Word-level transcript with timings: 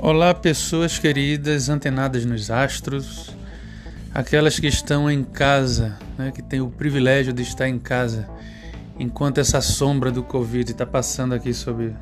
Olá, 0.00 0.32
pessoas 0.32 0.96
queridas, 0.96 1.68
antenadas 1.68 2.24
nos 2.24 2.52
astros, 2.52 3.30
aquelas 4.14 4.56
que 4.56 4.68
estão 4.68 5.10
em 5.10 5.24
casa, 5.24 5.98
né, 6.16 6.30
que 6.30 6.40
têm 6.40 6.60
o 6.60 6.70
privilégio 6.70 7.32
de 7.32 7.42
estar 7.42 7.68
em 7.68 7.80
casa, 7.80 8.28
enquanto 8.96 9.38
essa 9.38 9.60
sombra 9.60 10.12
do 10.12 10.22
Covid 10.22 10.70
está 10.70 10.86
passando 10.86 11.34
aqui 11.34 11.52
sobre, 11.52 11.96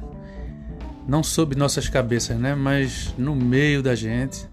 não 1.09 1.23
sobre 1.23 1.59
nossas 1.59 1.89
cabeças, 1.89 2.39
né, 2.39 2.55
mas 2.55 3.15
no 3.17 3.35
meio 3.35 3.83
da 3.83 3.95
gente. 3.95 4.47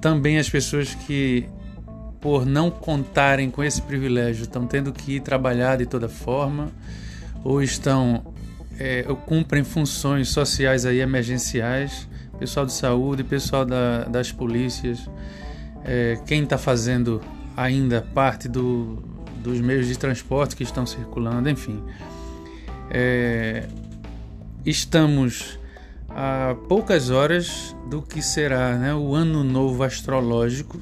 Também 0.00 0.38
as 0.38 0.48
pessoas 0.48 0.94
que, 0.94 1.46
por 2.22 2.46
não 2.46 2.70
contarem 2.70 3.50
com 3.50 3.62
esse 3.62 3.82
privilégio, 3.82 4.44
estão 4.44 4.66
tendo 4.66 4.94
que 4.94 5.16
ir 5.16 5.20
trabalhar 5.20 5.76
de 5.76 5.84
toda 5.84 6.08
forma, 6.08 6.72
ou 7.44 7.62
estão 7.62 8.34
é, 8.78 9.02
cumprem 9.26 9.62
funções 9.62 10.30
sociais 10.30 10.86
aí 10.86 11.00
emergenciais 11.00 12.08
pessoal 12.38 12.66
de 12.66 12.72
saúde, 12.72 13.24
pessoal 13.24 13.64
da, 13.64 14.04
das 14.04 14.32
polícias, 14.32 15.08
é, 15.84 16.18
quem 16.26 16.42
está 16.42 16.58
fazendo 16.58 17.20
ainda 17.56 18.02
parte 18.02 18.48
do, 18.48 19.02
dos 19.42 19.60
meios 19.60 19.86
de 19.86 19.98
transporte 19.98 20.56
que 20.56 20.62
estão 20.62 20.84
circulando, 20.84 21.48
enfim. 21.48 21.82
É, 22.90 23.66
estamos 24.64 25.58
a 26.08 26.56
poucas 26.68 27.10
horas 27.10 27.76
do 27.88 28.02
que 28.02 28.22
será 28.22 28.76
né, 28.76 28.94
o 28.94 29.14
ano 29.14 29.44
novo 29.44 29.82
astrológico 29.82 30.80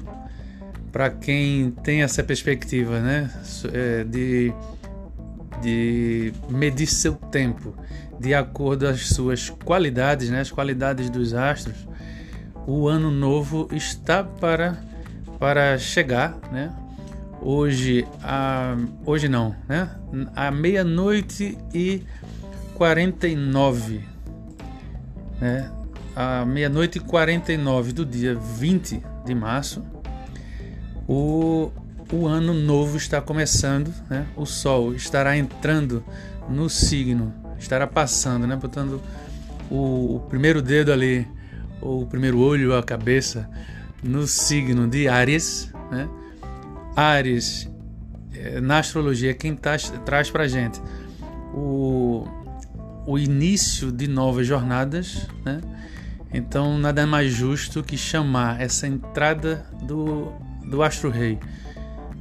para 0.91 1.09
quem 1.09 1.71
tem 1.83 2.03
essa 2.03 2.23
perspectiva 2.23 2.99
né, 3.01 3.29
é, 3.73 4.03
de, 4.05 4.53
de 5.61 6.33
medir 6.49 6.87
seu 6.87 7.15
tempo 7.15 7.75
de 8.19 8.33
acordo 8.33 8.87
às 8.87 9.07
suas 9.07 9.49
qualidades, 9.49 10.29
né, 10.29 10.41
as 10.41 10.51
qualidades 10.51 11.09
dos 11.09 11.33
astros, 11.33 11.87
o 12.67 12.87
ano 12.87 13.11
novo 13.11 13.67
está 13.71 14.23
para, 14.23 14.77
para 15.39 15.77
chegar, 15.77 16.37
né? 16.51 16.73
Hoje, 17.41 18.07
a, 18.23 18.75
hoje 19.05 19.29
não, 19.29 19.55
né? 19.67 19.89
À 20.35 20.49
meia-noite 20.49 21.57
e 21.73 22.01
49, 22.73 24.01
né? 25.39 25.69
À 26.15 26.43
meia-noite 26.43 26.97
e 26.97 27.01
49 27.01 27.91
do 27.91 28.05
dia 28.05 28.33
20 28.33 29.03
de 29.25 29.35
março, 29.35 29.83
o, 31.07 31.71
o 32.11 32.25
ano 32.25 32.53
novo 32.53 32.97
está 32.97 33.21
começando, 33.21 33.93
né? 34.09 34.25
O 34.35 34.45
Sol 34.45 34.95
estará 34.95 35.37
entrando 35.37 36.03
no 36.49 36.67
signo 36.67 37.44
estará 37.65 37.85
passando, 37.87 38.47
né? 38.47 38.55
Botando 38.55 39.01
o, 39.69 40.15
o 40.15 40.19
primeiro 40.29 40.61
dedo 40.61 40.91
ali, 40.91 41.27
ou 41.81 42.03
o 42.03 42.07
primeiro 42.07 42.39
olho, 42.39 42.75
a 42.75 42.83
cabeça, 42.83 43.49
no 44.03 44.27
signo 44.27 44.87
de 44.87 45.07
Ares, 45.07 45.71
né? 45.91 46.07
Ares, 46.95 47.69
é, 48.33 48.61
na 48.61 48.79
astrologia, 48.79 49.33
quem 49.33 49.55
tá, 49.55 49.75
traz 50.05 50.29
para 50.29 50.47
gente 50.47 50.81
o, 51.53 52.25
o 53.05 53.17
início 53.17 53.91
de 53.91 54.07
novas 54.07 54.47
jornadas, 54.47 55.27
né? 55.43 55.61
Então, 56.33 56.77
nada 56.77 57.07
mais 57.07 57.31
justo 57.31 57.81
que 57.81 57.97
chamar 57.97 58.59
essa 58.61 58.87
entrada 58.87 59.65
do, 59.83 60.33
do 60.69 60.83
astro-rei 60.83 61.39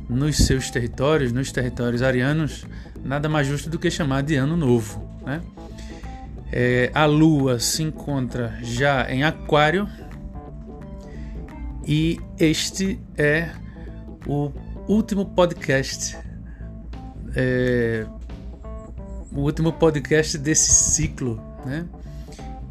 nos 0.08 0.36
seus 0.36 0.70
territórios, 0.70 1.32
nos 1.32 1.50
territórios 1.50 2.00
arianos, 2.00 2.64
nada 3.02 3.28
mais 3.28 3.46
justo 3.46 3.68
do 3.68 3.78
que 3.78 3.90
chamar 3.90 4.22
de 4.22 4.36
ano 4.36 4.56
novo. 4.56 5.13
Né? 5.24 5.40
É, 6.52 6.90
a 6.94 7.04
Lua 7.04 7.58
se 7.58 7.82
encontra 7.82 8.56
já 8.62 9.10
em 9.10 9.24
Aquário 9.24 9.88
e 11.86 12.18
este 12.38 12.98
é 13.16 13.50
o 14.26 14.50
último 14.88 15.26
podcast, 15.26 16.16
é, 17.34 18.06
o 19.32 19.40
último 19.40 19.72
podcast 19.72 20.38
desse 20.38 20.70
ciclo, 20.70 21.42
né? 21.64 21.84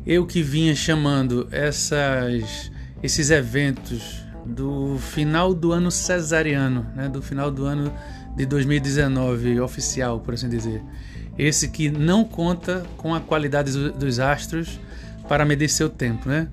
Eu 0.06 0.26
que 0.26 0.42
vinha 0.42 0.76
chamando 0.76 1.48
essas, 1.52 2.72
esses 3.02 3.30
eventos 3.30 4.24
do 4.46 4.98
final 4.98 5.54
do 5.54 5.72
ano 5.72 5.92
cesariano, 5.92 6.86
né? 6.96 7.08
Do 7.08 7.22
final 7.22 7.52
do 7.52 7.66
ano 7.66 7.94
de 8.36 8.46
2019 8.46 9.60
oficial, 9.60 10.20
por 10.20 10.34
assim 10.34 10.50
dizer. 10.50 10.82
Esse 11.38 11.68
que 11.68 11.90
não 11.90 12.24
conta 12.24 12.86
com 12.98 13.14
a 13.14 13.20
qualidade 13.20 13.72
dos 13.92 14.20
astros 14.20 14.80
para 15.28 15.46
medir 15.46 15.70
seu 15.70 15.90
tempo, 15.90 16.30
né? 16.30 16.48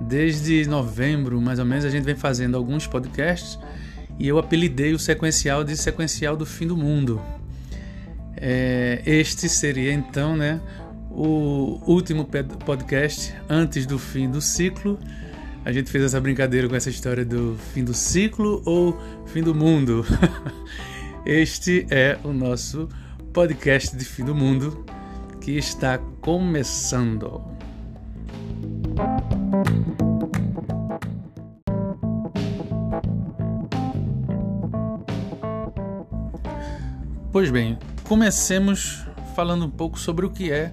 Desde 0.00 0.66
novembro, 0.66 1.40
mais 1.40 1.58
ou 1.58 1.64
menos, 1.64 1.84
a 1.84 1.90
gente 1.90 2.04
vem 2.04 2.16
fazendo 2.16 2.56
alguns 2.56 2.86
podcasts 2.86 3.58
e 4.18 4.28
eu 4.28 4.38
apelidei 4.38 4.92
o 4.92 4.98
sequencial 4.98 5.64
de 5.64 5.76
sequencial 5.76 6.36
do 6.36 6.44
fim 6.44 6.66
do 6.66 6.76
mundo. 6.76 7.20
É, 8.36 9.02
este 9.06 9.48
seria 9.48 9.92
então, 9.92 10.36
né, 10.36 10.60
o 11.10 11.80
último 11.86 12.28
podcast 12.64 13.34
antes 13.48 13.86
do 13.86 13.98
fim 13.98 14.30
do 14.30 14.40
ciclo. 14.40 14.98
A 15.64 15.72
gente 15.72 15.90
fez 15.90 16.04
essa 16.04 16.20
brincadeira 16.20 16.68
com 16.68 16.76
essa 16.76 16.90
história 16.90 17.24
do 17.24 17.56
fim 17.72 17.82
do 17.82 17.94
ciclo 17.94 18.62
ou 18.64 19.00
fim 19.26 19.42
do 19.42 19.54
mundo. 19.54 20.04
este 21.24 21.86
é 21.90 22.18
o 22.22 22.32
nosso 22.32 22.88
podcast 22.88 23.05
de 23.98 24.04
fim 24.06 24.24
do 24.24 24.34
mundo 24.34 24.82
que 25.42 25.52
está 25.58 25.98
começando. 26.22 27.44
Pois 37.30 37.50
bem, 37.50 37.78
comecemos 38.04 39.04
falando 39.34 39.66
um 39.66 39.70
pouco 39.70 39.98
sobre 39.98 40.24
o 40.24 40.30
que 40.30 40.50
é 40.50 40.72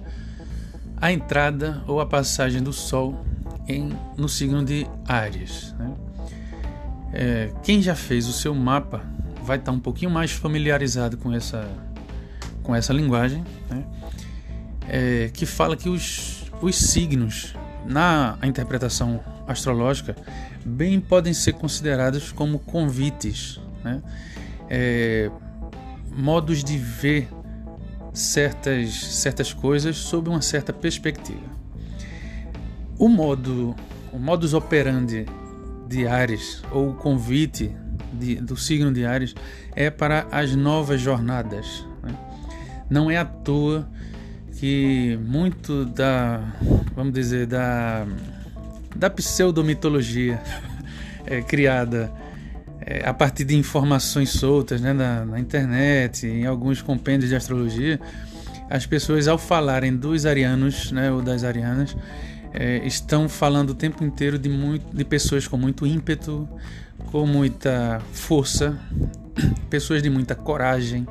a 0.96 1.12
entrada 1.12 1.84
ou 1.86 2.00
a 2.00 2.06
passagem 2.06 2.62
do 2.62 2.72
Sol 2.72 3.26
em, 3.68 3.90
no 4.16 4.26
signo 4.26 4.64
de 4.64 4.86
Ares. 5.06 5.74
Né? 5.78 5.94
É, 7.12 7.52
quem 7.62 7.82
já 7.82 7.94
fez 7.94 8.26
o 8.26 8.32
seu 8.32 8.54
mapa 8.54 9.04
vai 9.42 9.58
estar 9.58 9.70
um 9.70 9.78
pouquinho 9.78 10.10
mais 10.10 10.32
familiarizado 10.32 11.18
com 11.18 11.30
essa 11.30 11.68
com 12.64 12.74
essa 12.74 12.92
linguagem, 12.92 13.44
né? 13.70 13.84
é, 14.88 15.30
que 15.32 15.46
fala 15.46 15.76
que 15.76 15.88
os, 15.88 16.50
os 16.60 16.76
signos, 16.76 17.54
na 17.86 18.36
interpretação 18.42 19.20
astrológica, 19.46 20.16
bem 20.64 20.98
podem 20.98 21.32
ser 21.32 21.52
considerados 21.52 22.32
como 22.32 22.58
convites, 22.58 23.60
né? 23.84 24.02
é, 24.68 25.30
modos 26.16 26.64
de 26.64 26.76
ver 26.78 27.28
certas, 28.12 28.94
certas 28.94 29.52
coisas 29.52 29.96
sob 29.96 30.30
uma 30.30 30.40
certa 30.40 30.72
perspectiva. 30.72 31.54
O 32.98 33.08
modo, 33.08 33.76
o 34.12 34.18
modus 34.18 34.54
operandi 34.54 35.26
de 35.86 36.06
Ares, 36.06 36.62
ou 36.70 36.90
o 36.90 36.94
convite 36.94 37.70
de, 38.12 38.36
do 38.36 38.56
signo 38.56 38.92
de 38.92 39.04
Ares, 39.04 39.34
é 39.74 39.90
para 39.90 40.26
as 40.30 40.54
novas 40.54 41.00
jornadas, 41.00 41.84
não 42.88 43.10
é 43.10 43.16
à 43.16 43.24
toa 43.24 43.88
que 44.58 45.18
muito 45.26 45.84
da, 45.84 46.40
vamos 46.94 47.12
dizer, 47.12 47.46
da, 47.46 48.06
da 48.94 49.10
pseudomitologia 49.10 50.40
é 51.26 51.42
criada 51.42 52.10
é, 52.80 53.06
a 53.08 53.14
partir 53.14 53.44
de 53.44 53.56
informações 53.56 54.30
soltas 54.30 54.80
né, 54.80 54.92
na, 54.92 55.24
na 55.24 55.40
internet, 55.40 56.26
em 56.26 56.46
alguns 56.46 56.82
compêndios 56.82 57.30
de 57.30 57.36
astrologia, 57.36 57.98
as 58.68 58.86
pessoas 58.86 59.28
ao 59.28 59.38
falarem 59.38 59.96
dos 59.96 60.26
arianos 60.26 60.92
né, 60.92 61.10
ou 61.10 61.22
das 61.22 61.44
arianas 61.44 61.96
é, 62.52 62.86
estão 62.86 63.28
falando 63.28 63.70
o 63.70 63.74
tempo 63.74 64.04
inteiro 64.04 64.38
de, 64.38 64.48
muito, 64.48 64.96
de 64.96 65.04
pessoas 65.04 65.48
com 65.48 65.56
muito 65.56 65.86
ímpeto, 65.86 66.48
com 67.10 67.26
muita 67.26 68.00
força, 68.12 68.78
pessoas 69.68 70.02
de 70.02 70.08
muita 70.08 70.34
coragem, 70.34 71.06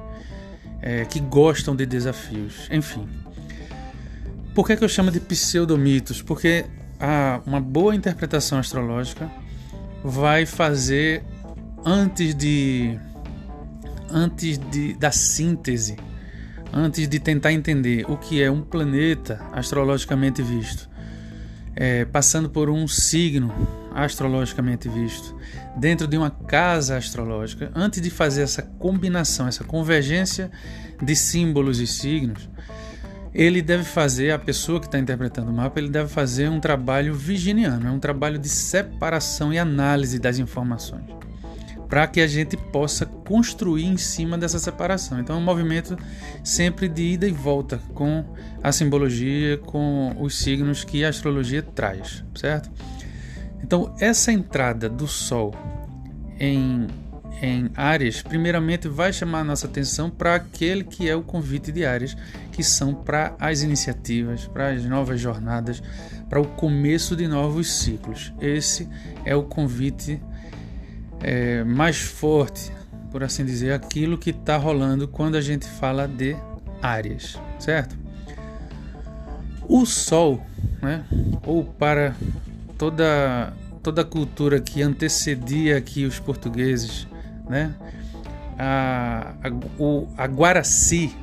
é, 0.83 1.05
que 1.05 1.21
gostam 1.21 1.73
de 1.73 1.85
desafios. 1.85 2.67
Enfim. 2.69 3.07
Por 4.53 4.67
que, 4.67 4.75
que 4.75 4.83
eu 4.83 4.89
chamo 4.89 5.09
de 5.09 5.19
pseudomitos? 5.21 6.21
Porque 6.21 6.65
a, 6.99 7.39
uma 7.45 7.61
boa 7.61 7.95
interpretação 7.95 8.59
astrológica 8.59 9.31
vai 10.03 10.45
fazer 10.45 11.23
antes 11.85 12.35
de 12.35 12.99
antes 14.11 14.59
de, 14.59 14.93
da 14.93 15.09
síntese, 15.09 15.97
antes 16.71 17.07
de 17.07 17.19
tentar 17.19 17.51
entender 17.51 18.05
o 18.07 18.15
que 18.15 18.43
é 18.43 18.51
um 18.51 18.61
planeta 18.61 19.41
astrologicamente 19.53 20.43
visto, 20.43 20.87
é, 21.75 22.05
passando 22.05 22.47
por 22.47 22.69
um 22.69 22.87
signo 22.87 23.51
astrologicamente 23.93 24.89
visto, 24.89 25.35
dentro 25.75 26.07
de 26.07 26.17
uma 26.17 26.29
casa 26.29 26.97
astrológica, 26.97 27.71
antes 27.75 28.01
de 28.01 28.09
fazer 28.09 28.41
essa 28.41 28.61
combinação, 28.61 29.47
essa 29.47 29.63
convergência 29.63 30.51
de 31.01 31.15
símbolos 31.15 31.79
e 31.79 31.87
signos, 31.87 32.49
ele 33.33 33.61
deve 33.61 33.83
fazer, 33.83 34.31
a 34.31 34.37
pessoa 34.37 34.79
que 34.79 34.85
está 34.85 34.99
interpretando 34.99 35.49
o 35.49 35.53
mapa, 35.53 35.79
ele 35.79 35.89
deve 35.89 36.07
fazer 36.07 36.49
um 36.49 36.59
trabalho 36.59 37.15
virginiano, 37.15 37.87
é 37.87 37.91
um 37.91 37.99
trabalho 37.99 38.37
de 38.37 38.47
separação 38.47 39.51
e 39.51 39.57
análise 39.57 40.19
das 40.19 40.37
informações, 40.37 41.03
para 41.89 42.05
que 42.05 42.21
a 42.21 42.27
gente 42.27 42.55
possa 42.55 43.05
construir 43.05 43.85
em 43.85 43.97
cima 43.97 44.37
dessa 44.37 44.59
separação. 44.59 45.19
Então 45.19 45.35
é 45.35 45.39
um 45.39 45.43
movimento 45.43 45.97
sempre 46.43 46.87
de 46.87 47.01
ida 47.13 47.27
e 47.27 47.31
volta 47.31 47.79
com 47.95 48.23
a 48.61 48.71
simbologia, 48.71 49.57
com 49.57 50.15
os 50.19 50.37
signos 50.37 50.83
que 50.83 51.03
a 51.03 51.09
astrologia 51.09 51.63
traz, 51.63 52.23
certo? 52.35 52.69
Então 53.63 53.95
essa 53.99 54.31
entrada 54.31 54.89
do 54.89 55.07
Sol 55.07 55.53
em 56.39 56.87
em 57.41 57.69
Ares, 57.75 58.21
primeiramente 58.21 58.87
vai 58.87 59.11
chamar 59.11 59.41
a 59.41 59.43
nossa 59.43 59.67
atenção 59.67 60.09
para 60.09 60.35
aquele 60.35 60.83
que 60.83 61.09
é 61.09 61.15
o 61.15 61.21
convite 61.21 61.71
de 61.71 61.85
Ares, 61.85 62.15
que 62.51 62.63
são 62.63 62.93
para 62.93 63.35
as 63.39 63.61
iniciativas, 63.61 64.45
para 64.47 64.69
as 64.69 64.85
novas 64.85 65.19
jornadas, 65.19 65.81
para 66.29 66.39
o 66.39 66.47
começo 66.47 67.15
de 67.15 67.27
novos 67.27 67.69
ciclos. 67.69 68.33
Esse 68.39 68.87
é 69.25 69.35
o 69.35 69.43
convite 69.43 70.21
é, 71.21 71.63
mais 71.63 71.99
forte, 71.99 72.71
por 73.11 73.23
assim 73.23 73.43
dizer, 73.43 73.73
aquilo 73.73 74.17
que 74.17 74.29
está 74.29 74.55
rolando 74.55 75.07
quando 75.07 75.35
a 75.35 75.41
gente 75.41 75.67
fala 75.67 76.07
de 76.07 76.37
Ares, 76.81 77.37
certo? 77.59 77.97
O 79.67 79.85
Sol, 79.85 80.41
né, 80.81 81.03
ou 81.45 81.65
para 81.65 82.15
toda 82.83 83.53
toda 83.81 84.01
a 84.01 84.05
cultura 84.05 84.59
que 84.59 84.81
antecedia 84.81 85.77
aqui 85.77 86.05
os 86.05 86.19
portugueses 86.19 87.07
né? 87.47 87.73
A, 88.57 89.33
a, 89.41 89.81
o, 89.81 90.07
a 90.17 90.25
Guaraci, 90.25 91.15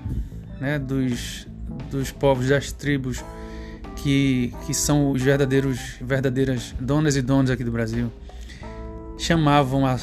né? 0.59 0.79
Dos, 0.79 1.47
dos 1.91 2.11
povos 2.11 2.49
das 2.49 2.73
tribos 2.73 3.23
que, 3.97 4.55
que 4.67 4.73
são 4.73 5.11
os 5.11 5.23
verdadeiros 5.23 5.97
verdadeiras 6.01 6.75
donas 6.81 7.15
e 7.17 7.23
donos 7.23 7.51
aqui 7.51 7.63
do 7.63 7.71
Brasil, 7.71 8.11
chamavam 9.19 9.87
a, 9.87 9.99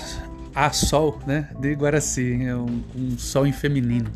a 0.53 0.71
sol, 0.71 1.19
né? 1.25 1.49
De 1.59 1.73
Guaraci, 1.73 2.43
é 2.43 2.55
um, 2.55 2.83
um 2.95 3.17
sol 3.17 3.47
em 3.47 3.53
feminino. 3.53 4.11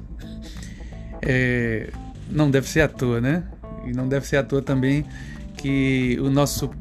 É, 1.24 1.90
não 2.30 2.52
deve 2.52 2.68
ser 2.70 2.82
à 2.82 2.88
toa, 2.88 3.20
né? 3.20 3.44
E 3.86 3.94
não 3.94 4.08
deve 4.08 4.28
ser 4.28 4.38
à 4.38 4.44
toa 4.44 4.62
também 4.62 5.06
que 5.62 6.18
o 6.20 6.30
nosso 6.30 6.72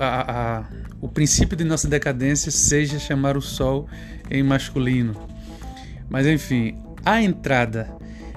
a, 0.00 0.58
a, 0.58 0.64
o 1.00 1.08
princípio 1.08 1.56
de 1.56 1.64
nossa 1.64 1.88
decadência 1.88 2.50
seja 2.50 2.98
chamar 2.98 3.36
o 3.36 3.42
sol 3.42 3.88
em 4.30 4.42
masculino. 4.42 5.14
Mas 6.08 6.26
enfim, 6.26 6.76
a 7.04 7.20
entrada 7.20 7.88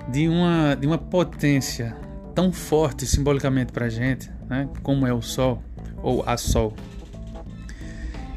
de 0.09 0.27
uma, 0.27 0.75
de 0.75 0.87
uma 0.87 0.97
potência 0.97 1.95
tão 2.33 2.51
forte 2.51 3.05
simbolicamente 3.05 3.71
para 3.71 3.85
a 3.85 3.89
gente, 3.89 4.29
né, 4.49 4.67
como 4.81 5.05
é 5.05 5.13
o 5.13 5.21
Sol 5.21 5.61
ou 6.01 6.23
a 6.25 6.37
Sol, 6.37 6.73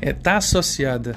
está 0.00 0.10
é, 0.10 0.12
tá 0.12 0.36
associada 0.36 1.16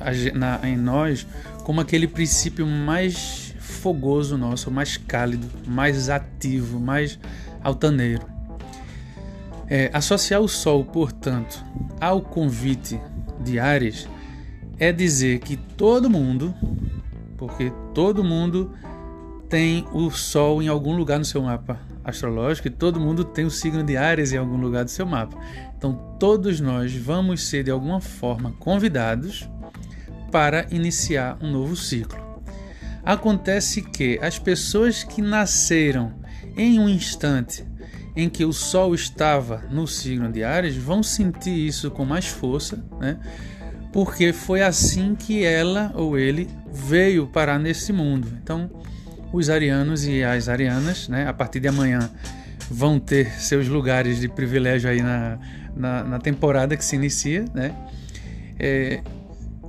a, 0.00 0.36
na, 0.36 0.60
em 0.68 0.76
nós 0.76 1.26
como 1.64 1.80
aquele 1.80 2.06
princípio 2.06 2.66
mais 2.66 3.54
fogoso 3.58 4.36
nosso, 4.36 4.70
mais 4.70 4.96
cálido, 4.96 5.48
mais 5.66 6.08
ativo, 6.08 6.78
mais 6.78 7.18
altaneiro. 7.62 8.35
É, 9.68 9.90
associar 9.92 10.40
o 10.40 10.48
Sol, 10.48 10.84
portanto, 10.84 11.64
ao 12.00 12.20
convite 12.20 13.00
de 13.40 13.58
Ares 13.58 14.08
é 14.78 14.92
dizer 14.92 15.40
que 15.40 15.56
todo 15.56 16.08
mundo, 16.08 16.54
porque 17.36 17.72
todo 17.92 18.22
mundo 18.22 18.72
tem 19.48 19.84
o 19.92 20.10
Sol 20.10 20.62
em 20.62 20.68
algum 20.68 20.96
lugar 20.96 21.18
no 21.18 21.24
seu 21.24 21.42
mapa 21.42 21.80
astrológico 22.04 22.68
e 22.68 22.70
todo 22.70 23.00
mundo 23.00 23.24
tem 23.24 23.44
o 23.44 23.50
signo 23.50 23.82
de 23.82 23.96
Ares 23.96 24.32
em 24.32 24.36
algum 24.36 24.56
lugar 24.56 24.84
do 24.84 24.90
seu 24.90 25.04
mapa. 25.04 25.36
Então, 25.76 26.16
todos 26.18 26.60
nós 26.60 26.94
vamos 26.94 27.42
ser 27.44 27.64
de 27.64 27.70
alguma 27.70 28.00
forma 28.00 28.52
convidados 28.60 29.48
para 30.30 30.66
iniciar 30.70 31.36
um 31.40 31.50
novo 31.50 31.74
ciclo. 31.74 32.24
Acontece 33.04 33.82
que 33.82 34.18
as 34.22 34.38
pessoas 34.38 35.02
que 35.02 35.20
nasceram 35.20 36.12
em 36.56 36.78
um 36.78 36.88
instante 36.88 37.64
em 38.16 38.28
que 38.28 38.44
o 38.44 38.52
Sol 38.52 38.94
estava 38.94 39.62
no 39.70 39.86
signo 39.86 40.32
de 40.32 40.42
Ares 40.42 40.74
vão 40.74 41.02
sentir 41.02 41.66
isso 41.66 41.90
com 41.90 42.04
mais 42.04 42.26
força, 42.26 42.82
né? 42.98 43.18
porque 43.92 44.32
foi 44.32 44.62
assim 44.62 45.14
que 45.14 45.44
ela 45.44 45.90
ou 45.94 46.18
ele 46.18 46.48
veio 46.72 47.26
parar 47.26 47.58
nesse 47.58 47.92
mundo. 47.92 48.28
Então, 48.42 48.70
os 49.32 49.48
arianos 49.48 50.06
e 50.06 50.22
as 50.22 50.48
arianas, 50.48 51.08
né, 51.08 51.26
a 51.26 51.32
partir 51.32 51.60
de 51.60 51.68
amanhã, 51.68 52.10
vão 52.70 52.98
ter 52.98 53.40
seus 53.40 53.68
lugares 53.68 54.20
de 54.20 54.28
privilégio 54.28 54.90
aí 54.90 55.00
na, 55.00 55.38
na, 55.74 56.04
na 56.04 56.18
temporada 56.18 56.76
que 56.76 56.84
se 56.84 56.96
inicia, 56.96 57.44
né? 57.54 57.74
É, 58.58 59.02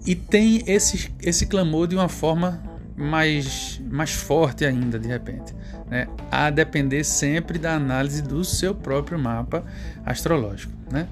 e 0.06 0.16
tem 0.16 0.64
esse, 0.68 1.12
esse 1.22 1.46
clamor 1.46 1.88
de 1.88 1.96
uma 1.96 2.10
forma 2.10 2.62
mais, 2.98 3.80
mais 3.90 4.12
forte 4.12 4.66
ainda, 4.66 4.98
de 4.98 5.08
repente, 5.08 5.54
né? 5.88 6.08
a 6.32 6.50
depender 6.50 7.04
sempre 7.04 7.60
da 7.60 7.76
análise 7.76 8.24
do 8.24 8.44
seu 8.44 8.74
próprio 8.74 9.20
mapa 9.20 9.64
astrológico. 10.04 10.74
Né? 10.92 11.08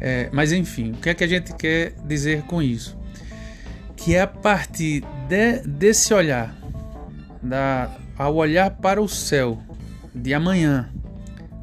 É, 0.00 0.28
mas 0.32 0.50
enfim, 0.50 0.90
o 0.90 0.96
que 0.96 1.08
é 1.08 1.14
que 1.14 1.22
a 1.22 1.28
gente 1.28 1.54
quer 1.54 1.94
dizer 2.04 2.42
com 2.42 2.60
isso? 2.60 2.98
Que 3.96 4.16
é 4.16 4.22
a 4.22 4.26
partir 4.26 5.04
de, 5.28 5.60
desse 5.60 6.12
olhar, 6.12 6.52
da, 7.40 7.88
ao 8.18 8.34
olhar 8.34 8.70
para 8.70 9.00
o 9.00 9.08
céu 9.08 9.62
de 10.12 10.34
amanhã, 10.34 10.90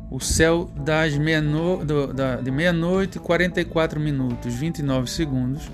o 0.10 0.22
céu 0.22 0.72
das 0.78 1.18
meia 1.18 1.42
no, 1.42 1.84
do, 1.84 2.14
da, 2.14 2.38
de 2.38 2.50
meia-noite, 2.50 3.20
44 3.20 4.00
minutos, 4.00 4.54
29 4.56 5.10
segundos, 5.10 5.70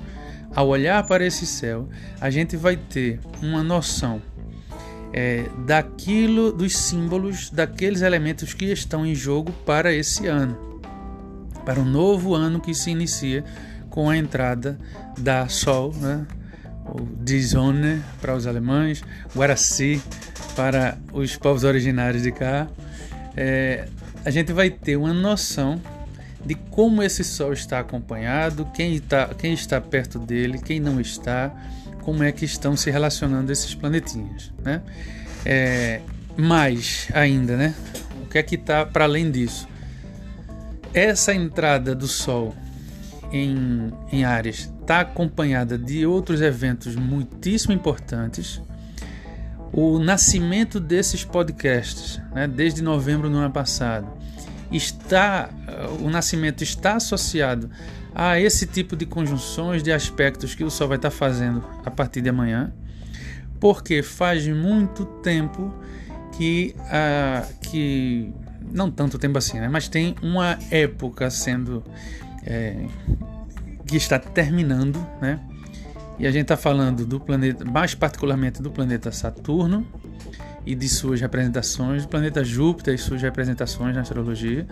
ao 0.56 0.68
olhar 0.68 1.06
para 1.06 1.26
esse 1.26 1.46
céu, 1.46 1.88
a 2.20 2.30
gente 2.30 2.56
vai 2.56 2.76
ter 2.78 3.20
uma 3.42 3.64
noção 3.64 4.22
é, 5.12 5.46
daquilo, 5.66 6.52
dos 6.52 6.76
símbolos, 6.76 7.50
daqueles 7.50 8.02
elementos 8.02 8.54
que 8.54 8.66
estão 8.66 9.06
em 9.06 9.16
jogo 9.16 9.52
para 9.66 9.94
esse 9.94 10.28
ano 10.28 10.74
para 11.66 11.80
um 11.80 11.86
novo 11.86 12.36
ano 12.36 12.60
que 12.60 12.74
se 12.74 12.92
inicia 12.92 13.44
com 13.90 14.10
a 14.10 14.18
entrada 14.18 14.78
da 15.18 15.48
Sol, 15.48 15.94
né? 15.94 16.26
o 16.86 17.02
Die 17.24 17.48
para 18.22 18.36
os 18.36 18.46
alemães, 18.46 19.04
Guaraci 19.36 20.02
para 20.56 20.98
os 21.14 21.36
povos 21.38 21.64
originários 21.64 22.24
de 22.24 22.32
cá. 22.32 22.68
É, 23.36 23.88
a 24.26 24.30
gente 24.30 24.52
vai 24.52 24.70
ter 24.70 24.98
uma 24.98 25.14
noção 25.14 25.82
de 26.46 26.56
como 26.56 27.02
esse 27.02 27.24
Sol 27.24 27.54
está 27.54 27.80
acompanhado, 27.80 28.66
quem 28.74 28.96
está, 28.96 29.28
quem 29.28 29.54
está 29.54 29.80
perto 29.80 30.20
dele, 30.20 30.60
quem 30.60 30.80
não 30.80 31.00
está, 31.00 31.52
como 32.02 32.24
é 32.24 32.32
que 32.32 32.46
estão 32.46 32.76
se 32.76 32.92
relacionando 32.92 33.52
esses 33.52 33.74
planetinhas, 33.74 34.52
né? 34.64 34.82
É, 35.46 36.02
mais 36.38 37.08
ainda, 37.14 37.56
né? 37.56 37.74
O 38.24 38.28
que 38.28 38.38
é 38.38 38.44
que 38.44 38.56
está 38.56 38.86
para 38.86 39.06
além 39.06 39.32
disso? 39.32 39.68
Essa 40.94 41.34
entrada 41.34 41.96
do 41.96 42.08
Sol 42.08 42.56
em, 43.32 43.92
em 44.12 44.24
Ares 44.24 44.72
está 44.82 45.00
acompanhada 45.00 45.78
de 45.78 46.06
outros 46.06 46.42
eventos 46.42 46.96
muitíssimo 46.96 47.74
importantes. 47.74 48.62
O 49.72 49.98
nascimento 49.98 50.80
desses 50.80 51.24
podcasts, 51.24 52.22
né, 52.32 52.48
desde 52.48 52.84
novembro 52.84 53.30
do 53.30 53.38
ano 53.38 53.52
passado, 53.52 54.08
está 54.78 55.50
o 56.00 56.10
nascimento 56.10 56.64
está 56.64 56.96
associado 56.96 57.70
a 58.16 58.40
esse 58.40 58.68
tipo 58.68 58.96
de 58.96 59.06
conjunções 59.06 59.82
de 59.82 59.92
aspectos 59.92 60.54
que 60.54 60.64
o 60.64 60.70
Sol 60.70 60.88
vai 60.88 60.98
estar 60.98 61.12
fazendo 61.12 61.64
a 61.84 61.90
partir 61.90 62.22
de 62.22 62.30
amanhã, 62.30 62.72
porque 63.60 64.04
faz 64.04 64.48
muito 64.48 65.06
tempo 65.06 65.74
que, 66.34 66.76
uh, 66.80 67.60
que 67.60 68.32
não 68.72 68.92
tanto 68.92 69.18
tempo 69.18 69.38
assim, 69.38 69.60
né? 69.60 69.68
Mas 69.68 69.88
tem 69.88 70.16
uma 70.22 70.58
época 70.70 71.30
sendo 71.30 71.84
é, 72.46 72.86
que 73.86 73.98
está 73.98 74.20
terminando, 74.20 75.06
né? 75.22 75.40
E 76.20 76.28
a 76.28 76.32
gente 76.32 76.44
está 76.44 76.58
falando 76.58 77.06
do 77.06 77.20
planeta, 77.20 77.66
mais 77.66 77.96
particularmente 77.96 78.62
do 78.62 78.72
planeta 78.72 79.12
Saturno 79.12 79.86
e 80.66 80.76
de 80.76 80.88
suas 80.88 81.20
representações, 81.20 82.04
do 82.04 82.10
planeta 82.10 82.44
Júpiter 82.44 82.94
e 82.94 82.98
suas 82.98 83.22
representações 83.22 83.96
na 83.96 84.02
astrologia, 84.02 84.66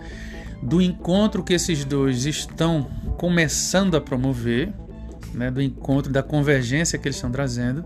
do 0.62 0.80
encontro 0.80 1.42
que 1.42 1.52
esses 1.52 1.84
dois 1.84 2.24
estão 2.24 2.84
começando 3.18 3.96
a 3.96 4.00
promover, 4.00 4.72
né? 5.34 5.50
Do 5.50 5.60
encontro, 5.60 6.12
da 6.12 6.22
convergência 6.22 6.98
que 6.98 7.08
eles 7.08 7.16
estão 7.16 7.30
trazendo 7.30 7.84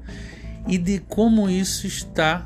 e 0.66 0.76
de 0.76 0.98
como 0.98 1.48
isso 1.48 1.86
está 1.86 2.44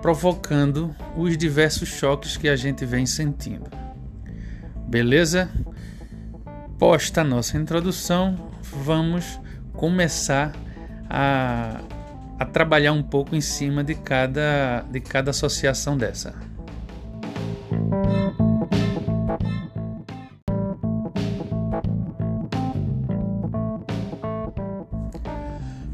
provocando 0.00 0.94
os 1.16 1.36
diversos 1.36 1.88
choques 1.88 2.36
que 2.36 2.48
a 2.48 2.56
gente 2.56 2.84
vem 2.84 3.04
sentindo. 3.04 3.70
Beleza? 4.86 5.50
Posta 6.78 7.22
a 7.22 7.24
nossa 7.24 7.58
introdução, 7.58 8.52
vamos 8.84 9.40
começar 9.72 10.52
a, 11.10 11.80
a 12.38 12.44
trabalhar 12.44 12.92
um 12.92 13.02
pouco 13.02 13.34
em 13.34 13.40
cima 13.40 13.82
de 13.82 13.94
cada, 13.94 14.84
de 14.90 15.00
cada 15.00 15.30
associação 15.30 15.96
dessa. 15.96 16.34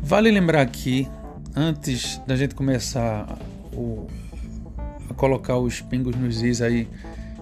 Vale 0.02 0.30
lembrar 0.30 0.60
aqui, 0.60 1.08
antes 1.56 2.18
da 2.26 2.36
gente 2.36 2.54
começar 2.54 3.38
o, 3.72 4.06
a 5.10 5.14
colocar 5.14 5.56
os 5.56 5.80
pingos 5.80 6.14
nos 6.14 6.42
is 6.42 6.60
aí 6.60 6.88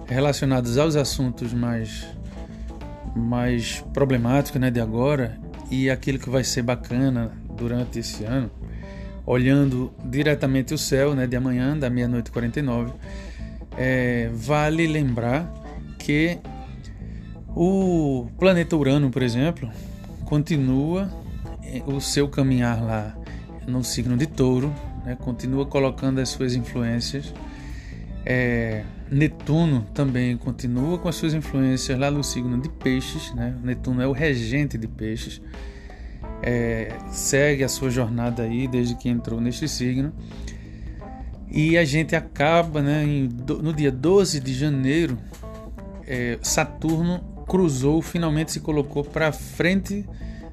relacionados 0.07 0.77
aos 0.77 0.95
assuntos 0.95 1.53
mais, 1.53 2.07
mais 3.15 3.83
problemáticos 3.93 4.59
né, 4.59 4.71
de 4.71 4.79
agora 4.79 5.37
e 5.69 5.89
aquilo 5.89 6.17
que 6.17 6.29
vai 6.29 6.43
ser 6.43 6.61
bacana 6.61 7.31
durante 7.55 7.99
esse 7.99 8.23
ano, 8.23 8.49
olhando 9.25 9.93
diretamente 10.03 10.73
o 10.73 10.77
céu 10.77 11.15
né, 11.15 11.25
de 11.27 11.35
amanhã, 11.35 11.77
da 11.77 11.89
meia-noite 11.89 12.31
49, 12.31 12.93
é, 13.77 14.29
vale 14.33 14.85
lembrar 14.87 15.51
que 15.97 16.37
o 17.55 18.27
planeta 18.37 18.75
Urano, 18.75 19.09
por 19.09 19.21
exemplo, 19.21 19.69
continua 20.25 21.09
o 21.85 21.99
seu 21.99 22.27
caminhar 22.27 22.83
lá 22.83 23.15
no 23.67 23.83
signo 23.83 24.17
de 24.17 24.27
Touro, 24.27 24.73
né, 25.05 25.15
continua 25.19 25.65
colocando 25.65 26.19
as 26.19 26.29
suas 26.29 26.55
influências. 26.55 27.33
É, 28.25 28.83
Netuno 29.11 29.85
também 29.93 30.35
continua 30.37 30.97
com 30.97 31.07
as 31.07 31.15
suas 31.15 31.33
influências 31.33 31.99
lá 31.99 32.09
no 32.09 32.23
signo 32.23 32.59
de 32.59 32.69
Peixes. 32.69 33.33
Né? 33.33 33.55
Netuno 33.63 34.01
é 34.01 34.07
o 34.07 34.11
regente 34.11 34.77
de 34.77 34.87
Peixes. 34.87 35.41
É, 36.45 36.97
segue 37.09 37.63
a 37.63 37.69
sua 37.69 37.89
jornada 37.89 38.43
aí 38.43 38.67
desde 38.67 38.95
que 38.95 39.07
entrou 39.07 39.39
neste 39.39 39.67
signo. 39.67 40.13
E 41.49 41.77
a 41.77 41.85
gente 41.85 42.15
acaba, 42.15 42.81
né, 42.81 43.03
em, 43.03 43.29
no 43.61 43.71
dia 43.71 43.91
12 43.91 44.39
de 44.39 44.53
janeiro, 44.53 45.17
é, 46.05 46.37
Saturno 46.41 47.19
cruzou, 47.47 48.01
finalmente 48.01 48.51
se 48.51 48.59
colocou 48.59 49.03
para 49.03 49.31
frente 49.31 50.05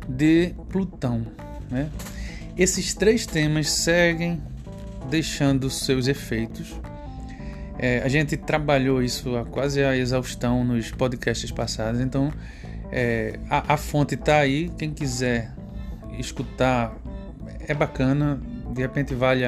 de 0.09 0.55
Plutão. 0.69 1.27
Né? 1.71 1.89
Esses 2.57 2.95
três 2.95 3.27
temas 3.27 3.71
seguem 3.71 4.41
deixando 5.09 5.71
seus 5.71 6.07
efeitos. 6.07 6.75
É, 7.79 8.03
a 8.03 8.09
gente 8.09 8.37
trabalhou 8.37 9.03
isso 9.03 9.35
a 9.37 9.45
quase 9.45 9.83
a 9.83 9.97
exaustão 9.97 10.63
nos 10.63 10.91
podcasts 10.91 11.51
passados, 11.51 11.99
então 12.01 12.31
é, 12.93 13.39
a, 13.49 13.73
a 13.73 13.77
fonte 13.79 14.15
está 14.15 14.37
aí. 14.37 14.71
Quem 14.77 14.93
quiser 14.93 15.55
escutar 16.21 16.95
é 17.67 17.75
bacana, 17.75 18.41
de 18.73 18.83
repente 18.83 19.15
vale 19.15 19.45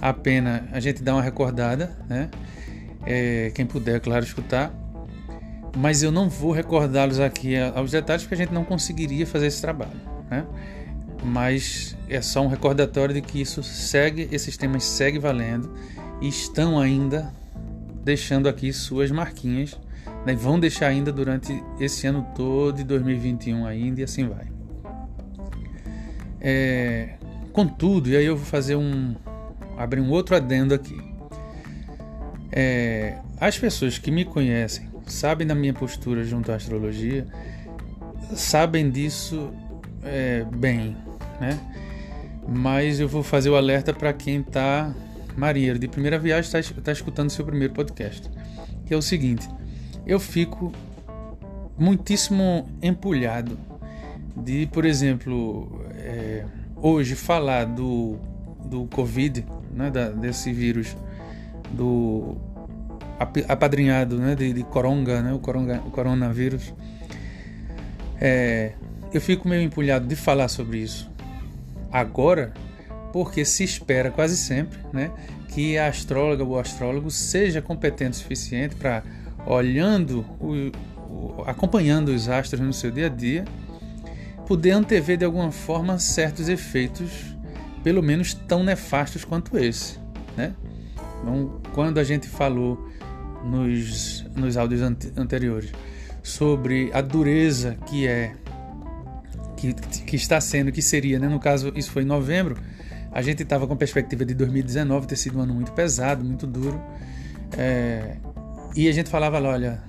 a 0.00 0.12
pena 0.12 0.68
a 0.72 0.80
gente 0.80 1.02
dar 1.02 1.14
uma 1.14 1.22
recordada, 1.22 1.96
né? 2.08 2.30
É, 3.04 3.50
quem 3.54 3.66
puder, 3.66 4.00
claro, 4.00 4.24
escutar. 4.24 4.72
Mas 5.76 6.02
eu 6.02 6.12
não 6.12 6.28
vou 6.28 6.52
recordá-los 6.52 7.18
aqui 7.18 7.56
aos 7.74 7.90
detalhes 7.90 8.22
porque 8.22 8.34
a 8.34 8.38
gente 8.38 8.52
não 8.52 8.64
conseguiria 8.64 9.26
fazer 9.26 9.46
esse 9.46 9.60
trabalho, 9.60 10.00
né? 10.30 10.44
Mas 11.24 11.96
é 12.08 12.20
só 12.20 12.42
um 12.42 12.48
recordatório 12.48 13.14
de 13.14 13.20
que 13.20 13.40
isso 13.40 13.62
segue, 13.62 14.28
esses 14.32 14.56
temas 14.56 14.84
seguem 14.84 15.20
valendo 15.20 15.72
e 16.20 16.28
estão 16.28 16.78
ainda 16.78 17.32
deixando 18.04 18.48
aqui 18.48 18.72
suas 18.72 19.10
marquinhas, 19.10 19.78
né? 20.26 20.34
vão 20.34 20.58
deixar 20.58 20.88
ainda 20.88 21.12
durante 21.12 21.62
esse 21.78 22.06
ano 22.06 22.26
todo 22.34 22.76
de 22.76 22.84
2021 22.84 23.64
ainda 23.64 24.00
e 24.00 24.04
assim 24.04 24.28
vai. 24.28 24.51
É, 26.44 27.10
contudo, 27.52 28.08
e 28.08 28.16
aí 28.16 28.24
eu 28.24 28.36
vou 28.36 28.44
fazer 28.44 28.74
um, 28.74 29.14
abrir 29.78 30.00
um 30.00 30.10
outro 30.10 30.34
adendo 30.34 30.74
aqui. 30.74 31.00
É, 32.50 33.16
as 33.40 33.56
pessoas 33.56 33.96
que 33.96 34.10
me 34.10 34.24
conhecem, 34.24 34.88
sabem 35.06 35.46
da 35.46 35.54
minha 35.54 35.72
postura 35.72 36.24
junto 36.24 36.50
à 36.50 36.56
astrologia, 36.56 37.26
sabem 38.34 38.90
disso 38.90 39.52
é, 40.02 40.44
bem, 40.56 40.96
né? 41.40 41.58
Mas 42.48 42.98
eu 42.98 43.08
vou 43.08 43.22
fazer 43.22 43.48
o 43.48 43.54
alerta 43.54 43.94
para 43.94 44.12
quem 44.12 44.40
está 44.40 44.92
marinheiro 45.36 45.78
de 45.78 45.86
primeira 45.86 46.18
viagem, 46.18 46.60
está 46.60 46.80
tá 46.82 46.90
escutando 46.90 47.30
seu 47.30 47.44
primeiro 47.44 47.72
podcast, 47.72 48.28
que 48.84 48.92
é 48.92 48.96
o 48.96 49.02
seguinte: 49.02 49.48
eu 50.04 50.18
fico 50.18 50.72
muitíssimo 51.78 52.68
empolhado 52.82 53.56
de, 54.36 54.66
por 54.66 54.84
exemplo, 54.84 55.84
é, 55.96 56.44
hoje 56.76 57.14
falar 57.14 57.64
do, 57.64 58.18
do 58.64 58.86
Covid 58.86 59.44
né, 59.72 59.90
da, 59.90 60.08
desse 60.08 60.52
vírus 60.52 60.96
do 61.70 62.36
apadrinhado 63.48 64.18
né, 64.18 64.34
de, 64.34 64.52
de 64.52 64.62
coronga, 64.64 65.22
né, 65.22 65.32
o, 65.32 65.38
coronga, 65.38 65.80
o 65.86 65.90
coronavírus. 65.90 66.74
É, 68.20 68.72
eu 69.12 69.20
fico 69.20 69.48
meio 69.48 69.62
empolhado 69.62 70.06
de 70.06 70.16
falar 70.16 70.48
sobre 70.48 70.78
isso 70.78 71.10
agora, 71.92 72.52
porque 73.12 73.44
se 73.44 73.62
espera 73.62 74.10
quase 74.10 74.36
sempre 74.36 74.78
né, 74.92 75.10
que 75.48 75.76
a 75.76 75.88
astróloga 75.88 76.42
ou 76.42 76.58
astrólogo 76.58 77.10
seja 77.10 77.60
competente 77.60 78.12
o 78.12 78.20
suficiente 78.22 78.74
para, 78.74 79.02
olhando, 79.44 80.24
o, 80.40 80.72
o, 81.12 81.44
acompanhando 81.46 82.08
os 82.08 82.28
astros 82.28 82.60
no 82.60 82.72
seu 82.72 82.90
dia 82.90 83.06
a 83.06 83.10
dia, 83.10 83.44
poder 84.46 84.72
antever 84.72 85.16
de 85.16 85.24
alguma 85.24 85.50
forma 85.50 85.98
certos 85.98 86.48
efeitos 86.48 87.32
pelo 87.82 88.02
menos 88.02 88.34
tão 88.34 88.62
nefastos 88.62 89.24
quanto 89.24 89.58
esse, 89.58 89.98
né? 90.36 90.54
Então, 91.20 91.60
quando 91.72 91.98
a 91.98 92.04
gente 92.04 92.28
falou 92.28 92.88
nos, 93.44 94.24
nos 94.36 94.56
áudios 94.56 94.82
anteriores 95.16 95.72
sobre 96.22 96.90
a 96.92 97.00
dureza 97.00 97.76
que 97.86 98.06
é 98.06 98.34
que, 99.56 99.72
que 100.04 100.16
está 100.16 100.40
sendo, 100.40 100.72
que 100.72 100.82
seria, 100.82 101.18
né? 101.18 101.28
No 101.28 101.38
caso, 101.38 101.72
isso 101.76 101.90
foi 101.90 102.02
em 102.02 102.06
novembro. 102.06 102.56
A 103.12 103.22
gente 103.22 103.42
estava 103.42 103.66
com 103.66 103.76
perspectiva 103.76 104.24
de 104.24 104.34
2019 104.34 105.06
ter 105.06 105.16
sido 105.16 105.38
um 105.38 105.42
ano 105.42 105.54
muito 105.54 105.72
pesado, 105.72 106.24
muito 106.24 106.46
duro. 106.46 106.80
É, 107.56 108.16
e 108.74 108.88
a 108.88 108.92
gente 108.92 109.08
falava 109.08 109.38
lá, 109.38 109.50
olha, 109.50 109.82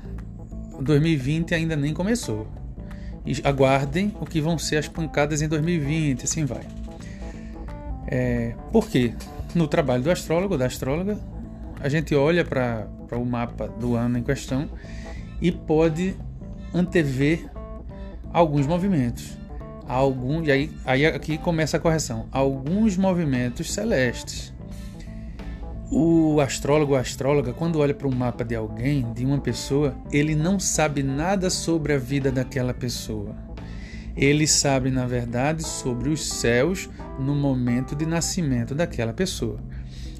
2020 0.79 1.55
ainda 1.55 1.75
nem 1.75 1.93
começou. 1.93 2.47
E 3.25 3.39
aguardem 3.43 4.13
o 4.19 4.25
que 4.25 4.41
vão 4.41 4.57
ser 4.57 4.77
as 4.77 4.87
pancadas 4.87 5.41
em 5.41 5.47
2020, 5.47 6.23
assim 6.23 6.45
vai. 6.45 6.63
É, 8.07 8.53
porque 8.71 9.13
no 9.55 9.67
trabalho 9.67 10.03
do 10.03 10.11
astrólogo, 10.11 10.57
da 10.57 10.65
astróloga, 10.65 11.17
a 11.79 11.89
gente 11.89 12.13
olha 12.15 12.45
para 12.45 12.87
o 13.11 13.25
mapa 13.25 13.67
do 13.67 13.95
ano 13.95 14.17
em 14.17 14.23
questão 14.23 14.69
e 15.41 15.51
pode 15.51 16.15
antever 16.73 17.49
alguns 18.31 18.65
movimentos. 18.65 19.37
Algum, 19.87 20.41
e 20.43 20.51
aí, 20.51 20.71
aí 20.85 21.05
aqui 21.05 21.37
começa 21.37 21.77
a 21.77 21.79
correção. 21.79 22.27
Alguns 22.31 22.95
movimentos 22.95 23.71
celestes. 23.71 24.52
O 25.95 26.41
astrólogo 26.41 26.93
ou 26.93 26.97
astróloga, 26.97 27.53
quando 27.53 27.79
olha 27.79 27.93
para 27.93 28.07
um 28.07 28.15
mapa 28.15 28.43
de 28.43 28.55
alguém, 28.55 29.13
de 29.13 29.25
uma 29.25 29.39
pessoa, 29.39 29.95
ele 30.11 30.35
não 30.35 30.59
sabe 30.59 31.03
nada 31.03 31.49
sobre 31.49 31.93
a 31.93 31.97
vida 31.97 32.31
daquela 32.31 32.73
pessoa 32.73 33.35
ele 34.15 34.45
sabe, 34.45 34.91
na 34.91 35.05
verdade, 35.05 35.63
sobre 35.63 36.09
os 36.09 36.23
céus 36.25 36.89
no 37.19 37.35
momento 37.35 37.95
de 37.95 38.05
nascimento 38.05 38.75
daquela 38.75 39.13
pessoa. 39.13 39.59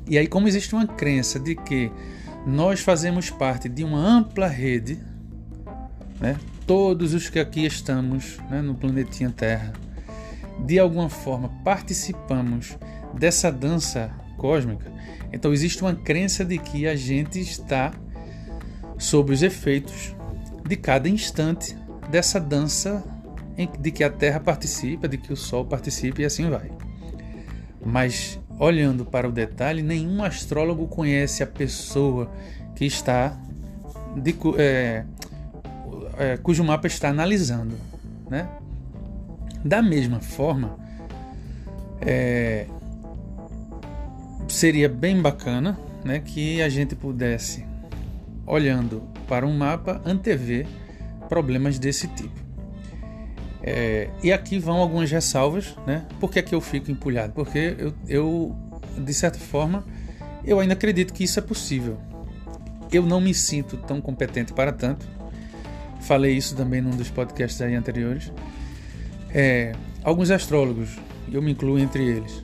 E 0.08 0.18
aí, 0.18 0.28
como 0.28 0.48
existe 0.48 0.74
uma 0.74 0.88
crença 0.88 1.40
de 1.40 1.56
que 1.56 1.92
nós 2.46 2.80
fazemos 2.82 3.30
parte 3.30 3.70
de 3.70 3.84
uma 3.84 4.00
ampla 4.00 4.48
rede, 4.48 5.00
né? 6.20 6.38
todos 6.66 7.14
os 7.14 7.30
que 7.30 7.40
aqui 7.40 7.66
estamos 7.66 8.38
né, 8.50 8.62
no 8.62 8.76
planetinha 8.76 9.30
Terra, 9.30 9.74
de 10.66 10.80
alguma 10.80 11.10
forma 11.10 11.50
participamos 11.64 12.78
dessa 13.14 13.52
dança 13.52 14.12
cósmica, 14.44 14.92
então 15.32 15.54
existe 15.54 15.82
uma 15.82 15.96
crença 15.96 16.44
de 16.44 16.58
que 16.58 16.86
a 16.86 16.98
gente 16.98 17.40
está 17.40 17.94
sob 18.98 19.32
os 19.32 19.42
efeitos 19.42 20.14
de 20.68 20.76
cada 20.76 21.08
instante 21.08 21.78
dessa 22.12 22.42
dança 22.42 23.02
de 23.80 23.90
que 23.90 24.04
a 24.04 24.10
Terra 24.10 24.42
participa, 24.42 25.08
de 25.08 25.18
que 25.18 25.32
o 25.32 25.38
Sol 25.38 25.64
participa 25.64 26.22
e 26.22 26.26
assim 26.26 26.50
vai. 26.50 26.70
Mas 27.86 28.38
olhando 28.60 29.06
para 29.06 29.30
o 29.30 29.32
detalhe, 29.32 29.82
nenhum 29.82 30.22
astrólogo 30.22 30.88
conhece 30.88 31.42
a 31.42 31.48
pessoa 31.48 32.30
que 32.76 32.84
está 32.84 33.38
de, 34.18 34.36
é, 34.58 35.06
é, 36.18 36.38
cujo 36.38 36.66
mapa 36.66 36.88
está 36.88 37.08
analisando, 37.08 37.78
né? 38.30 38.50
Da 39.64 39.82
mesma 39.82 40.20
forma, 40.20 40.78
é, 42.02 42.68
seria 44.48 44.90
bem 44.90 45.22
bacana, 45.22 45.78
né, 46.04 46.20
que 46.20 46.62
a 46.62 46.70
gente 46.70 46.96
pudesse, 46.96 47.66
olhando 48.46 49.04
para 49.28 49.46
um 49.46 49.56
mapa, 49.56 50.02
antever 50.06 50.68
problemas 51.30 51.80
desse 51.80 52.08
tipo. 52.10 52.44
É, 53.62 54.10
e 54.22 54.32
aqui 54.32 54.60
vão 54.60 54.78
algumas 54.78 55.10
ressalvas, 55.10 55.74
né? 55.88 56.06
Por 56.20 56.30
que, 56.30 56.40
é 56.40 56.42
que 56.42 56.54
eu 56.54 56.60
fico 56.60 56.92
empolhado? 56.92 57.32
Porque 57.32 57.76
eu, 57.80 57.94
eu, 58.10 58.56
de 58.98 59.14
certa 59.14 59.40
forma, 59.40 59.86
eu 60.44 60.60
ainda 60.60 60.74
acredito 60.74 61.14
que 61.14 61.24
isso 61.24 61.40
é 61.40 61.42
possível. 61.42 61.98
Eu 62.92 63.04
não 63.04 63.22
me 63.22 63.34
sinto 63.34 63.78
tão 63.78 64.02
competente 64.02 64.52
para 64.52 64.74
tanto. 64.74 65.08
Falei 66.02 66.36
isso 66.36 66.56
também 66.56 66.82
num 66.82 66.92
dos 66.92 67.10
podcasts 67.10 67.62
anteriores. 67.62 68.34
É, 69.34 69.72
alguns 70.04 70.30
astrólogos 70.30 71.00
eu 71.32 71.42
me 71.42 71.54
incluo 71.54 71.80
entre 71.80 72.04
eles, 72.04 72.44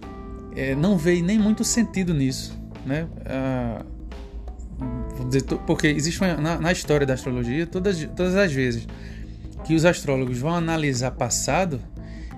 é, 0.56 0.75
não 0.75 0.98
veio 0.98 1.24
nem 1.24 1.38
muito 1.38 1.63
sentido 1.63 2.13
nisso, 2.13 2.58
né? 2.86 3.08
Ah, 3.25 3.84
porque 5.68 5.88
existe 5.88 6.22
uma, 6.22 6.36
na, 6.36 6.60
na, 6.60 6.72
história 6.72 7.06
da 7.06 7.13
astrologia 7.13 7.68
todas, 7.68 8.01
todas 8.15 8.36
as 8.36 8.51
vezes 8.51 8.88
que 9.65 9.75
os 9.75 9.84
astrólogos 9.84 10.39
vão 10.39 10.56
analisar 10.56 11.12
passado, 11.12 11.82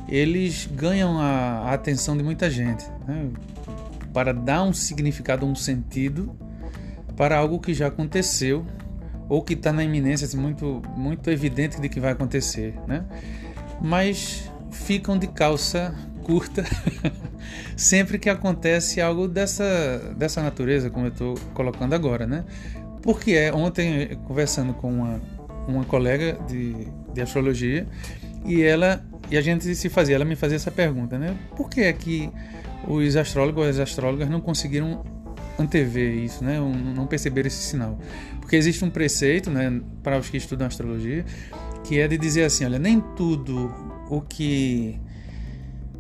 eles 0.10 0.68
ganham 0.74 1.20
a, 1.20 1.70
a 1.70 1.74
atenção 1.74 2.18
de 2.18 2.24
muita 2.24 2.50
gente, 2.50 2.84
né? 3.08 3.30
para 4.14 4.34
dar 4.34 4.64
um 4.64 4.74
significado, 4.74 5.46
um 5.46 5.56
sentido 5.56 6.36
para 7.16 7.38
algo 7.38 7.60
que 7.60 7.74
já 7.74 7.88
aconteceu 7.88 8.66
ou 9.30 9.42
que 9.42 9.54
está 9.54 9.72
na 9.72 9.84
iminência, 9.84 10.26
assim, 10.26 10.38
muito, 10.38 10.82
muito 10.98 11.30
evidente 11.30 11.80
de 11.80 11.88
que 11.88 12.00
vai 12.00 12.12
acontecer, 12.12 12.74
né? 12.86 13.06
Mas 13.82 14.51
ficam 14.72 15.18
de 15.18 15.28
calça 15.28 15.94
curta 16.24 16.64
sempre 17.76 18.18
que 18.18 18.30
acontece 18.30 19.02
algo 19.02 19.28
dessa, 19.28 20.14
dessa 20.18 20.42
natureza, 20.42 20.90
como 20.90 21.08
eu 21.08 21.12
estou 21.12 21.36
colocando 21.54 21.94
agora, 21.94 22.26
né? 22.26 22.46
Porque 23.02 23.32
é, 23.34 23.52
ontem, 23.52 24.18
conversando 24.28 24.74
com 24.74 24.92
uma, 24.92 25.22
uma 25.68 25.84
colega 25.86 26.38
de, 26.48 26.88
de 27.14 27.22
astrologia, 27.22 27.88
e 28.46 28.62
ela 28.62 29.04
e 29.30 29.38
a 29.38 29.42
gente 29.42 29.74
se 29.76 29.90
fazia, 29.90 30.16
ela 30.16 30.26
me 30.26 30.36
fazia 30.36 30.58
essa 30.58 30.72
pergunta, 30.72 31.18
né? 31.18 31.38
Por 31.56 31.70
que 31.70 31.82
é 31.82 31.94
que 31.94 32.30
os 32.88 33.16
astrólogos, 33.16 33.66
as 33.66 33.80
astrólogas 33.80 34.30
não 34.30 34.42
conseguiram 34.42 35.04
antever 35.58 36.14
isso, 36.14 36.44
né? 36.44 36.60
Não 36.60 37.08
perceber 37.08 37.46
esse 37.46 37.64
sinal? 37.64 37.98
Porque 38.42 38.58
existe 38.58 38.84
um 38.84 38.90
preceito, 38.90 39.50
né, 39.50 39.80
para 40.04 40.18
os 40.18 40.30
que 40.30 40.36
estudam 40.36 40.68
astrologia, 40.68 41.24
que 41.86 41.98
é 41.98 42.08
de 42.08 42.18
dizer 42.18 42.44
assim, 42.44 42.66
olha, 42.66 42.78
nem 42.78 43.00
tudo 43.16 43.74
o 44.12 44.20
que 44.20 45.00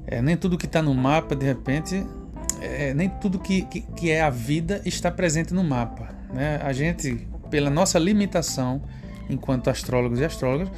é, 0.05 0.21
nem 0.21 0.35
tudo 0.35 0.57
que 0.57 0.65
está 0.65 0.81
no 0.81 0.93
mapa, 0.93 1.33
de 1.33 1.45
repente, 1.45 2.05
é, 2.59 2.93
nem 2.93 3.07
tudo 3.07 3.39
que, 3.39 3.61
que, 3.63 3.81
que, 3.81 4.11
é 4.11 4.21
a 4.21 4.29
vida 4.29 4.81
está 4.85 5.09
presente 5.09 5.53
no 5.53 5.63
mapa. 5.63 6.13
Né? 6.33 6.59
A 6.61 6.73
gente, 6.73 7.25
pela 7.49 7.69
nossa 7.69 7.97
limitação, 7.97 8.81
enquanto 9.29 9.69
astrólogos 9.69 10.19
e 10.19 10.25
astrólogas, 10.25 10.69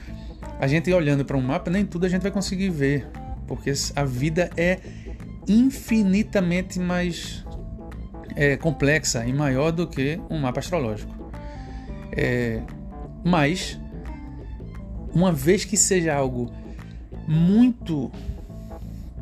a 0.60 0.68
gente 0.68 0.94
olhando 0.94 1.25
para 1.25 1.36
um 1.36 1.42
mapa, 1.42 1.72
nem 1.72 1.84
tudo 1.84 2.06
a 2.06 2.10
gente 2.10 2.22
vai 2.22 2.32
conseguir 2.32 2.70
ver, 2.70 3.08
porque 3.48 3.74
a 3.96 4.04
vida 4.04 4.52
é 4.56 4.78
infinitamente 5.48 6.80
mais 6.80 7.44
é, 8.36 8.56
complexa 8.58 9.25
e 9.25 9.34
maior 9.34 9.72
do 9.72 9.88
que 9.88 10.22
um 10.30 10.38
mapa 10.38 10.60
astrológico. 10.60 11.32
É, 12.12 12.62
mas, 13.25 13.80
uma 15.12 15.32
vez 15.32 15.66
que 15.66 15.75
seja 15.75 16.13
algo 16.13 16.62
muito 17.27 18.12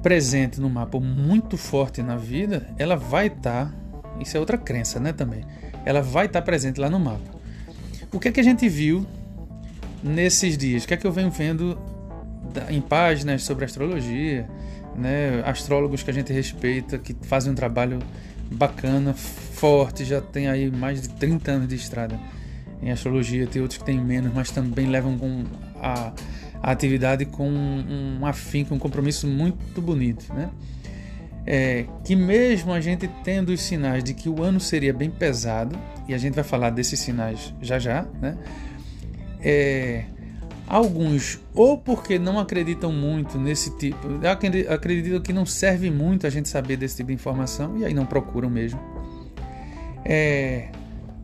presente 0.02 0.60
no 0.60 0.70
mapa, 0.70 1.00
muito 1.00 1.58
forte 1.58 2.02
na 2.02 2.16
vida, 2.16 2.68
ela 2.78 2.96
vai 2.96 3.28
estar, 3.28 3.68
tá, 3.68 3.74
isso 4.20 4.36
é 4.36 4.40
outra 4.40 4.58
crença, 4.58 5.00
né, 5.00 5.14
também. 5.14 5.46
Ela 5.86 6.02
vai 6.02 6.26
estar 6.26 6.42
tá 6.42 6.46
presente 6.46 6.80
lá 6.80 6.90
no 6.90 7.00
mapa. 7.00 7.40
O 8.12 8.20
que 8.20 8.28
é 8.28 8.32
que 8.32 8.40
a 8.40 8.44
gente 8.44 8.68
viu 8.68 9.06
nesses 10.04 10.58
dias? 10.58 10.84
O 10.84 10.88
que 10.88 10.94
é 10.94 10.98
que 10.98 11.06
eu 11.06 11.12
venho 11.12 11.30
vendo 11.30 11.78
em 12.70 12.82
páginas 12.82 13.44
sobre 13.44 13.66
astrologia, 13.66 14.48
né, 14.96 15.42
astrólogos 15.46 16.04
que 16.04 16.10
a 16.10 16.14
gente 16.14 16.34
respeita, 16.34 16.98
que 16.98 17.16
fazem 17.22 17.52
um 17.52 17.56
trabalho 17.56 18.00
bacana, 18.52 19.14
forte, 19.14 20.04
já 20.04 20.20
tem 20.20 20.48
aí 20.48 20.70
mais 20.70 21.02
de 21.02 21.10
30 21.10 21.52
anos 21.52 21.68
de 21.68 21.76
estrada 21.76 22.20
em 22.82 22.92
astrologia, 22.92 23.46
tem 23.48 23.62
outros 23.62 23.78
que 23.78 23.86
têm 23.86 24.00
menos, 24.00 24.34
mas 24.34 24.50
também 24.50 24.88
levam 24.88 25.18
com 25.18 25.44
a, 25.80 26.12
a 26.62 26.72
atividade 26.72 27.26
com 27.26 27.50
um, 27.50 28.26
afinco, 28.26 28.74
um 28.74 28.80
compromisso 28.80 29.28
muito 29.28 29.82
bonito, 29.82 30.32
né? 30.34 30.50
É, 31.46 31.86
que 32.04 32.16
mesmo 32.16 32.72
a 32.72 32.80
gente 32.80 33.10
tendo 33.24 33.50
os 33.50 33.62
sinais 33.62 34.04
de 34.04 34.14
que 34.14 34.30
o 34.30 34.44
ano 34.44 34.60
seria 34.60 34.94
bem 34.94 35.10
pesado, 35.10 35.78
e 36.08 36.14
a 36.14 36.18
gente 36.18 36.36
vai 36.36 36.44
falar 36.44 36.70
desses 36.70 37.00
sinais 37.00 37.54
já 37.62 37.80
já, 37.80 38.06
né? 38.22 38.38
É, 39.40 40.04
alguns, 40.68 41.40
ou 41.56 41.80
porque 41.80 42.20
não 42.20 42.38
acreditam 42.38 42.92
muito 42.92 43.40
nesse 43.40 43.76
tipo, 43.78 44.08
acreditam 44.70 45.20
que 45.20 45.34
não 45.34 45.46
serve 45.46 45.90
muito 45.90 46.28
a 46.28 46.30
gente 46.30 46.48
saber 46.48 46.78
desse 46.78 46.98
tipo 46.98 47.08
de 47.08 47.16
informação, 47.16 47.76
e 47.80 47.86
aí 47.86 47.94
não 47.94 48.06
procuram 48.06 48.50
mesmo. 48.50 48.80
É, 50.06 50.70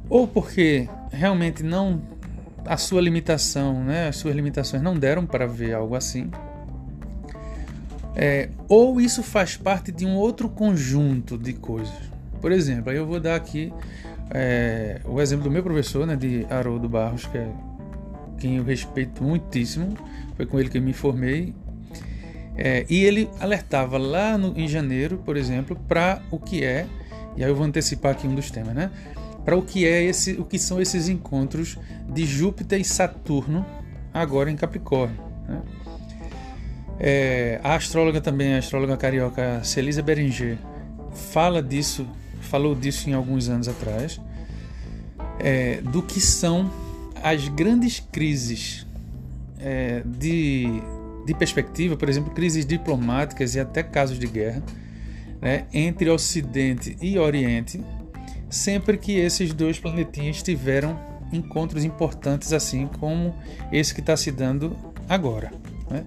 ou 0.10 0.28
porque 0.28 0.90
realmente 1.12 1.62
não 1.62 2.02
a 2.68 2.78
sua 2.78 3.02
limitação, 3.02 3.84
né, 3.84 4.08
as 4.10 4.18
suas 4.18 4.36
limitações 4.36 4.82
não 4.84 4.98
deram 4.98 5.26
para 5.26 5.48
ver 5.48 5.74
algo 5.74 5.96
assim. 5.96 6.30
É, 8.16 8.50
ou 8.68 9.00
isso 9.00 9.22
faz 9.22 9.56
parte 9.56 9.92
de 9.92 10.06
um 10.06 10.16
outro 10.16 10.50
conjunto 10.50 11.38
de 11.38 11.54
coisas. 11.54 11.94
Por 12.42 12.52
exemplo, 12.52 12.92
aí 12.92 12.98
eu 12.98 13.06
vou 13.06 13.20
dar 13.20 13.36
aqui 13.36 13.72
é, 14.32 15.00
o 15.06 15.22
exemplo 15.22 15.46
do 15.46 15.52
meu 15.52 15.64
professor, 15.64 16.06
né, 16.06 16.16
de 16.16 16.46
Haroldo 16.50 16.90
Barros, 16.90 17.26
que 17.26 17.38
é 17.38 17.48
quem 18.38 18.58
eu 18.58 18.64
respeito 18.64 19.24
muitíssimo, 19.24 19.96
foi 20.36 20.46
com 20.46 20.60
ele 20.60 20.70
que 20.70 20.78
eu 20.78 20.82
me 20.82 20.94
formei. 20.94 21.54
É, 22.56 22.86
e 22.90 23.04
ele 23.04 23.30
alertava 23.40 23.98
lá 23.98 24.38
no, 24.38 24.58
em 24.58 24.68
janeiro, 24.68 25.20
por 25.24 25.38
exemplo, 25.38 25.76
para 25.88 26.22
o 26.32 26.40
que 26.40 26.64
é, 26.64 26.88
e 27.36 27.44
aí 27.44 27.50
eu 27.50 27.56
vou 27.56 27.66
antecipar 27.66 28.14
aqui 28.14 28.28
um 28.28 28.34
dos 28.34 28.50
temas, 28.50 28.74
né? 28.74 28.90
Para 29.48 29.56
o 29.56 29.62
que 29.62 29.88
é 29.88 30.04
esse, 30.04 30.34
o 30.34 30.44
que 30.44 30.60
são 30.60 30.82
esses 30.82 31.08
encontros 31.08 31.78
de 32.10 32.26
Júpiter 32.26 32.82
e 32.82 32.84
Saturno 32.84 33.66
agora 34.14 34.52
em 34.52 34.58
Capricórnio. 34.58 35.18
Né? 35.48 35.62
É, 37.00 37.62
a 37.64 37.76
astróloga 37.76 38.20
também, 38.20 38.56
a 38.56 38.58
astróloga 38.58 38.98
carioca 38.98 39.64
Celisa 39.64 40.02
Beringer, 40.02 40.58
fala 41.32 41.64
disso, 41.64 42.06
falou 42.42 42.76
disso 42.76 43.10
em 43.10 43.14
alguns 43.14 43.48
anos 43.48 43.70
atrás, 43.70 44.20
é, 45.40 45.80
do 45.80 46.04
que 46.04 46.20
são 46.20 46.70
as 47.24 47.48
grandes 47.48 48.02
crises 48.02 48.86
é, 49.62 50.02
de, 50.06 50.82
de 51.26 51.34
perspectiva, 51.34 51.96
por 51.96 52.10
exemplo, 52.10 52.34
crises 52.34 52.66
diplomáticas 52.66 53.56
e 53.56 53.62
até 53.62 53.82
casos 53.82 54.20
de 54.20 54.28
guerra, 54.28 54.62
né, 55.42 55.68
entre 55.74 56.10
Ocidente 56.10 56.98
e 57.02 57.18
Oriente, 57.18 57.82
sempre 58.50 58.98
que 58.98 59.18
esses 59.18 59.54
dois 59.54 59.80
planetinhas 59.80 60.42
tiveram 60.42 61.00
encontros 61.32 61.84
importantes, 61.84 62.54
assim 62.54 62.88
como 62.88 63.36
esse 63.72 63.94
que 63.94 64.00
está 64.00 64.16
se 64.16 64.32
dando 64.32 64.76
agora. 65.10 65.52
Né? 65.90 66.06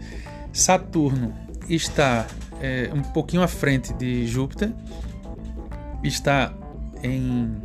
Saturno 0.53 1.35
está 1.69 2.27
é, 2.61 2.91
um 2.93 3.03
pouquinho 3.03 3.43
à 3.43 3.49
frente 3.49 3.93
de 3.95 4.27
Júpiter, 4.27 4.73
está 6.03 6.53
em, 7.03 7.57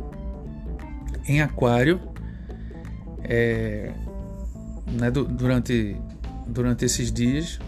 em 1.26 1.40
Aquário 1.40 2.00
é, 3.24 3.90
né, 4.86 5.10
durante, 5.10 5.96
durante 6.46 6.84
esses 6.84 7.10
dias. 7.10 7.58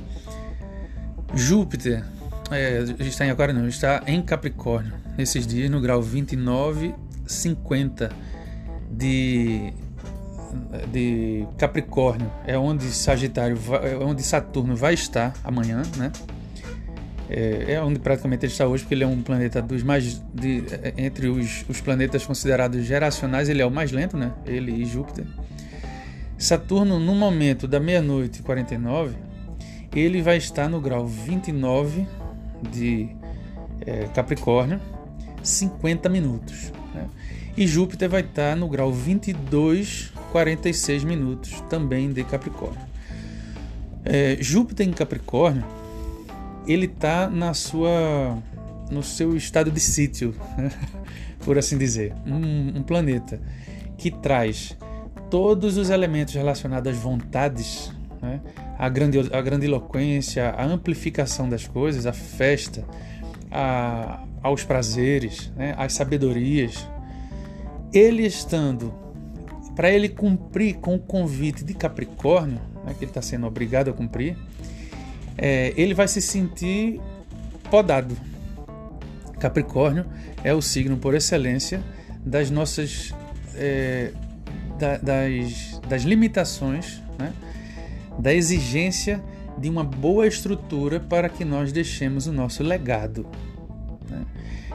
Júpiter 1.35 2.05
é, 2.51 2.81
está 3.01 3.27
em 3.27 3.31
Aquário, 3.31 3.55
não, 3.55 3.67
está 3.67 4.03
em 4.07 4.23
Capricórnio 4.23 5.08
nesses 5.19 5.45
dias 5.45 5.69
no 5.69 5.81
grau 5.81 6.01
29, 6.01 6.95
50 7.27 8.09
de, 8.89 9.73
de 10.93 11.45
Capricórnio. 11.59 12.31
É 12.47 12.57
onde 12.57 12.85
Sagitário, 12.85 13.57
vai, 13.57 13.93
é 13.93 13.97
onde 13.97 14.23
Saturno 14.23 14.77
vai 14.77 14.95
estar 14.95 15.35
amanhã, 15.43 15.83
né? 15.97 16.13
É, 17.29 17.73
é, 17.73 17.83
onde 17.83 17.99
praticamente 17.99 18.47
ele 18.47 18.53
está 18.53 18.67
hoje, 18.67 18.85
porque 18.85 18.95
ele 18.95 19.05
é 19.05 19.07
um 19.07 19.21
planeta 19.21 19.61
dos 19.61 19.83
mais. 19.83 20.23
De, 20.33 20.65
entre 20.97 21.27
os, 21.27 21.65
os 21.69 21.81
planetas 21.81 22.25
considerados 22.25 22.83
geracionais, 22.87 23.51
ele 23.51 23.61
é 23.61 23.67
o 23.67 23.71
mais 23.71 23.93
lento, 23.93 24.17
né? 24.17 24.33
Ele 24.47 24.73
e 24.73 24.87
Júpiter. 24.87 25.27
Saturno, 26.39 27.01
no 27.01 27.15
momento 27.15 27.67
da 27.67 27.81
meia-noite 27.81 28.39
e 28.39 28.43
49, 28.43 29.17
ele 29.95 30.23
vai 30.23 30.37
estar 30.37 30.69
no 30.71 30.81
grau 30.81 31.05
29 31.07 32.07
de 32.71 33.11
é, 33.85 34.05
Capricórnio 34.15 34.81
50 35.43 36.09
minutos. 36.09 36.73
Né? 36.95 37.07
E 37.57 37.67
Júpiter 37.67 38.09
vai 38.09 38.21
estar 38.21 38.57
no 38.57 38.69
grau 38.69 38.93
22, 38.93 40.13
46 40.33 41.05
minutos, 41.05 41.61
também 41.69 42.13
de 42.13 42.23
Capricórnio. 42.25 42.81
É, 44.05 44.37
Júpiter 44.41 44.87
em 44.87 44.93
Capricórnio, 44.93 45.65
ele 46.67 46.87
está 46.87 47.29
na 47.29 47.55
sua, 47.55 48.39
no 48.91 49.03
seu 49.03 49.37
estado 49.37 49.71
de 49.71 49.81
sítio, 49.81 50.35
né? 50.57 50.71
por 51.45 51.57
assim 51.57 51.79
dizer, 51.79 52.13
um, 52.27 52.79
um 52.79 52.83
planeta 52.83 53.41
que 53.97 54.11
traz 54.11 54.77
todos 55.31 55.77
os 55.77 55.91
elementos 55.91 56.35
relacionados 56.35 56.93
às 56.93 56.99
vontades, 56.99 57.93
né? 58.21 58.41
a, 58.79 58.89
grande, 58.89 59.19
a 59.33 59.41
grandiloquência, 59.41 60.51
a 60.51 60.65
amplificação 60.65 61.49
das 61.49 61.67
coisas, 61.67 62.07
a 62.07 62.13
festa, 62.13 62.85
a, 63.51 64.25
aos 64.43 64.65
prazeres, 64.65 65.53
né, 65.57 65.75
às 65.77 65.93
sabedorias, 65.93 66.87
ele 67.93 68.27
estando, 68.27 68.93
para 69.75 69.91
ele 69.91 70.09
cumprir 70.09 70.77
com 70.77 70.95
o 70.95 70.99
convite 70.99 71.65
de 71.65 71.75
Capricórnio, 71.75 72.61
né, 72.85 72.95
que 72.95 73.05
ele 73.05 73.11
está 73.11 73.23
sendo 73.23 73.47
obrigado 73.47 73.91
a 73.91 73.93
cumprir, 73.93 74.37
é, 75.37 75.73
ele 75.77 75.95
vai 75.95 76.09
se 76.09 76.21
sentir 76.21 77.01
podado. 77.71 78.17
Capricórnio 79.39 80.05
é 80.43 80.53
o 80.53 80.61
signo 80.61 80.97
por 80.97 81.15
excelência 81.15 81.81
das 82.25 82.51
nossas 82.51 83.15
é, 83.55 84.13
da, 84.79 84.97
das, 84.97 85.81
das 85.89 86.03
limitações, 86.03 87.03
né? 87.19 87.33
da 88.19 88.33
exigência 88.33 89.23
de 89.59 89.69
uma 89.69 89.85
boa 89.85 90.27
estrutura 90.27 91.01
para 91.01 91.29
que 91.29 91.45
nós 91.45 91.73
deixemos 91.73 92.27
o 92.27 92.33
nosso 92.33 92.63
legado. 92.63 93.27
Né? 94.09 94.25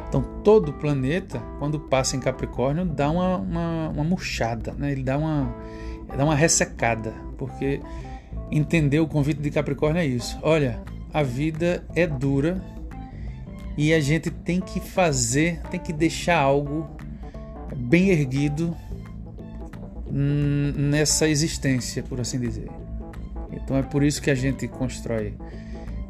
Então, 0.08 0.22
todo 0.43 0.74
planeta, 0.74 1.39
quando 1.60 1.80
passa 1.80 2.15
em 2.15 2.19
Capricórnio, 2.19 2.86
dá 2.86 3.10
uma, 3.10 3.38
uma, 3.38 3.89
uma 3.89 4.04
murchada, 4.04 4.74
né? 4.74 4.91
ele 4.91 5.04
dá 5.04 5.17
uma, 5.17 5.56
dá 6.15 6.24
uma 6.24 6.36
ressecada, 6.36 7.13
porque 7.38 7.82
entender 8.52 9.00
o 9.00 9.08
convite 9.08 9.41
de 9.41 9.50
Capricórnio 9.50 10.02
é 10.02 10.06
isso. 10.06 10.38
Olha, 10.41 10.82
a 11.13 11.24
vida 11.24 11.84
é 11.96 12.06
dura 12.06 12.63
e 13.78 13.93
a 13.93 14.00
gente 14.00 14.30
tem 14.30 14.60
que 14.60 14.80
fazer, 14.80 15.60
tem 15.72 15.80
que 15.80 15.91
deixar 15.91 16.39
algo 16.39 16.88
bem 17.76 18.10
erguido 18.10 18.76
nessa 20.12 21.28
existência, 21.28 22.04
por 22.04 22.22
assim 22.22 22.39
dizer. 22.39 22.69
Então 23.56 23.78
é 23.78 23.84
por 23.84 24.04
isso 24.04 24.22
que 24.22 24.30
a 24.30 24.36
gente 24.36 24.68
constrói 24.68 25.36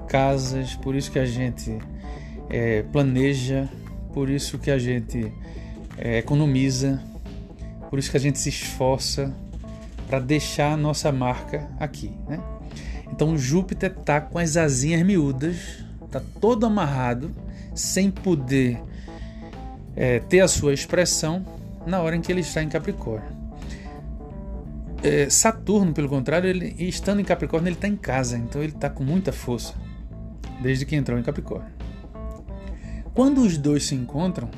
casas, 0.07 0.75
por 0.75 0.95
isso 0.95 1.11
que 1.11 1.19
a 1.19 1.25
gente 1.25 1.77
é, 2.49 2.83
planeja, 2.83 3.67
por 4.13 4.29
isso 4.29 4.57
que 4.59 4.69
a 4.69 4.77
gente 4.77 5.31
é, 5.97 6.19
economiza, 6.19 7.01
por 7.89 7.99
isso 7.99 8.11
que 8.11 8.17
a 8.17 8.19
gente 8.19 8.39
se 8.39 8.49
esforça 8.49 9.33
para 10.07 10.19
deixar 10.19 10.73
a 10.73 10.77
nossa 10.77 11.11
marca 11.11 11.69
aqui. 11.79 12.11
Né? 12.27 12.39
Então 13.11 13.37
Júpiter 13.37 13.91
está 13.97 14.21
com 14.21 14.37
as 14.37 14.57
asinhas 14.57 15.03
miúdas, 15.03 15.83
está 16.05 16.21
todo 16.39 16.65
amarrado, 16.65 17.33
sem 17.73 18.11
poder 18.11 18.81
é, 19.95 20.19
ter 20.19 20.41
a 20.41 20.47
sua 20.47 20.73
expressão 20.73 21.45
na 21.85 22.01
hora 22.01 22.15
em 22.15 22.21
que 22.21 22.31
ele 22.31 22.41
está 22.41 22.61
em 22.61 22.69
Capricórnio. 22.69 23.42
É, 25.03 25.29
Saturno, 25.29 25.93
pelo 25.93 26.07
contrário, 26.07 26.49
ele 26.49 26.75
estando 26.79 27.19
em 27.19 27.25
Capricórnio, 27.25 27.67
ele 27.67 27.75
está 27.75 27.87
em 27.87 27.95
casa, 27.95 28.37
então 28.37 28.63
ele 28.63 28.71
está 28.71 28.89
com 28.89 29.03
muita 29.03 29.33
força 29.33 29.73
desde 30.61 30.85
que 30.85 30.95
entrou 30.95 31.19
em 31.19 31.23
Capricórnio. 31.23 31.71
Quando 33.13 33.41
os 33.41 33.57
dois 33.57 33.85
se 33.85 33.95
encontram, 33.95 34.49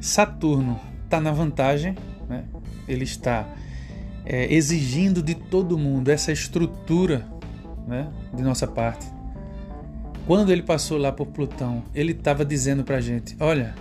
Saturno 0.00 0.80
está 1.04 1.20
na 1.20 1.32
vantagem, 1.32 1.96
né? 2.28 2.44
ele 2.86 3.04
está 3.04 3.46
é, 4.24 4.52
exigindo 4.54 5.22
de 5.22 5.34
todo 5.34 5.76
mundo 5.76 6.08
essa 6.08 6.30
estrutura 6.30 7.26
né? 7.86 8.08
de 8.32 8.42
nossa 8.42 8.66
parte. 8.66 9.06
Quando 10.26 10.52
ele 10.52 10.62
passou 10.62 10.96
lá 10.96 11.12
por 11.12 11.26
Plutão, 11.26 11.82
ele 11.94 12.12
estava 12.12 12.44
dizendo 12.44 12.82
para 12.84 12.96
a 12.96 13.00
gente: 13.00 13.36
olha, 13.38 13.74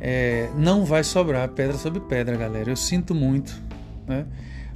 é, 0.00 0.50
não 0.56 0.84
vai 0.84 1.04
sobrar 1.04 1.48
pedra 1.50 1.76
sobre 1.76 2.00
pedra, 2.00 2.36
galera. 2.36 2.70
Eu 2.70 2.76
sinto 2.76 3.14
muito, 3.14 3.62
né? 4.06 4.26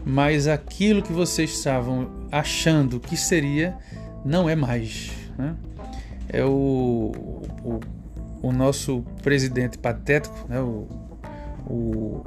Mas 0.08 0.46
aquilo 0.46 1.02
que 1.02 1.12
vocês 1.12 1.50
estavam 1.50 2.08
achando 2.30 3.00
que 3.00 3.16
seria 3.16 3.76
não 4.24 4.48
é 4.48 4.54
mais. 4.54 5.10
Né? 5.36 5.56
É 6.28 6.44
o, 6.44 7.12
o, 7.64 7.80
o, 8.40 8.52
nosso 8.52 9.04
presidente 9.20 9.76
patético, 9.76 10.46
né? 10.48 10.60
o, 10.60 10.86
o, 11.66 12.24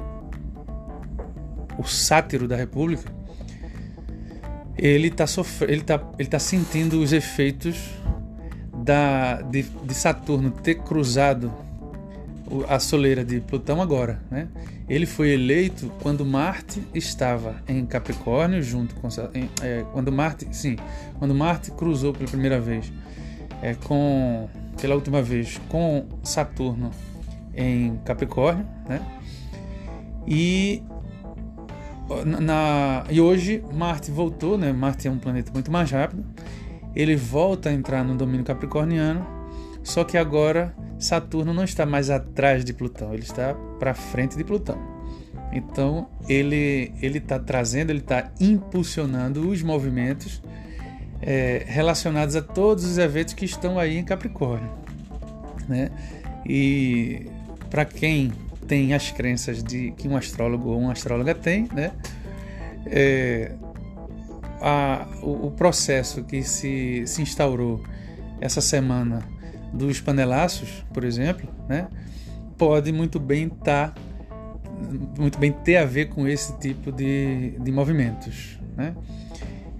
o 1.78 1.84
sátiro 1.84 2.46
da 2.46 2.54
República, 2.54 3.10
ele 4.76 5.08
está 5.08 5.24
ele 5.66 5.80
tá, 5.80 6.06
ele 6.18 6.28
tá 6.28 6.38
sentindo 6.38 7.00
os 7.00 7.14
efeitos 7.14 7.78
da, 8.76 9.40
de, 9.40 9.62
de 9.62 9.94
Saturno 9.94 10.50
ter 10.50 10.74
cruzado 10.74 11.50
a 12.68 12.78
soleira 12.78 13.24
de 13.24 13.40
Plutão 13.40 13.80
agora, 13.80 14.20
né? 14.30 14.48
Ele 14.90 15.06
foi 15.06 15.30
eleito 15.30 15.88
quando 16.02 16.26
Marte 16.26 16.82
estava 16.92 17.62
em 17.68 17.86
Capricórnio 17.86 18.60
junto 18.60 18.96
com 18.96 19.06
é, 19.62 19.84
quando 19.92 20.10
Marte, 20.10 20.48
sim, 20.50 20.74
quando 21.16 21.32
Marte 21.32 21.70
cruzou 21.70 22.12
pela 22.12 22.28
primeira 22.28 22.60
vez, 22.60 22.92
é, 23.62 23.74
com 23.74 24.48
pela 24.80 24.96
última 24.96 25.22
vez 25.22 25.60
com 25.68 26.06
Saturno 26.24 26.90
em 27.54 27.98
Capricórnio, 28.04 28.66
né? 28.88 29.00
E 30.26 30.82
na, 32.26 33.04
e 33.08 33.20
hoje 33.20 33.62
Marte 33.72 34.10
voltou, 34.10 34.58
né? 34.58 34.72
Marte 34.72 35.06
é 35.06 35.10
um 35.10 35.18
planeta 35.18 35.52
muito 35.52 35.70
mais 35.70 35.88
rápido. 35.88 36.24
Ele 36.96 37.14
volta 37.14 37.68
a 37.68 37.72
entrar 37.72 38.02
no 38.02 38.16
domínio 38.16 38.44
capricorniano, 38.44 39.24
só 39.84 40.02
que 40.02 40.18
agora 40.18 40.74
Saturno 40.98 41.54
não 41.54 41.62
está 41.62 41.86
mais 41.86 42.10
atrás 42.10 42.64
de 42.64 42.72
Plutão, 42.72 43.14
ele 43.14 43.22
está 43.22 43.54
para 43.80 43.94
frente 43.94 44.36
de 44.36 44.44
Plutão. 44.44 44.78
Então 45.52 46.08
ele 46.28 46.92
ele 47.02 47.18
está 47.18 47.38
trazendo, 47.38 47.90
ele 47.90 47.98
está 47.98 48.30
impulsionando 48.38 49.48
os 49.48 49.62
movimentos 49.62 50.40
é, 51.20 51.64
relacionados 51.66 52.36
a 52.36 52.42
todos 52.42 52.84
os 52.84 52.98
eventos 52.98 53.34
que 53.34 53.44
estão 53.44 53.78
aí 53.78 53.98
em 53.98 54.04
Capricórnio, 54.04 54.70
né? 55.68 55.90
E 56.46 57.26
para 57.68 57.84
quem 57.84 58.32
tem 58.68 58.94
as 58.94 59.10
crenças 59.10 59.64
de 59.64 59.90
que 59.92 60.06
um 60.06 60.16
astrólogo 60.16 60.68
ou 60.68 60.78
uma 60.78 60.92
astróloga 60.92 61.34
tem, 61.34 61.68
né? 61.72 61.90
É, 62.86 63.52
a, 64.60 65.06
o, 65.22 65.48
o, 65.48 65.50
processo 65.50 66.22
que 66.22 66.42
se, 66.42 67.02
se 67.06 67.22
instaurou 67.22 67.82
essa 68.40 68.60
semana 68.60 69.22
dos 69.72 70.00
panelaços, 70.00 70.84
por 70.92 71.04
exemplo, 71.04 71.48
né, 71.68 71.88
pode 72.60 72.92
muito 72.92 73.18
bem 73.18 73.46
estar 73.46 73.94
tá, 73.94 74.02
muito 75.18 75.38
bem 75.38 75.50
ter 75.50 75.78
a 75.78 75.86
ver 75.86 76.10
com 76.10 76.28
esse 76.28 76.58
tipo 76.58 76.92
de, 76.92 77.54
de 77.58 77.72
movimentos, 77.72 78.58
né? 78.76 78.94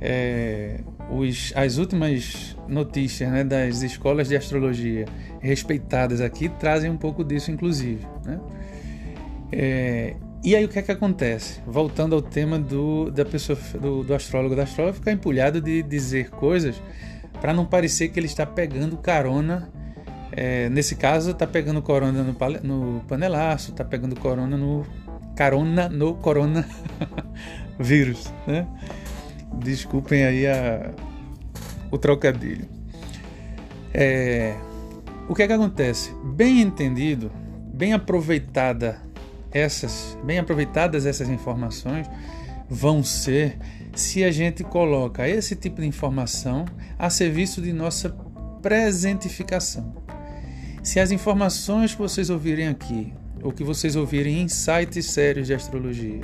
É, 0.01 0.81
os, 1.11 1.53
as 1.55 1.77
últimas 1.77 2.57
notícias 2.67 3.31
né, 3.31 3.45
das 3.45 3.83
escolas 3.83 4.29
de 4.29 4.37
astrologia 4.37 5.05
respeitadas 5.41 6.23
aqui 6.23 6.49
trazem 6.49 6.91
um 6.91 6.97
pouco 6.97 7.23
disso, 7.23 7.51
inclusive. 7.51 8.07
Né? 8.25 8.41
É, 9.53 10.17
e 10.43 10.57
aí 10.57 10.65
o 10.65 10.69
que 10.69 10.79
é 10.79 10.83
que 10.83 10.91
acontece? 10.91 11.61
Voltando 11.67 12.15
ao 12.15 12.23
tema 12.23 12.59
do, 12.59 13.11
da 13.11 13.27
pessoa, 13.27 13.59
do, 13.79 14.03
do 14.03 14.15
astrólogo 14.15 14.57
da 14.57 14.63
astróloga, 14.63 14.95
ficar 14.95 15.13
empolhado 15.13 15.61
de 15.61 15.83
dizer 15.83 16.31
coisas 16.31 16.81
para 17.43 17.53
não 17.53 17.67
parecer 17.67 18.09
que 18.09 18.19
ele 18.19 18.27
está 18.27 18.47
pegando 18.47 18.97
carona 18.97 19.71
é, 20.43 20.71
nesse 20.71 20.97
caso, 20.97 21.35
tá 21.35 21.47
pegando 21.47 21.83
corona 21.83 22.23
no, 22.23 22.35
no 22.63 23.01
panelaço, 23.01 23.73
tá 23.73 23.85
pegando 23.85 24.19
corona 24.19 24.57
no 24.57 24.87
carona 25.37 25.87
no 25.87 26.15
corona 26.15 26.67
vírus, 27.79 28.33
né? 28.47 28.67
Desculpem 29.63 30.25
aí 30.25 30.47
a, 30.47 30.93
o 31.91 31.99
trocadilho. 31.99 32.67
É, 33.93 34.57
o 35.29 35.35
que 35.35 35.43
é 35.43 35.47
que 35.47 35.53
acontece? 35.53 36.11
Bem 36.25 36.63
entendido, 36.63 37.31
bem 37.75 37.93
aproveitada 37.93 38.99
essas, 39.53 40.17
bem 40.25 40.39
aproveitadas 40.39 41.05
essas 41.05 41.29
informações 41.29 42.09
vão 42.67 43.05
ser 43.05 43.59
se 43.95 44.25
a 44.25 44.33
gente 44.33 44.65
coloca 44.65 45.29
esse 45.29 45.55
tipo 45.55 45.83
de 45.83 45.87
informação 45.87 46.65
a 46.99 47.11
serviço 47.11 47.61
de 47.61 47.75
nossa 47.75 48.09
presentificação. 48.63 50.00
Se 50.83 50.99
as 50.99 51.11
informações 51.11 51.95
que 51.95 52.01
vocês 52.01 52.31
ouvirem 52.31 52.69
aqui, 52.69 53.13
ou 53.43 53.53
que 53.53 53.65
vocês 53.65 53.97
ouvirem 53.97 54.43
em 54.43 54.49
sites 54.49 55.07
sérios 55.07 55.47
de 55.47 55.55
astrologia, 55.55 56.21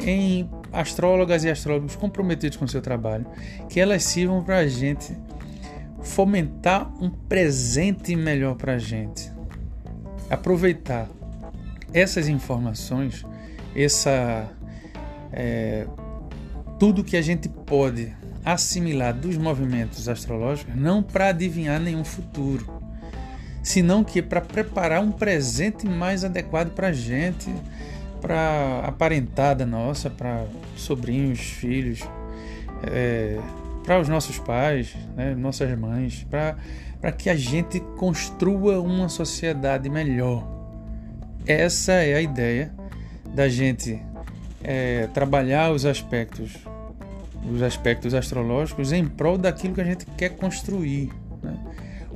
em 0.00 0.48
astrólogas 0.72 1.44
e 1.44 1.50
astrólogos 1.50 1.96
comprometidos 1.96 2.56
com 2.56 2.64
o 2.64 2.68
seu 2.68 2.82
trabalho, 2.82 3.26
que 3.68 3.80
elas 3.80 4.04
sirvam 4.04 4.42
para 4.42 4.58
a 4.58 4.68
gente 4.68 5.16
fomentar 6.02 6.92
um 7.02 7.10
presente 7.10 8.14
melhor 8.14 8.54
para 8.56 8.74
a 8.74 8.78
gente. 8.78 9.30
Aproveitar 10.28 11.08
essas 11.92 12.28
informações, 12.28 13.24
essa 13.74 14.50
é, 15.32 15.86
tudo 16.78 17.04
que 17.04 17.16
a 17.16 17.22
gente 17.22 17.48
pode 17.48 18.14
assimilar 18.44 19.14
dos 19.14 19.36
movimentos 19.36 20.08
astrológicos, 20.08 20.74
não 20.76 21.02
para 21.02 21.28
adivinhar 21.28 21.80
nenhum 21.80 22.04
futuro, 22.04 22.75
senão 23.66 24.04
que 24.04 24.22
para 24.22 24.40
preparar 24.40 25.02
um 25.02 25.10
presente 25.10 25.88
mais 25.88 26.22
adequado 26.22 26.70
para 26.70 26.86
a 26.86 26.92
gente, 26.92 27.52
para 28.20 28.82
a 28.84 28.92
parentada 28.92 29.66
nossa, 29.66 30.08
para 30.08 30.44
sobrinhos, 30.76 31.40
filhos, 31.40 32.00
é, 32.84 33.40
para 33.84 33.98
os 33.98 34.08
nossos 34.08 34.38
pais, 34.38 34.94
né, 35.16 35.34
nossas 35.34 35.76
mães, 35.76 36.24
para 36.30 37.10
que 37.10 37.28
a 37.28 37.34
gente 37.34 37.80
construa 37.98 38.80
uma 38.80 39.08
sociedade 39.08 39.90
melhor. 39.90 40.46
Essa 41.44 41.94
é 41.94 42.14
a 42.14 42.20
ideia 42.20 42.72
da 43.34 43.48
gente 43.48 44.00
é, 44.62 45.08
trabalhar 45.12 45.72
os 45.72 45.84
aspectos, 45.84 46.52
os 47.52 47.60
aspectos 47.62 48.14
astrológicos 48.14 48.92
em 48.92 49.04
prol 49.08 49.36
daquilo 49.36 49.74
que 49.74 49.80
a 49.80 49.84
gente 49.84 50.06
quer 50.16 50.36
construir. 50.36 51.10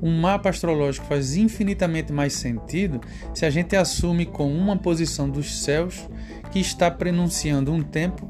Um 0.03 0.21
mapa 0.21 0.49
astrológico 0.49 1.07
faz 1.07 1.37
infinitamente 1.37 2.13
mais 2.13 2.33
sentido 2.33 3.01
se 3.35 3.45
a 3.45 3.51
gente 3.51 3.77
assume 3.77 4.25
com 4.25 4.53
uma 4.53 4.77
posição 4.77 5.29
dos 5.29 5.63
céus 5.63 6.09
que 6.51 6.59
está 6.59 6.91
prenunciando 6.91 7.73
um 7.73 7.83
tempo, 7.83 8.29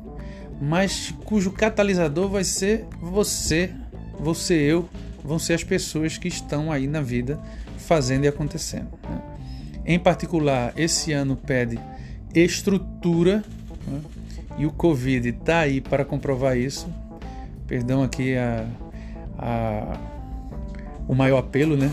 mas 0.60 1.14
cujo 1.24 1.50
catalisador 1.52 2.28
vai 2.28 2.44
ser 2.44 2.86
você, 3.00 3.70
você, 4.18 4.54
eu, 4.54 4.88
vão 5.24 5.38
ser 5.38 5.54
as 5.54 5.64
pessoas 5.64 6.18
que 6.18 6.28
estão 6.28 6.70
aí 6.70 6.86
na 6.86 7.00
vida 7.00 7.40
fazendo 7.78 8.24
e 8.24 8.28
acontecendo. 8.28 8.90
Né? 9.08 9.22
Em 9.86 9.98
particular, 9.98 10.72
esse 10.76 11.12
ano 11.12 11.36
pede 11.36 11.78
estrutura 12.34 13.42
né? 13.86 14.00
e 14.58 14.66
o 14.66 14.72
Covid 14.72 15.28
está 15.28 15.60
aí 15.60 15.80
para 15.80 16.04
comprovar 16.04 16.56
isso. 16.56 16.88
Perdão 17.66 18.02
aqui 18.02 18.36
a, 18.36 18.66
a 19.38 20.09
o 21.10 21.14
maior 21.14 21.38
apelo, 21.38 21.76
né? 21.76 21.90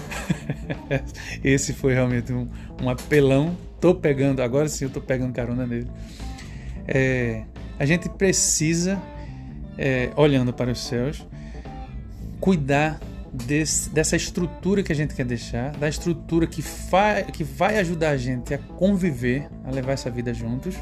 Esse 1.43 1.73
foi 1.73 1.91
realmente 1.91 2.32
um, 2.32 2.47
um 2.80 2.88
apelão. 2.88 3.58
Tô 3.82 3.95
pegando, 3.95 4.43
agora 4.43 4.69
sim 4.69 4.86
eu 4.86 4.91
tô 4.91 5.01
pegando 5.01 5.34
carona 5.34 5.65
nele. 5.65 5.88
É, 6.88 7.41
a 7.80 7.86
gente 7.88 8.08
precisa, 8.10 9.01
é, 9.75 10.12
olhando 10.15 10.53
para 10.53 10.69
os 10.69 10.86
céus, 10.86 11.25
cuidar 12.39 12.99
desse, 13.34 13.89
dessa 13.89 14.15
estrutura 14.15 14.84
que 14.84 14.91
a 14.91 14.95
gente 14.95 15.15
quer 15.15 15.25
deixar, 15.25 15.71
da 15.71 15.89
estrutura 15.89 16.45
que, 16.45 16.62
fa, 16.62 17.23
que 17.23 17.43
vai 17.43 17.80
ajudar 17.80 18.12
a 18.12 18.17
gente 18.17 18.53
a 18.53 18.60
conviver, 18.60 19.49
a 19.65 19.71
levar 19.71 19.93
essa 19.93 20.12
vida 20.12 20.32
juntos, 20.32 20.75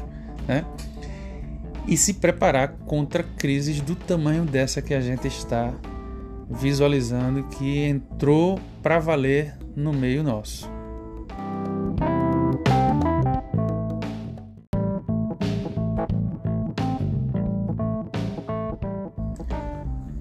né? 0.46 0.62
E 1.88 1.96
se 1.96 2.12
preparar 2.12 2.68
contra 2.84 3.22
crises 3.22 3.80
do 3.80 3.96
tamanho 3.96 4.44
dessa 4.44 4.82
que 4.82 4.92
a 4.92 5.00
gente 5.00 5.26
está 5.26 5.72
visualizando 6.48 7.44
que 7.44 7.84
entrou 7.84 8.58
para 8.82 8.98
valer 8.98 9.56
no 9.74 9.92
meio 9.92 10.22
nosso. 10.22 10.70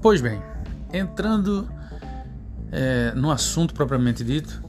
Pois 0.02 0.22
bem, 0.22 0.40
entrando 0.94 1.68
é, 2.72 3.12
no 3.16 3.32
assunto 3.32 3.74
propriamente 3.74 4.24
dito, 4.24 4.64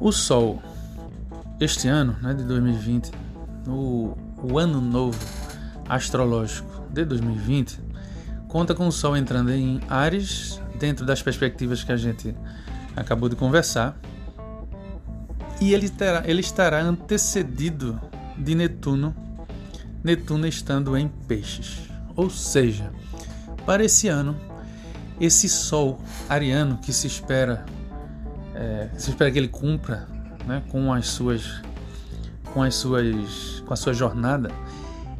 o 0.00 0.10
Sol, 0.10 0.60
este 1.60 1.86
ano 1.86 2.16
né, 2.20 2.34
de 2.34 2.42
2020, 2.42 3.12
o, 3.68 4.16
o 4.42 4.58
ano 4.58 4.80
novo 4.80 5.18
astrológico 5.88 6.84
de 6.90 7.04
2020, 7.04 7.80
conta 8.54 8.72
com 8.72 8.86
o 8.86 8.92
Sol 8.92 9.16
entrando 9.16 9.50
em 9.50 9.80
Ares, 9.88 10.60
dentro 10.78 11.04
das 11.04 11.20
perspectivas 11.20 11.82
que 11.82 11.90
a 11.90 11.96
gente 11.96 12.36
acabou 12.94 13.28
de 13.28 13.34
conversar, 13.34 13.98
e 15.60 15.74
ele, 15.74 15.88
terá, 15.88 16.22
ele 16.24 16.38
estará 16.38 16.80
antecedido 16.80 18.00
de 18.38 18.54
Netuno, 18.54 19.12
Netuno 20.04 20.46
estando 20.46 20.96
em 20.96 21.08
Peixes. 21.08 21.80
Ou 22.14 22.30
seja, 22.30 22.92
para 23.66 23.84
esse 23.84 24.06
ano, 24.06 24.36
esse 25.20 25.48
Sol 25.48 26.00
ariano 26.28 26.78
que 26.78 26.92
se 26.92 27.08
espera, 27.08 27.66
é, 28.54 28.88
se 28.96 29.10
espera 29.10 29.32
que 29.32 29.38
ele 29.38 29.48
cumpra 29.48 30.06
né, 30.46 30.62
com 30.70 30.92
as 30.92 31.08
suas, 31.08 31.60
com 32.52 32.62
as 32.62 32.76
suas, 32.76 33.64
com 33.66 33.74
a 33.74 33.76
sua 33.76 33.92
jornada, 33.92 34.52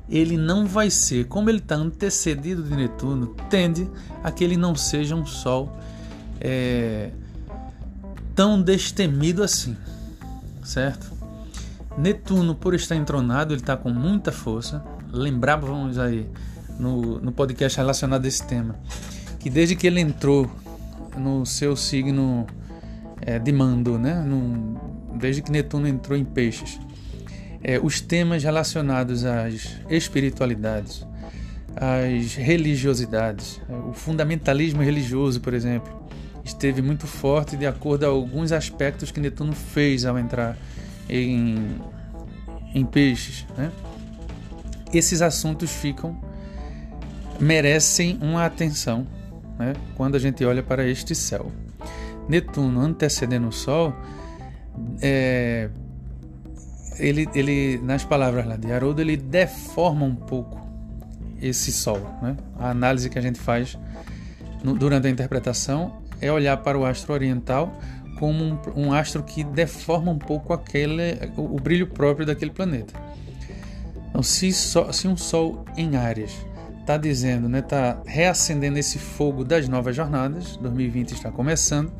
ele 0.08 0.36
não 0.36 0.66
vai 0.66 0.90
ser, 0.90 1.26
como 1.26 1.48
ele 1.48 1.58
está 1.58 1.76
antecedido 1.76 2.62
de 2.62 2.74
Netuno, 2.76 3.28
tende 3.48 3.88
a 4.22 4.30
que 4.30 4.44
ele 4.44 4.56
não 4.56 4.74
seja 4.74 5.14
um 5.14 5.24
Sol 5.24 5.76
é, 6.40 7.10
tão 8.34 8.60
destemido 8.60 9.42
assim, 9.42 9.76
certo? 10.62 11.12
Netuno, 11.96 12.54
por 12.54 12.74
estar 12.74 12.96
entronado, 12.96 13.54
ele 13.54 13.60
está 13.60 13.76
com 13.76 13.90
muita 13.90 14.32
força. 14.32 14.84
Lembrávamos 15.12 15.98
aí 15.98 16.28
no, 16.78 17.20
no 17.20 17.30
podcast 17.30 17.78
relacionado 17.78 18.24
a 18.24 18.28
esse 18.28 18.44
tema 18.44 18.74
que 19.44 19.50
desde 19.50 19.76
que 19.76 19.86
ele 19.86 20.00
entrou 20.00 20.50
no 21.18 21.44
seu 21.44 21.76
signo 21.76 22.46
é, 23.20 23.38
de 23.38 23.52
mando, 23.52 23.98
né? 23.98 24.22
No, 24.22 24.80
desde 25.18 25.42
que 25.42 25.52
Netuno 25.52 25.86
entrou 25.86 26.16
em 26.16 26.24
Peixes, 26.24 26.80
é, 27.64 27.80
os 27.82 28.00
temas 28.00 28.44
relacionados 28.44 29.24
às 29.24 29.78
espiritualidades, 29.88 31.06
às 31.74 32.34
religiosidades, 32.34 33.60
é, 33.68 33.72
o 33.72 33.94
fundamentalismo 33.94 34.82
religioso, 34.82 35.40
por 35.40 35.54
exemplo, 35.54 36.04
esteve 36.44 36.82
muito 36.82 37.06
forte 37.06 37.56
de 37.56 37.66
acordo 37.66 38.04
a 38.04 38.08
alguns 38.08 38.52
aspectos 38.52 39.10
que 39.10 39.18
Netuno 39.18 39.54
fez 39.54 40.04
ao 40.04 40.18
entrar 40.18 40.58
em, 41.08 41.80
em 42.74 42.84
peixes. 42.84 43.46
Né? 43.56 43.72
Esses 44.92 45.22
assuntos 45.22 45.72
ficam 45.72 46.20
merecem 47.40 48.18
uma 48.20 48.44
atenção 48.44 49.06
né? 49.58 49.72
quando 49.96 50.14
a 50.16 50.18
gente 50.18 50.44
olha 50.44 50.62
para 50.62 50.86
este 50.86 51.14
céu. 51.14 51.50
Netuno 52.28 52.80
antecedendo 52.80 53.48
o 53.48 53.52
Sol 53.52 53.94
é, 55.00 55.68
ele, 56.98 57.28
ele, 57.34 57.78
nas 57.82 58.04
palavras 58.04 58.46
lá 58.46 58.56
de 58.56 58.72
Haroldo, 58.72 59.00
ele 59.00 59.16
deforma 59.16 60.04
um 60.04 60.14
pouco 60.14 60.60
esse 61.40 61.72
Sol. 61.72 62.00
Né? 62.22 62.36
A 62.58 62.70
análise 62.70 63.10
que 63.10 63.18
a 63.18 63.22
gente 63.22 63.38
faz 63.38 63.78
no, 64.62 64.74
durante 64.74 65.06
a 65.06 65.10
interpretação 65.10 66.02
é 66.20 66.30
olhar 66.30 66.56
para 66.58 66.78
o 66.78 66.84
astro 66.84 67.12
oriental 67.12 67.78
como 68.18 68.44
um, 68.44 68.58
um 68.76 68.92
astro 68.92 69.22
que 69.22 69.42
deforma 69.42 70.10
um 70.10 70.18
pouco 70.18 70.52
aquele, 70.52 71.18
o, 71.36 71.56
o 71.56 71.56
brilho 71.56 71.88
próprio 71.88 72.24
daquele 72.24 72.50
planeta. 72.50 72.94
Então, 74.08 74.22
se, 74.22 74.52
so, 74.52 74.92
se 74.92 75.08
um 75.08 75.16
Sol 75.16 75.64
em 75.76 75.96
Áries 75.96 76.32
está 76.80 76.96
dizendo, 76.96 77.48
né, 77.48 77.58
está 77.58 78.00
reacendendo 78.06 78.78
esse 78.78 78.98
fogo 78.98 79.44
das 79.44 79.68
novas 79.68 79.96
jornadas, 79.96 80.56
2020 80.58 81.12
está 81.12 81.30
começando, 81.30 81.92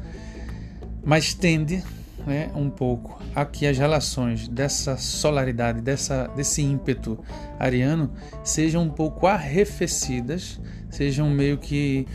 mas 1.05 1.35
tende 1.35 1.83
né, 2.27 2.51
um 2.55 2.71
pouco 2.71 3.21
a 3.35 3.45
que 3.45 3.67
as 3.67 3.77
relações 3.77 4.49
dessa 4.49 4.97
solaridade, 4.97 5.81
dessa, 5.81 6.27
desse 6.29 6.63
ímpeto 6.63 7.19
ariano 7.59 8.11
sejam 8.43 8.83
um 8.83 8.91
pouco 8.91 9.27
arrefecidas, 9.27 10.61
sejam 10.91 11.29
meio 11.31 11.59
que 11.59 12.07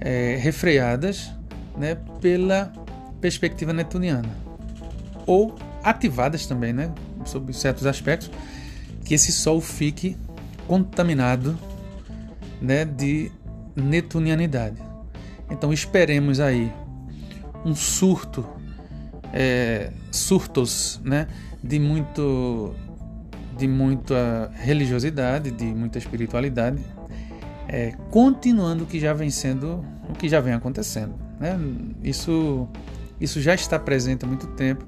é, 0.00 0.36
refreadas 0.36 1.32
né, 1.76 1.96
pela 2.20 2.72
perspectiva 3.20 3.72
netuniana. 3.72 4.28
Ou 5.26 5.54
ativadas 5.82 6.46
também, 6.46 6.72
né, 6.72 6.92
sob 7.24 7.52
certos 7.52 7.86
aspectos, 7.86 8.30
que 9.04 9.14
esse 9.14 9.32
Sol 9.32 9.60
fique 9.60 10.16
contaminado 10.66 11.58
né, 12.60 12.84
de 12.84 13.30
netunianidade. 13.76 14.80
Então 15.50 15.72
esperemos 15.72 16.40
aí 16.40 16.72
um 17.64 17.74
surto 17.74 18.46
é, 19.34 19.90
surtos 20.12 21.00
né, 21.04 21.26
de 21.62 21.80
muito 21.80 22.72
de 23.56 23.68
muita 23.68 24.50
religiosidade, 24.54 25.50
de 25.50 25.64
muita 25.64 25.98
espiritualidade, 25.98 26.82
é, 27.68 27.92
continuando 28.10 28.82
o 28.82 28.86
que 28.86 28.98
já 28.98 29.12
vem 29.12 29.30
sendo, 29.30 29.84
o 30.08 30.12
que 30.12 30.28
já 30.28 30.40
vem 30.40 30.54
acontecendo. 30.54 31.14
Né? 31.38 31.56
Isso, 32.02 32.68
isso 33.20 33.40
já 33.40 33.54
está 33.54 33.78
presente 33.78 34.24
há 34.24 34.28
muito 34.28 34.48
tempo, 34.48 34.84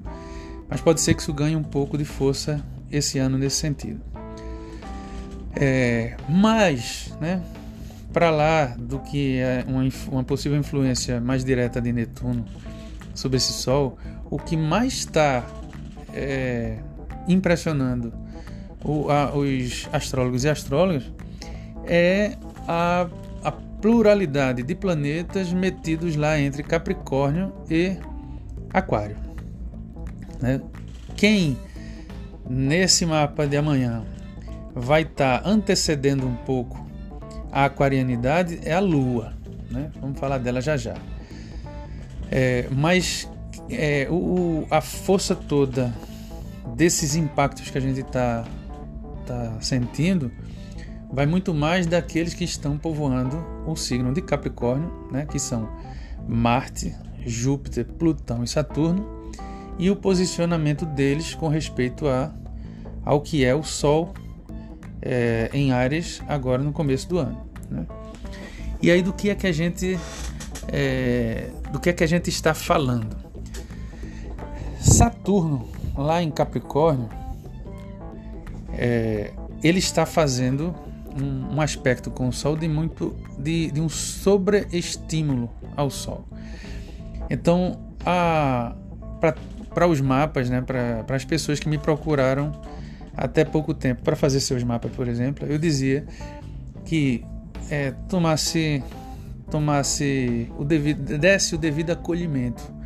mas 0.69 0.81
pode 0.81 0.99
ser 0.99 1.13
que 1.13 1.21
isso 1.21 1.33
ganhe 1.33 1.55
um 1.55 1.63
pouco 1.63 1.97
de 1.97 2.03
força 2.03 2.61
esse 2.91 3.17
ano 3.17 3.37
nesse 3.37 3.55
sentido. 3.55 4.01
É, 5.55 6.17
mas, 6.27 7.13
né, 7.21 7.41
para 8.11 8.29
lá 8.29 8.65
do 8.77 8.99
que 8.99 9.37
é 9.37 9.63
uma, 9.65 9.87
uma 10.11 10.23
possível 10.23 10.57
influência 10.57 11.21
mais 11.21 11.43
direta 11.43 11.81
de 11.81 11.93
Netuno 11.93 12.45
sobre 13.15 13.37
esse 13.37 13.53
Sol, 13.53 13.97
o 14.29 14.37
que 14.37 14.57
mais 14.57 14.93
está 14.93 15.45
é, 16.13 16.77
impressionando 17.27 18.13
o, 18.83 19.09
a, 19.09 19.35
os 19.35 19.87
astrólogos 19.91 20.43
e 20.43 20.49
astrólogas 20.49 21.11
é 21.85 22.37
a, 22.67 23.07
a 23.43 23.51
pluralidade 23.51 24.63
de 24.63 24.75
planetas 24.75 25.51
metidos 25.51 26.15
lá 26.15 26.39
entre 26.39 26.63
Capricórnio 26.63 27.53
e 27.69 27.97
Aquário. 28.73 29.17
Né? 30.41 30.61
Quem 31.15 31.57
nesse 32.49 33.05
mapa 33.05 33.45
de 33.47 33.57
amanhã 33.57 34.03
vai 34.73 35.01
estar 35.01 35.41
tá 35.41 35.49
antecedendo 35.49 36.25
um 36.25 36.35
pouco 36.35 36.87
a 37.51 37.65
aquarianidade 37.65 38.59
é 38.63 38.73
a 38.73 38.79
Lua. 38.79 39.33
Né? 39.71 39.89
Vamos 39.99 40.19
falar 40.19 40.37
dela 40.37 40.61
já 40.61 40.77
já. 40.77 40.95
É, 42.29 42.67
mas 42.71 43.29
é, 43.69 44.07
o, 44.09 44.65
a 44.69 44.81
força 44.81 45.35
toda 45.35 45.93
desses 46.75 47.15
impactos 47.15 47.69
que 47.69 47.77
a 47.77 47.81
gente 47.81 48.01
está 48.01 48.45
tá 49.25 49.57
sentindo 49.59 50.31
vai 51.11 51.25
muito 51.25 51.53
mais 51.53 51.87
daqueles 51.87 52.33
que 52.33 52.43
estão 52.43 52.77
povoando 52.77 53.37
o 53.65 53.75
signo 53.75 54.13
de 54.13 54.21
Capricórnio, 54.21 54.91
né, 55.11 55.25
que 55.25 55.39
são 55.39 55.69
Marte, 56.27 56.93
Júpiter, 57.25 57.85
Plutão 57.85 58.43
e 58.43 58.47
Saturno 58.47 59.31
e 59.79 59.89
o 59.89 59.95
posicionamento 59.95 60.85
deles 60.85 61.33
com 61.33 61.47
respeito 61.47 62.07
a, 62.07 62.33
ao 63.05 63.21
que 63.21 63.45
é 63.45 63.53
o 63.55 63.63
Sol 63.63 64.13
é, 65.01 65.49
em 65.53 65.71
Ares 65.71 66.21
agora 66.27 66.61
no 66.61 66.71
começo 66.71 67.07
do 67.07 67.19
ano. 67.19 67.47
Né? 67.69 67.85
E 68.81 68.91
aí 68.91 69.01
do 69.01 69.13
que 69.13 69.29
é 69.29 69.35
que 69.35 69.47
a 69.47 69.51
gente 69.51 69.97
é, 70.67 71.49
do 71.71 71.79
que 71.79 71.89
é 71.89 71.93
que 71.93 72.03
a 72.03 72.07
gente 72.07 72.29
está 72.29 72.53
falando? 72.53 73.26
Saturno 74.97 75.69
lá 75.95 76.23
em 76.23 76.31
Capricórnio 76.31 77.07
é, 78.73 79.31
ele 79.61 79.77
está 79.77 80.07
fazendo 80.07 80.73
um, 81.15 81.57
um, 81.57 81.61
aspecto 81.61 82.09
com 82.09 82.27
o 82.27 82.33
Sol 82.33 82.57
de 82.57 82.67
muito 82.67 83.15
de, 83.37 83.69
de 83.69 83.79
um 83.79 83.87
sobreestímulo 83.87 85.51
ao 85.75 85.91
Sol. 85.91 86.27
Então, 87.29 87.79
para 88.03 89.87
os 89.87 90.01
mapas, 90.01 90.49
né, 90.49 90.61
para 90.61 91.15
as 91.15 91.23
pessoas 91.23 91.59
que 91.59 91.69
me 91.69 91.77
procuraram 91.77 92.51
até 93.15 93.45
pouco 93.45 93.75
tempo 93.75 94.01
para 94.01 94.15
fazer 94.15 94.39
seus 94.39 94.63
mapas, 94.63 94.91
por 94.93 95.07
exemplo, 95.07 95.45
eu 95.47 95.59
dizia 95.59 96.07
que 96.85 97.23
é, 97.69 97.91
tomasse 98.09 98.83
tomasse 99.51 100.51
o 100.57 100.65
devido, 100.65 101.19
desse 101.19 101.53
o 101.53 101.57
devido 101.59 101.91
acolhimento 101.91 102.76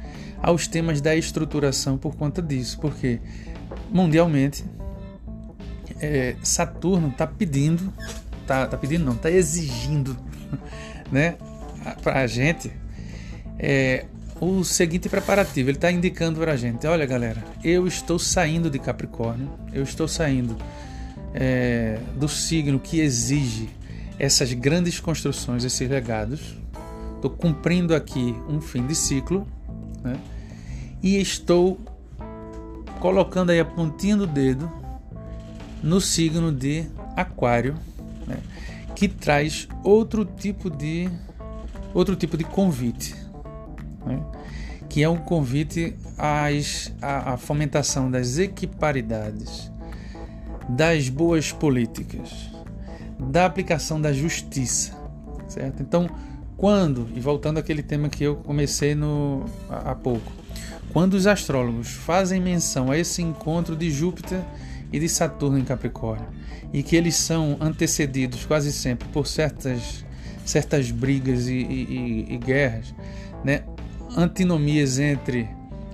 aos 0.41 0.67
temas 0.67 1.01
da 1.01 1.15
estruturação 1.15 1.97
por 1.97 2.15
conta 2.15 2.41
disso, 2.41 2.79
porque 2.79 3.19
mundialmente 3.91 4.65
é, 5.99 6.35
Saturno 6.41 7.09
está 7.09 7.27
pedindo, 7.27 7.93
tá, 8.47 8.65
tá 8.65 8.77
pedindo 8.77 9.05
não, 9.05 9.13
está 9.13 9.29
exigindo, 9.29 10.17
né, 11.11 11.35
para 12.01 12.21
a 12.21 12.27
gente 12.27 12.71
é, 13.59 14.05
o 14.39 14.63
seguinte 14.63 15.07
preparativo. 15.07 15.69
Ele 15.69 15.77
está 15.77 15.91
indicando 15.91 16.39
para 16.39 16.53
a 16.53 16.57
gente: 16.57 16.87
olha, 16.87 17.05
galera, 17.05 17.43
eu 17.63 17.85
estou 17.85 18.17
saindo 18.17 18.69
de 18.69 18.79
Capricórnio, 18.79 19.49
eu 19.71 19.83
estou 19.83 20.07
saindo 20.07 20.57
é, 21.33 21.99
do 22.15 22.27
signo 22.27 22.79
que 22.79 22.99
exige 22.99 23.69
essas 24.17 24.51
grandes 24.53 24.99
construções, 24.99 25.63
esses 25.63 25.87
legados. 25.87 26.57
Estou 27.15 27.29
cumprindo 27.29 27.93
aqui 27.95 28.35
um 28.49 28.59
fim 28.59 28.85
de 28.87 28.95
ciclo, 28.95 29.47
né? 30.03 30.15
E 31.01 31.19
estou 31.19 31.79
colocando 32.99 33.49
aí 33.49 33.59
a 33.59 33.65
pontinha 33.65 34.15
do 34.15 34.27
dedo 34.27 34.71
no 35.81 35.99
signo 35.99 36.51
de 36.51 36.85
Aquário, 37.15 37.75
né? 38.27 38.37
que 38.95 39.07
traz 39.07 39.67
outro 39.83 40.23
tipo 40.25 40.69
de 40.69 41.09
outro 41.93 42.15
tipo 42.15 42.37
de 42.37 42.43
convite 42.43 43.15
né? 44.05 44.21
que 44.89 45.01
é 45.01 45.09
um 45.09 45.17
convite 45.17 45.95
às, 46.17 46.93
à, 47.01 47.37
fomentação 47.37 48.11
das 48.11 48.37
equiparidades, 48.37 49.71
das 50.67 51.07
boas 51.07 51.51
políticas, 51.53 52.49
da 53.17 53.45
aplicação 53.45 54.01
da 54.01 54.11
justiça, 54.11 54.93
certo? 55.47 55.81
Então, 55.81 56.09
quando, 56.57 57.07
e 57.15 57.21
voltando 57.21 57.57
àquele 57.57 57.81
tema 57.81 58.09
que 58.09 58.21
eu 58.21 58.35
comecei 58.35 58.93
no, 58.93 59.45
há 59.69 59.95
pouco, 59.95 60.29
quando 60.91 61.13
os 61.13 61.25
astrólogos 61.25 61.89
fazem 61.89 62.41
menção 62.41 62.91
a 62.91 62.97
esse 62.97 63.21
encontro 63.21 63.75
de 63.75 63.89
Júpiter 63.89 64.41
e 64.91 64.99
de 64.99 65.07
Saturno 65.07 65.57
em 65.57 65.63
Capricórnio, 65.63 66.27
e 66.73 66.83
que 66.83 66.95
eles 66.95 67.15
são 67.15 67.57
antecedidos 67.61 68.45
quase 68.45 68.71
sempre 68.71 69.07
por 69.09 69.25
certas, 69.25 70.05
certas 70.45 70.91
brigas 70.91 71.47
e, 71.47 71.53
e, 71.53 72.33
e, 72.33 72.37
guerras, 72.37 72.93
né? 73.43 73.63
antinomias 74.17 74.99
entre 74.99 75.47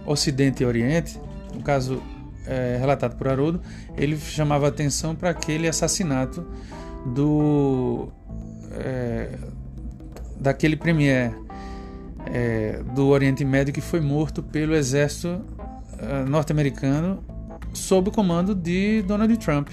Ocidente 0.06 0.64
e 0.64 0.66
Oriente, 0.66 1.20
no 1.54 1.62
caso 1.62 2.02
é, 2.46 2.78
relatado 2.80 3.16
por 3.16 3.28
Haroldo, 3.28 3.62
ele 3.96 4.18
chamava 4.18 4.68
atenção 4.68 5.16
para 5.16 5.30
aquele 5.30 5.68
assassinato 5.68 6.46
do 7.06 8.10
é, 8.72 9.30
daquele 10.40 10.76
premier 10.76 11.34
é, 12.34 12.82
do 12.96 13.08
Oriente 13.08 13.44
Médio 13.44 13.74
que 13.74 13.82
foi 13.82 14.00
morto 14.00 14.42
pelo 14.44 14.76
exército 14.76 15.42
é, 16.00 16.24
norte-americano 16.24 17.24
sob 17.74 18.10
o 18.10 18.12
comando 18.12 18.56
de 18.56 19.02
Donald 19.04 19.36
Trump, 19.38 19.70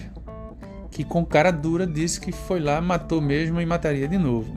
que 0.90 1.04
com 1.04 1.24
cara 1.24 1.50
dura 1.50 1.86
disse 1.86 2.20
que 2.20 2.32
foi 2.32 2.60
lá, 2.60 2.80
matou 2.80 3.20
mesmo 3.20 3.60
e 3.60 3.66
mataria 3.66 4.06
de 4.06 4.18
novo. 4.18 4.54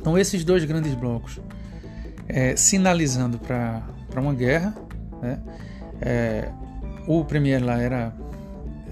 Então 0.00 0.18
esses 0.18 0.44
dois 0.44 0.64
grandes 0.64 0.94
blocos 0.94 1.40
é, 2.28 2.56
sinalizando 2.56 3.38
para 3.38 3.82
uma 4.16 4.34
guerra. 4.34 4.74
Né? 5.20 5.38
É, 6.00 6.48
o 7.06 7.24
premier 7.24 7.62
lá 7.62 7.80
era, 7.80 8.14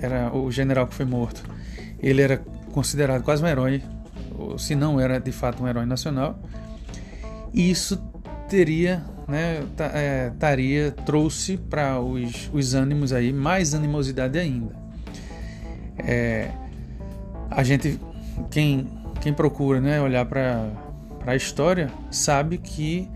era 0.01 0.35
o 0.35 0.51
general 0.51 0.87
que 0.87 0.95
foi 0.95 1.05
morto. 1.07 1.43
Ele 2.01 2.21
era 2.21 2.39
considerado 2.73 3.23
quase 3.23 3.43
um 3.43 3.47
herói, 3.47 3.83
ou 4.37 4.59
se 4.59 4.75
não 4.75 5.01
era 5.01 5.19
de 5.19 5.33
fato 5.33 5.63
um 5.63 5.69
herói 5.69 5.87
nacional. 5.87 6.39
E 7.53 7.71
isso 7.71 7.97
teria, 8.49 9.03
né, 9.27 9.63
é, 9.95 10.33
taria, 10.39 10.91
trouxe 10.91 11.57
para 11.57 12.01
os, 12.01 12.51
os 12.53 12.75
ânimos 12.75 13.13
aí 13.13 13.33
mais 13.33 13.75
animosidade 13.75 14.39
ainda. 14.39 14.75
É, 15.99 16.51
a 17.51 17.63
gente, 17.63 17.99
quem, 18.51 18.87
quem 19.21 19.33
procura 19.33 19.81
né, 19.81 20.01
olhar 20.01 20.25
para 20.25 20.71
a 21.27 21.37
história, 21.37 21.91
sabe 22.11 22.59
que 22.59 23.09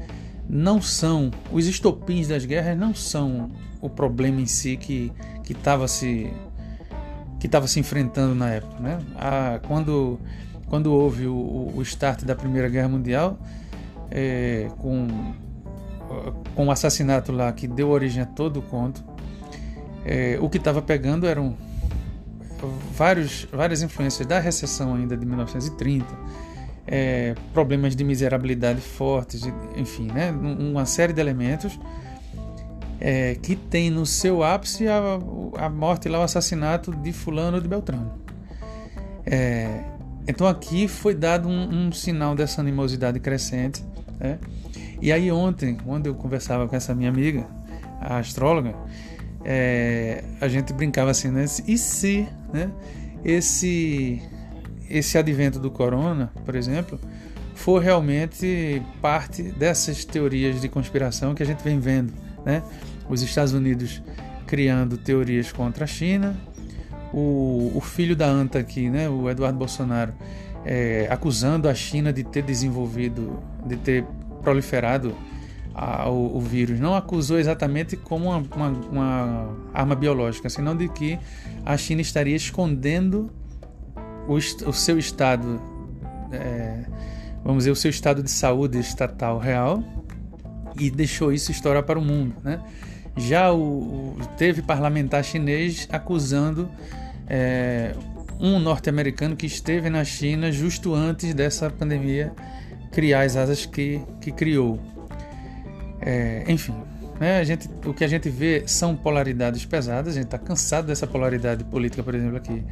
não 0.48 0.82
são 0.82 1.30
os 1.50 1.66
estopins 1.66 2.28
das 2.28 2.44
guerras 2.44 2.76
não 2.76 2.94
são 2.94 3.50
o 3.80 3.88
problema 3.88 4.40
em 4.40 4.46
si 4.46 4.76
que 4.76 5.12
estava 5.48 5.88
se 5.88 6.30
que 7.38 7.46
estava 7.46 7.66
se 7.66 7.80
enfrentando 7.80 8.34
na 8.34 8.50
época, 8.50 8.80
né? 8.80 8.98
A, 9.16 9.60
quando 9.66 10.20
quando 10.68 10.92
houve 10.92 11.26
o, 11.26 11.72
o 11.74 11.82
start 11.82 12.22
da 12.22 12.34
Primeira 12.34 12.68
Guerra 12.68 12.88
Mundial 12.88 13.38
é, 14.12 14.68
com 14.78 15.08
com 16.54 16.66
o 16.66 16.70
assassinato 16.70 17.32
lá 17.32 17.50
que 17.52 17.66
deu 17.66 17.88
origem 17.88 18.22
a 18.22 18.26
todo 18.26 18.58
o 18.58 18.62
conto, 18.62 19.02
é, 20.04 20.36
o 20.42 20.50
que 20.50 20.58
estava 20.58 20.82
pegando 20.82 21.26
eram 21.26 21.56
vários, 22.92 23.48
várias 23.50 23.80
influências 23.80 24.26
da 24.28 24.38
recessão 24.38 24.94
ainda 24.94 25.16
de 25.16 25.24
1930 25.24 26.04
é, 26.86 27.34
problemas 27.52 27.94
de 27.94 28.04
miserabilidade 28.04 28.80
fortes, 28.80 29.42
enfim, 29.76 30.06
né? 30.06 30.30
uma 30.30 30.84
série 30.84 31.12
de 31.12 31.20
elementos 31.20 31.78
é, 33.00 33.36
que 33.36 33.56
tem 33.56 33.90
no 33.90 34.06
seu 34.06 34.42
ápice 34.42 34.86
a, 34.88 35.00
a 35.56 35.68
morte 35.68 36.08
lá, 36.08 36.20
o 36.20 36.22
assassinato 36.22 36.94
de 36.94 37.12
fulano 37.12 37.60
de 37.60 37.68
Beltrano. 37.68 38.20
É, 39.24 39.84
então 40.26 40.46
aqui 40.46 40.86
foi 40.86 41.14
dado 41.14 41.48
um, 41.48 41.88
um, 41.88 41.92
sinal 41.92 42.34
dessa 42.34 42.60
animosidade 42.60 43.18
crescente. 43.20 43.84
Né? 44.22 44.38
E 45.00 45.10
aí 45.10 45.32
ontem, 45.32 45.74
quando 45.74 46.06
eu 46.06 46.14
conversava 46.14 46.68
com 46.68 46.76
essa 46.76 46.94
minha 46.94 47.10
amiga, 47.10 47.44
a 48.00 48.18
astróloga, 48.18 48.74
é, 49.44 50.22
a 50.40 50.46
gente 50.46 50.72
brincava 50.72 51.10
assim, 51.10 51.28
né? 51.28 51.44
E 51.66 51.76
se 51.76 52.28
né, 52.52 52.70
esse 53.24 54.22
esse 54.88 55.16
advento 55.16 55.58
do 55.58 55.70
corona, 55.70 56.30
por 56.44 56.54
exemplo, 56.54 57.00
for 57.54 57.82
realmente 57.82 58.82
parte 59.00 59.42
dessas 59.42 60.04
teorias 60.04 60.60
de 60.60 60.68
conspiração 60.68 61.34
que 61.34 61.42
a 61.42 61.46
gente 61.46 61.62
vem 61.64 61.80
vendo, 61.80 62.12
né? 62.44 62.62
Os 63.08 63.22
Estados 63.22 63.52
Unidos 63.52 64.02
criando 64.46 64.98
teorias 64.98 65.50
contra 65.50 65.84
a 65.84 65.86
China, 65.86 66.36
o, 67.12 67.72
o 67.74 67.80
filho 67.80 68.14
da 68.14 68.26
anta 68.26 68.58
aqui, 68.58 68.88
né? 68.88 69.08
O 69.08 69.28
Eduardo 69.28 69.58
Bolsonaro 69.58 70.12
é, 70.64 71.08
acusando 71.10 71.68
a 71.68 71.74
China 71.74 72.12
de 72.12 72.22
ter 72.22 72.42
desenvolvido, 72.42 73.42
de 73.66 73.76
ter 73.76 74.04
proliferado 74.42 75.14
a, 75.74 76.08
o, 76.08 76.36
o, 76.36 76.40
vírus. 76.40 76.78
Não 76.78 76.94
acusou 76.94 77.38
exatamente 77.38 77.96
como 77.96 78.28
uma, 78.30 78.42
uma, 78.54 78.68
uma 78.68 79.56
arma 79.72 79.94
biológica, 79.94 80.48
senão 80.48 80.76
de 80.76 80.88
que 80.88 81.18
a 81.64 81.76
China 81.76 82.00
estaria 82.00 82.36
escondendo 82.36 83.30
o, 84.28 84.34
o 84.34 84.72
seu 84.72 84.98
estado, 84.98 85.60
é, 86.30 86.84
vamos 87.42 87.64
dizer, 87.64 87.70
o 87.70 87.76
seu 87.76 87.90
estado 87.90 88.22
de 88.22 88.30
saúde 88.30 88.78
estatal 88.78 89.38
real 89.38 89.82
e 90.78 90.90
deixou 90.90 91.32
isso 91.32 91.50
estourar 91.50 91.82
para 91.82 91.98
o 91.98 92.02
mundo, 92.02 92.34
né? 92.42 92.60
Já 93.16 93.52
o, 93.52 94.16
o 94.18 94.26
teve 94.38 94.62
parlamentar 94.62 95.22
chinês 95.22 95.86
acusando 95.92 96.70
é, 97.28 97.94
um 98.40 98.58
norte-americano 98.58 99.36
que 99.36 99.46
esteve 99.46 99.90
na 99.90 100.02
China 100.02 100.50
justo 100.50 100.94
antes 100.94 101.34
dessa 101.34 101.68
pandemia 101.68 102.32
criar 102.92 103.22
as 103.22 103.36
asas 103.36 103.66
que, 103.66 104.00
que 104.20 104.30
criou. 104.30 104.78
É, 106.00 106.44
enfim, 106.46 106.74
né, 107.18 107.38
a 107.38 107.44
gente, 107.44 107.68
o 107.86 107.94
que 107.94 108.04
a 108.04 108.08
gente 108.08 108.28
vê 108.28 108.64
são 108.66 108.94
polaridades 108.94 109.64
pesadas, 109.64 110.14
a 110.14 110.16
gente 110.16 110.26
está 110.26 110.38
cansado 110.38 110.86
dessa 110.86 111.06
polaridade 111.06 111.64
política, 111.64 112.02
por 112.02 112.14
exemplo, 112.14 112.36
aqui 112.36 112.62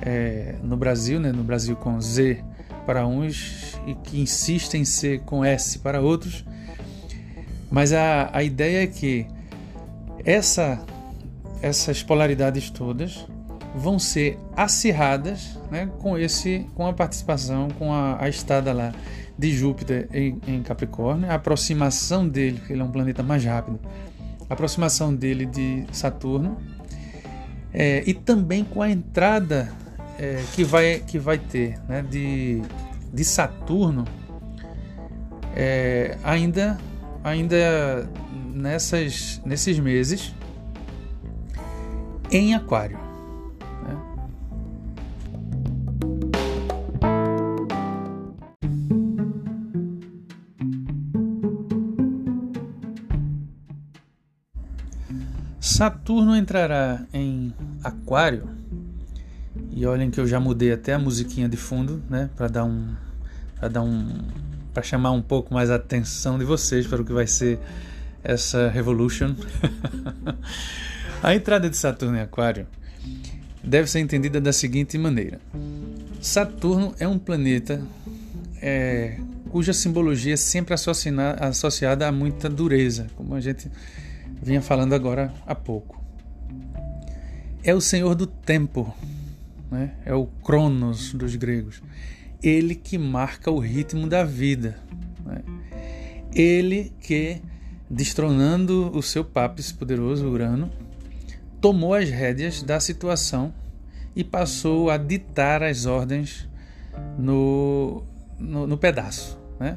é, 0.00 0.56
no 0.62 0.76
Brasil, 0.76 1.20
né, 1.20 1.30
no 1.30 1.44
Brasil 1.44 1.76
com 1.76 2.00
Z 2.00 2.42
para 2.84 3.06
uns 3.06 3.78
e 3.86 3.94
que 3.94 4.20
insistem 4.20 4.82
em 4.82 4.84
ser 4.84 5.20
com 5.20 5.44
S 5.44 5.78
para 5.78 6.00
outros. 6.00 6.44
Mas 7.70 7.92
a, 7.92 8.30
a 8.32 8.42
ideia 8.42 8.82
é 8.82 8.86
que 8.86 9.26
essa, 10.24 10.80
essas 11.62 12.02
polaridades 12.02 12.70
todas 12.70 13.26
vão 13.74 13.98
ser 13.98 14.38
acirradas 14.54 15.58
né, 15.70 15.88
com 16.00 16.18
esse 16.18 16.66
com 16.74 16.86
a 16.86 16.92
participação, 16.92 17.68
com 17.78 17.92
a, 17.92 18.22
a 18.22 18.28
estada 18.28 18.72
lá 18.72 18.92
de 19.38 19.52
Júpiter 19.52 20.08
em, 20.12 20.40
em, 20.46 20.62
Capricórnio, 20.62 21.30
a 21.30 21.34
aproximação 21.34 22.28
dele, 22.28 22.58
porque 22.58 22.72
ele 22.72 22.82
é 22.82 22.84
um 22.84 22.90
planeta 22.90 23.22
mais 23.22 23.44
rápido, 23.44 23.80
a 24.48 24.52
aproximação 24.52 25.14
dele 25.14 25.46
de 25.46 25.84
Saturno, 25.92 26.58
é, 27.72 28.02
e 28.06 28.12
também 28.12 28.64
com 28.64 28.82
a 28.82 28.90
entrada 28.90 29.72
é, 30.18 30.42
que, 30.54 30.62
vai, 30.62 31.02
que 31.06 31.18
vai 31.18 31.38
ter 31.38 31.78
né, 31.88 32.02
de, 32.02 32.62
de 33.12 33.24
Saturno 33.24 34.04
é, 35.56 36.16
ainda, 36.22 36.78
ainda 37.24 38.08
nessas, 38.54 39.40
nesses 39.44 39.78
meses 39.78 40.34
em 42.30 42.54
Aquário. 42.54 43.01
Saturno 55.82 56.36
entrará 56.36 57.04
em 57.12 57.52
Aquário 57.82 58.48
e 59.72 59.84
olhem 59.84 60.12
que 60.12 60.20
eu 60.20 60.28
já 60.28 60.38
mudei 60.38 60.70
até 60.70 60.92
a 60.94 60.98
musiquinha 60.98 61.48
de 61.48 61.56
fundo, 61.56 62.00
né, 62.08 62.30
para 62.36 62.46
dar 62.46 62.64
um 62.64 62.94
para 63.58 63.66
dar 63.66 63.82
um 63.82 64.20
para 64.72 64.84
chamar 64.84 65.10
um 65.10 65.20
pouco 65.20 65.52
mais 65.52 65.70
a 65.70 65.74
atenção 65.74 66.38
de 66.38 66.44
vocês 66.44 66.86
para 66.86 67.02
o 67.02 67.04
que 67.04 67.12
vai 67.12 67.26
ser 67.26 67.58
essa 68.22 68.68
Revolution. 68.68 69.34
a 71.20 71.34
entrada 71.34 71.68
de 71.68 71.76
Saturno 71.76 72.16
em 72.16 72.20
Aquário 72.20 72.68
deve 73.60 73.90
ser 73.90 73.98
entendida 73.98 74.40
da 74.40 74.52
seguinte 74.52 74.96
maneira: 74.96 75.40
Saturno 76.20 76.94
é 77.00 77.08
um 77.08 77.18
planeta 77.18 77.82
é, 78.60 79.18
cuja 79.50 79.72
simbologia 79.72 80.34
é 80.34 80.36
sempre 80.36 80.74
associada, 80.74 82.06
a 82.06 82.12
muita 82.12 82.48
dureza, 82.48 83.08
como 83.16 83.34
a 83.34 83.40
gente 83.40 83.68
vinha 84.42 84.60
falando 84.60 84.94
agora 84.94 85.32
há 85.46 85.54
pouco. 85.54 86.02
É 87.64 87.74
o 87.74 87.80
senhor 87.80 88.14
do 88.14 88.26
tempo, 88.26 88.92
né? 89.70 89.92
é 90.04 90.12
o 90.12 90.26
Cronos 90.26 91.14
dos 91.14 91.36
gregos. 91.36 91.82
Ele 92.42 92.74
que 92.74 92.98
marca 92.98 93.50
o 93.50 93.58
ritmo 93.58 94.08
da 94.08 94.24
vida. 94.24 94.78
Né? 95.24 95.42
Ele 96.34 96.92
que 97.00 97.40
destronando 97.92 98.90
o 98.96 99.02
seu 99.02 99.22
papis 99.22 99.70
poderoso 99.70 100.26
Urano, 100.26 100.70
tomou 101.60 101.92
as 101.92 102.08
rédeas 102.08 102.62
da 102.62 102.80
situação 102.80 103.52
e 104.16 104.24
passou 104.24 104.90
a 104.90 104.96
ditar 104.96 105.62
as 105.62 105.84
ordens 105.84 106.48
no, 107.18 108.02
no, 108.38 108.66
no 108.66 108.78
pedaço. 108.78 109.38
Né? 109.60 109.76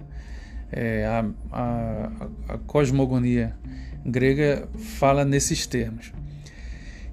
É, 0.72 1.05
a, 1.05 1.26
a, 1.51 2.11
a 2.49 2.57
cosmogonia 2.59 3.55
grega 4.05 4.68
fala 4.97 5.26
nesses 5.26 5.66
termos. 5.66 6.11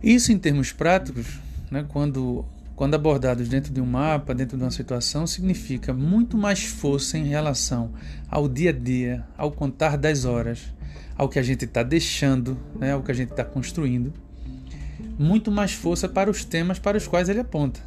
Isso, 0.02 0.32
em 0.32 0.38
termos 0.38 0.72
práticos, 0.72 1.38
né, 1.70 1.84
quando, 1.88 2.44
quando 2.76 2.94
abordados 2.94 3.48
dentro 3.48 3.72
de 3.72 3.80
um 3.80 3.86
mapa, 3.86 4.34
dentro 4.34 4.58
de 4.58 4.64
uma 4.64 4.70
situação, 4.70 5.26
significa 5.26 5.94
muito 5.94 6.36
mais 6.36 6.64
força 6.64 7.16
em 7.16 7.24
relação 7.24 7.92
ao 8.28 8.48
dia 8.48 8.70
a 8.70 8.72
dia, 8.72 9.24
ao 9.38 9.50
contar 9.50 9.96
das 9.96 10.24
horas, 10.24 10.74
ao 11.16 11.28
que 11.28 11.38
a 11.38 11.42
gente 11.42 11.64
está 11.64 11.82
deixando, 11.82 12.58
né, 12.78 12.92
ao 12.92 13.02
que 13.02 13.10
a 13.10 13.14
gente 13.14 13.30
está 13.30 13.44
construindo, 13.44 14.12
muito 15.18 15.50
mais 15.50 15.72
força 15.72 16.08
para 16.08 16.30
os 16.30 16.44
temas 16.44 16.78
para 16.78 16.96
os 16.96 17.06
quais 17.06 17.28
ele 17.28 17.40
aponta. 17.40 17.80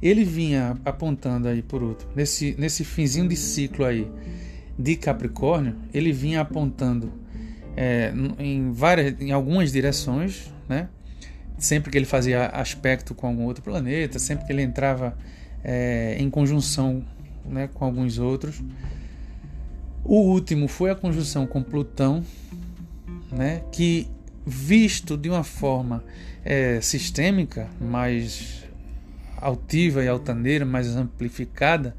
Ele 0.00 0.24
vinha 0.24 0.76
apontando 0.84 1.48
aí 1.48 1.62
por 1.62 1.82
outro, 1.82 2.08
nesse, 2.14 2.54
nesse 2.58 2.84
finzinho 2.84 3.28
de 3.28 3.36
ciclo 3.36 3.84
aí 3.84 4.06
de 4.78 4.96
Capricórnio, 4.96 5.76
ele 5.92 6.12
vinha 6.12 6.40
apontando 6.40 7.12
é, 7.76 8.12
em 8.38 8.72
várias, 8.72 9.20
em 9.20 9.30
algumas 9.30 9.72
direções, 9.72 10.52
né? 10.68 10.88
Sempre 11.58 11.90
que 11.90 11.98
ele 11.98 12.06
fazia 12.06 12.46
aspecto 12.46 13.14
com 13.14 13.26
algum 13.26 13.44
outro 13.44 13.62
planeta, 13.62 14.18
sempre 14.18 14.46
que 14.46 14.52
ele 14.52 14.62
entrava 14.62 15.16
é, 15.62 16.16
em 16.18 16.28
conjunção 16.28 17.04
né, 17.44 17.68
com 17.72 17.84
alguns 17.84 18.18
outros. 18.18 18.60
O 20.04 20.16
último 20.16 20.66
foi 20.66 20.90
a 20.90 20.94
conjunção 20.94 21.46
com 21.46 21.62
Plutão, 21.62 22.24
né, 23.30 23.62
que 23.70 24.08
visto 24.44 25.16
de 25.16 25.28
uma 25.28 25.44
forma 25.44 26.02
é, 26.44 26.80
sistêmica, 26.80 27.68
mais 27.80 28.64
altiva 29.36 30.02
e 30.02 30.08
altaneira, 30.08 30.64
mais 30.64 30.96
amplificada, 30.96 31.96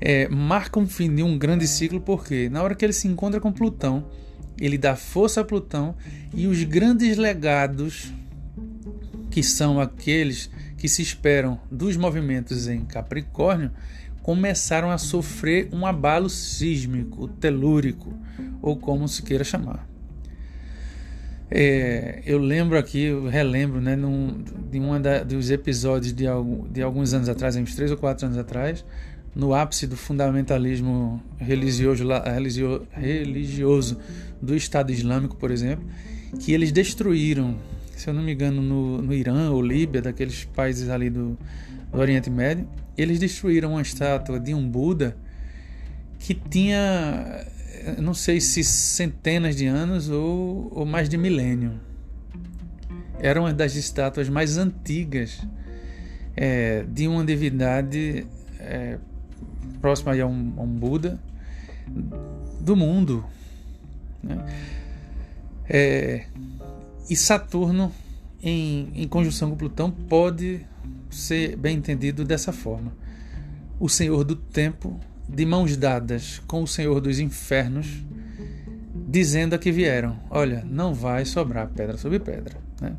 é, 0.00 0.28
marca 0.28 0.78
um 0.78 0.86
fim 0.86 1.14
de 1.14 1.22
um 1.22 1.38
grande 1.38 1.66
ciclo, 1.66 2.00
porque 2.00 2.48
na 2.48 2.62
hora 2.62 2.74
que 2.74 2.84
ele 2.84 2.92
se 2.92 3.08
encontra 3.08 3.40
com 3.40 3.52
Plutão, 3.52 4.06
ele 4.60 4.78
dá 4.78 4.94
força 4.94 5.40
a 5.40 5.44
Plutão 5.44 5.94
e 6.32 6.46
os 6.46 6.62
grandes 6.64 7.16
legados, 7.16 8.12
que 9.30 9.42
são 9.42 9.80
aqueles 9.80 10.50
que 10.76 10.88
se 10.88 11.02
esperam 11.02 11.58
dos 11.70 11.96
movimentos 11.96 12.68
em 12.68 12.84
Capricórnio, 12.84 13.70
começaram 14.22 14.90
a 14.90 14.98
sofrer 14.98 15.68
um 15.72 15.86
abalo 15.86 16.30
sísmico, 16.30 17.28
telúrico, 17.28 18.12
ou 18.62 18.76
como 18.76 19.06
se 19.06 19.22
queira 19.22 19.44
chamar. 19.44 19.86
É, 21.50 22.22
eu 22.24 22.38
lembro 22.38 22.78
aqui, 22.78 23.02
eu 23.02 23.28
relembro, 23.28 23.80
né, 23.80 23.94
num, 23.94 24.42
de 24.70 24.80
um 24.80 24.92
dos 25.26 25.50
episódios 25.50 26.12
de, 26.12 26.24
de 26.70 26.82
alguns 26.82 27.12
anos 27.12 27.28
atrás, 27.28 27.54
uns 27.54 27.74
três 27.74 27.90
ou 27.90 27.96
quatro 27.96 28.26
anos 28.26 28.38
atrás, 28.38 28.84
no 29.34 29.54
ápice 29.54 29.86
do 29.86 29.96
fundamentalismo 29.96 31.22
religioso, 31.38 32.04
religioso 32.92 33.98
do 34.40 34.54
Estado 34.54 34.92
Islâmico, 34.92 35.36
por 35.36 35.50
exemplo, 35.50 35.84
que 36.38 36.52
eles 36.52 36.70
destruíram, 36.70 37.56
se 37.96 38.08
eu 38.08 38.14
não 38.14 38.22
me 38.22 38.32
engano, 38.32 38.62
no, 38.62 39.02
no 39.02 39.12
Irã 39.12 39.50
ou 39.50 39.60
Líbia, 39.60 40.00
daqueles 40.00 40.44
países 40.44 40.88
ali 40.88 41.10
do, 41.10 41.36
do 41.92 41.98
Oriente 41.98 42.30
Médio, 42.30 42.68
eles 42.96 43.18
destruíram 43.18 43.72
uma 43.72 43.82
estátua 43.82 44.38
de 44.38 44.54
um 44.54 44.68
Buda 44.68 45.16
que 46.18 46.34
tinha 46.34 47.44
não 47.98 48.14
sei 48.14 48.40
se 48.40 48.64
centenas 48.64 49.56
de 49.56 49.66
anos 49.66 50.08
ou, 50.08 50.70
ou 50.74 50.86
mais 50.86 51.08
de 51.08 51.16
milênio. 51.18 51.80
Era 53.18 53.40
uma 53.40 53.52
das 53.52 53.74
estátuas 53.74 54.28
mais 54.28 54.56
antigas 54.56 55.46
é, 56.36 56.84
de 56.88 57.06
uma 57.06 57.24
divindade 57.24 58.26
é, 58.58 58.98
próxima 59.84 60.14
a 60.14 60.26
um, 60.26 60.54
a 60.56 60.62
um, 60.62 60.66
Buda 60.66 61.20
do 62.58 62.74
mundo. 62.74 63.22
Né? 64.22 64.42
É, 65.68 66.24
e 67.10 67.14
Saturno, 67.14 67.92
em, 68.42 68.90
em 68.94 69.06
conjunção 69.06 69.50
com 69.50 69.56
Plutão, 69.56 69.90
pode 69.90 70.66
ser 71.10 71.54
bem 71.56 71.76
entendido 71.76 72.24
dessa 72.24 72.50
forma. 72.50 72.94
O 73.78 73.86
Senhor 73.86 74.24
do 74.24 74.34
Tempo 74.34 74.98
de 75.28 75.44
mãos 75.44 75.76
dadas 75.76 76.40
com 76.46 76.62
o 76.62 76.66
Senhor 76.66 76.98
dos 76.98 77.18
Infernos, 77.18 78.02
dizendo 79.06 79.52
a 79.52 79.58
que 79.58 79.70
vieram: 79.70 80.18
Olha, 80.30 80.64
não 80.66 80.94
vai 80.94 81.26
sobrar 81.26 81.68
pedra 81.68 81.98
sobre 81.98 82.18
pedra. 82.18 82.56
Né? 82.80 82.96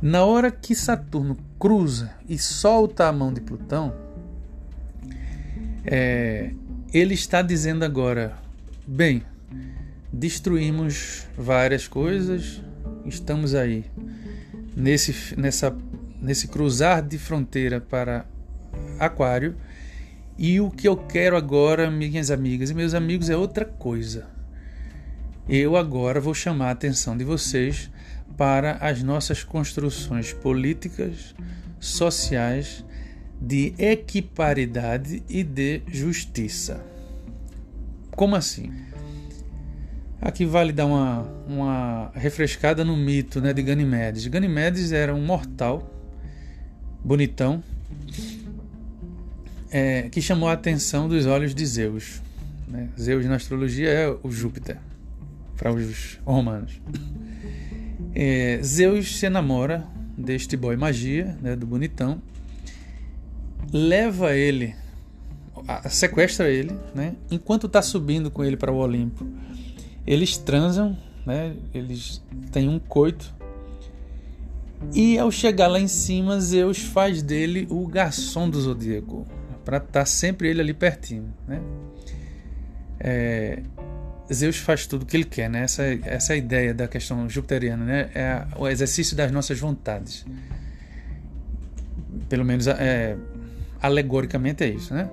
Na 0.00 0.24
hora 0.24 0.50
que 0.50 0.74
Saturno 0.74 1.36
cruza 1.58 2.10
e 2.26 2.38
solta 2.38 3.08
a 3.08 3.12
mão 3.12 3.30
de 3.30 3.42
Plutão, 3.42 4.07
é, 5.90 6.50
ele 6.92 7.14
está 7.14 7.40
dizendo 7.40 7.84
agora: 7.84 8.36
bem, 8.86 9.22
destruímos 10.12 11.26
várias 11.36 11.88
coisas, 11.88 12.62
estamos 13.06 13.54
aí 13.54 13.86
nesse, 14.76 15.34
nessa, 15.38 15.74
nesse 16.20 16.48
cruzar 16.48 17.02
de 17.02 17.16
fronteira 17.18 17.80
para 17.80 18.26
Aquário 18.98 19.56
e 20.36 20.60
o 20.60 20.70
que 20.70 20.86
eu 20.86 20.96
quero 20.96 21.36
agora, 21.36 21.90
minhas 21.90 22.30
amigas 22.30 22.70
e 22.70 22.74
meus 22.74 22.92
amigos, 22.92 23.30
é 23.30 23.36
outra 23.36 23.64
coisa. 23.64 24.26
Eu 25.48 25.76
agora 25.76 26.20
vou 26.20 26.34
chamar 26.34 26.68
a 26.68 26.72
atenção 26.72 27.16
de 27.16 27.24
vocês 27.24 27.90
para 28.36 28.72
as 28.74 29.02
nossas 29.02 29.42
construções 29.42 30.32
políticas, 30.32 31.34
sociais, 31.80 32.84
de 33.40 33.74
equiparidade 33.78 35.22
e 35.28 35.42
de 35.42 35.82
justiça. 35.86 36.84
Como 38.10 38.34
assim? 38.34 38.72
Aqui 40.20 40.44
vale 40.44 40.72
dar 40.72 40.86
uma, 40.86 41.22
uma 41.46 42.10
refrescada 42.14 42.84
no 42.84 42.96
mito 42.96 43.40
né, 43.40 43.52
de 43.52 43.62
Ganimedes. 43.62 44.26
Ganimedes 44.26 44.90
era 44.90 45.14
um 45.14 45.24
mortal, 45.24 45.88
bonitão, 47.04 47.62
é, 49.70 50.08
que 50.08 50.20
chamou 50.20 50.48
a 50.48 50.54
atenção 50.54 51.08
dos 51.08 51.26
olhos 51.26 51.54
de 51.54 51.64
Zeus. 51.64 52.20
Né? 52.66 52.88
Zeus 53.00 53.24
na 53.26 53.36
astrologia 53.36 53.88
é 53.88 54.08
o 54.22 54.30
Júpiter. 54.30 54.78
para 55.56 55.72
os 55.72 56.18
romanos. 56.24 56.80
É, 58.14 58.58
Zeus 58.62 59.18
se 59.18 59.26
enamora 59.26 59.86
deste 60.16 60.56
boy 60.56 60.76
magia, 60.76 61.38
né, 61.40 61.54
do 61.54 61.66
bonitão, 61.66 62.20
leva 63.72 64.34
ele, 64.34 64.74
sequestra 65.88 66.48
ele, 66.48 66.72
né, 66.94 67.14
enquanto 67.30 67.66
está 67.66 67.82
subindo 67.82 68.30
com 68.30 68.44
ele 68.44 68.56
para 68.56 68.72
o 68.72 68.76
Olimpo. 68.76 69.26
Eles 70.06 70.36
transam, 70.38 70.96
né, 71.26 71.54
eles 71.74 72.22
têm 72.50 72.68
um 72.68 72.78
coito. 72.78 73.34
E 74.94 75.18
ao 75.18 75.30
chegar 75.30 75.66
lá 75.66 75.80
em 75.80 75.88
cima, 75.88 76.40
Zeus 76.40 76.78
faz 76.78 77.22
dele 77.22 77.66
o 77.68 77.86
garçom 77.86 78.48
do 78.48 78.60
zodíaco, 78.60 79.26
para 79.64 79.78
estar 79.78 79.90
tá 79.90 80.06
sempre 80.06 80.48
ele 80.48 80.60
ali 80.60 80.72
pertinho, 80.72 81.34
né? 81.46 81.60
É, 83.00 83.62
Zeus 84.32 84.56
faz 84.56 84.86
tudo 84.86 85.02
o 85.02 85.06
que 85.06 85.16
ele 85.16 85.24
quer, 85.24 85.48
né? 85.48 85.62
Essa, 85.62 85.82
essa 86.04 86.32
é 86.32 86.34
a 86.34 86.36
ideia 86.36 86.74
da 86.74 86.86
questão 86.86 87.28
jupiteriana, 87.28 87.84
né? 87.84 88.10
É 88.14 88.46
o 88.56 88.68
exercício 88.68 89.16
das 89.16 89.32
nossas 89.32 89.58
vontades. 89.58 90.24
Pelo 92.28 92.44
menos 92.44 92.66
é, 92.66 93.16
alegoricamente 93.80 94.64
é 94.64 94.68
isso, 94.68 94.94
né? 94.94 95.10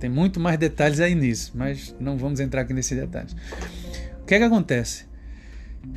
Tem 0.00 0.08
muito 0.08 0.40
mais 0.40 0.58
detalhes 0.58 0.98
aí 0.98 1.14
nisso, 1.14 1.52
mas 1.54 1.94
não 2.00 2.16
vamos 2.16 2.40
entrar 2.40 2.62
aqui 2.62 2.72
nesses 2.72 2.98
detalhes. 2.98 3.36
O 4.22 4.24
que 4.24 4.34
é 4.34 4.38
que 4.38 4.44
acontece? 4.44 5.04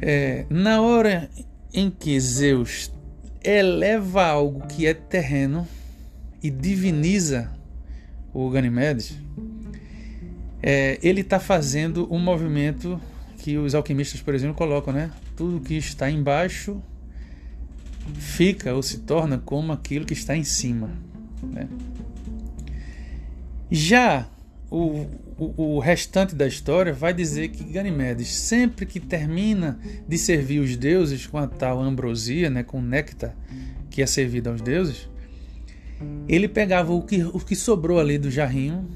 É, 0.02 0.46
na 0.50 0.82
hora 0.82 1.30
em 1.74 1.90
que 1.90 2.20
Zeus 2.20 2.92
eleva 3.42 4.26
algo 4.26 4.68
que 4.68 4.86
é 4.86 4.94
terreno 4.94 5.66
e 6.44 6.50
diviniza 6.50 7.50
o 8.34 8.50
Ganimedes, 8.50 9.18
é, 10.62 11.00
ele 11.02 11.22
está 11.22 11.40
fazendo 11.40 12.14
um 12.14 12.20
movimento 12.20 13.00
que 13.38 13.58
os 13.58 13.74
alquimistas, 13.74 14.22
por 14.22 14.36
exemplo, 14.36 14.56
colocam, 14.56 14.94
né? 14.94 15.12
Tudo 15.36 15.62
que 15.62 15.76
está 15.76 16.12
embaixo 16.12 16.82
fica 18.16 18.74
ou 18.74 18.84
se 18.84 19.00
torna 19.00 19.38
como 19.38 19.72
aquilo 19.72 20.06
que 20.06 20.14
está 20.14 20.36
em 20.36 20.44
cima. 20.44 20.90
Né? 21.42 21.68
Já 23.70 24.28
o, 24.70 25.06
o, 25.38 25.76
o, 25.76 25.80
restante 25.80 26.36
da 26.36 26.48
história 26.48 26.94
vai 26.94 27.14
dizer 27.14 27.50
que 27.50 27.64
Ganimedes, 27.64 28.30
sempre 28.30 28.86
que 28.86 29.00
termina 29.00 29.80
de 30.08 30.18
servir 30.18 30.60
os 30.60 30.76
deuses 30.76 31.26
com 31.26 31.38
a 31.38 31.48
tal 31.48 31.82
ambrosia, 31.82 32.50
né, 32.50 32.64
com 32.64 32.82
néctar 32.82 33.36
que 33.90 34.02
é 34.02 34.06
servido 34.06 34.50
aos 34.50 34.62
deuses, 34.62 35.10
ele 36.28 36.48
pegava 36.48 36.94
o 36.94 37.02
que, 37.02 37.24
o 37.24 37.40
que 37.40 37.56
sobrou 37.56 38.00
ali 38.00 38.18
do 38.18 38.30
jarrinho 38.30 38.88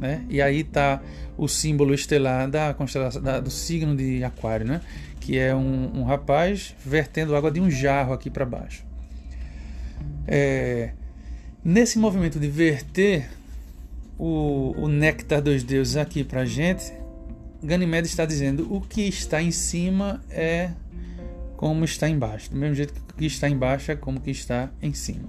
né? 0.00 0.24
E 0.28 0.42
aí 0.42 0.60
está 0.60 1.00
o 1.36 1.48
símbolo 1.48 1.94
estelar 1.94 2.48
da 2.48 2.74
constelação 2.74 3.22
da, 3.22 3.40
do 3.40 3.50
signo 3.50 3.96
de 3.96 4.22
Aquário, 4.22 4.66
né? 4.66 4.80
Que 5.20 5.38
é 5.38 5.54
um, 5.54 6.00
um 6.00 6.04
rapaz 6.04 6.74
vertendo 6.84 7.34
água 7.34 7.50
de 7.50 7.60
um 7.60 7.70
jarro 7.70 8.12
aqui 8.12 8.28
para 8.28 8.44
baixo. 8.44 8.84
É, 10.26 10.90
nesse 11.64 11.98
movimento 11.98 12.38
de 12.38 12.48
verter 12.48 13.30
o, 14.18 14.74
o 14.76 14.88
néctar 14.88 15.40
dos 15.40 15.62
deuses 15.62 15.96
aqui 15.96 16.24
para 16.24 16.44
gente, 16.44 16.92
Ganymede 17.62 18.08
está 18.08 18.24
dizendo 18.24 18.72
o 18.72 18.80
que 18.80 19.02
está 19.02 19.40
em 19.42 19.50
cima 19.50 20.20
é 20.30 20.70
como 21.56 21.84
está 21.84 22.08
embaixo. 22.08 22.50
Do 22.50 22.56
mesmo 22.56 22.74
jeito 22.74 22.92
que 22.92 23.00
o 23.00 23.14
que 23.14 23.26
está 23.26 23.48
embaixo 23.48 23.90
é 23.90 23.96
como 23.96 24.20
que 24.20 24.30
está 24.30 24.70
em 24.82 24.92
cima. 24.92 25.28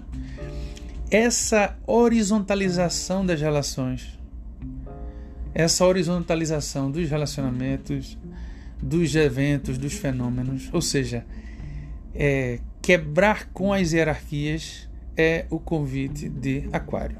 Essa 1.09 1.75
horizontalização 1.87 3.25
das 3.25 3.41
relações 3.41 4.19
essa 5.53 5.85
horizontalização 5.85 6.91
dos 6.91 7.09
relacionamentos, 7.09 8.17
dos 8.81 9.15
eventos, 9.15 9.77
dos 9.77 9.93
fenômenos, 9.93 10.69
ou 10.71 10.81
seja, 10.81 11.25
é, 12.13 12.59
quebrar 12.81 13.49
com 13.51 13.73
as 13.73 13.91
hierarquias 13.91 14.87
é 15.17 15.45
o 15.49 15.59
convite 15.59 16.29
de 16.29 16.69
Aquário. 16.71 17.17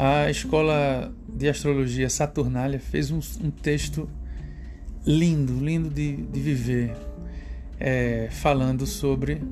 A 0.00 0.30
escola 0.30 1.12
de 1.28 1.48
astrologia 1.48 2.08
Saturnália 2.08 2.78
fez 2.78 3.10
um, 3.10 3.18
um 3.42 3.50
texto 3.50 4.08
lindo, 5.04 5.58
lindo 5.58 5.90
de, 5.90 6.18
de 6.18 6.38
viver, 6.38 6.94
é, 7.80 8.28
falando 8.30 8.86
sobre 8.86 9.42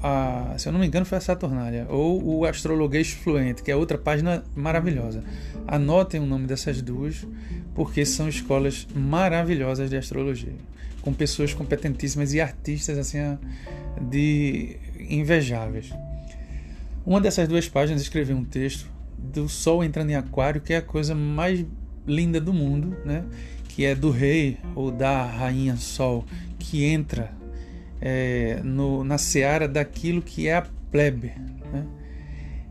a, 0.00 0.54
se 0.56 0.68
eu 0.68 0.72
não 0.72 0.78
me 0.78 0.86
engano, 0.86 1.04
foi 1.04 1.18
a 1.18 1.20
Saturnália, 1.20 1.84
ou 1.88 2.22
o 2.24 2.44
Astrologuês 2.44 3.10
Fluente, 3.10 3.60
que 3.60 3.72
é 3.72 3.74
outra 3.74 3.98
página 3.98 4.44
maravilhosa. 4.54 5.24
Anotem 5.66 6.20
o 6.20 6.26
nome 6.26 6.46
dessas 6.46 6.80
duas, 6.80 7.26
porque 7.74 8.06
são 8.06 8.28
escolas 8.28 8.86
maravilhosas 8.94 9.90
de 9.90 9.96
astrologia, 9.96 10.54
com 11.02 11.12
pessoas 11.12 11.52
competentíssimas 11.52 12.32
e 12.32 12.40
artistas 12.40 12.96
assim 12.98 13.18
de 14.00 14.76
invejáveis. 15.10 15.90
Uma 17.04 17.20
dessas 17.20 17.48
duas 17.48 17.68
páginas 17.68 18.02
escreveu 18.02 18.36
um 18.36 18.44
texto 18.44 18.94
do 19.32 19.48
Sol 19.48 19.84
entrando 19.84 20.10
em 20.10 20.14
Aquário, 20.14 20.60
que 20.60 20.72
é 20.72 20.78
a 20.78 20.82
coisa 20.82 21.14
mais 21.14 21.64
linda 22.06 22.40
do 22.40 22.52
mundo, 22.52 22.96
né? 23.04 23.24
Que 23.68 23.84
é 23.84 23.94
do 23.94 24.10
rei 24.10 24.58
ou 24.74 24.90
da 24.90 25.24
rainha 25.24 25.76
Sol 25.76 26.24
que 26.58 26.84
entra 26.84 27.30
é, 28.00 28.60
no, 28.64 29.04
na 29.04 29.18
seara 29.18 29.68
daquilo 29.68 30.20
que 30.20 30.48
é 30.48 30.56
a 30.56 30.66
plebe. 30.90 31.32
Né? 31.72 31.86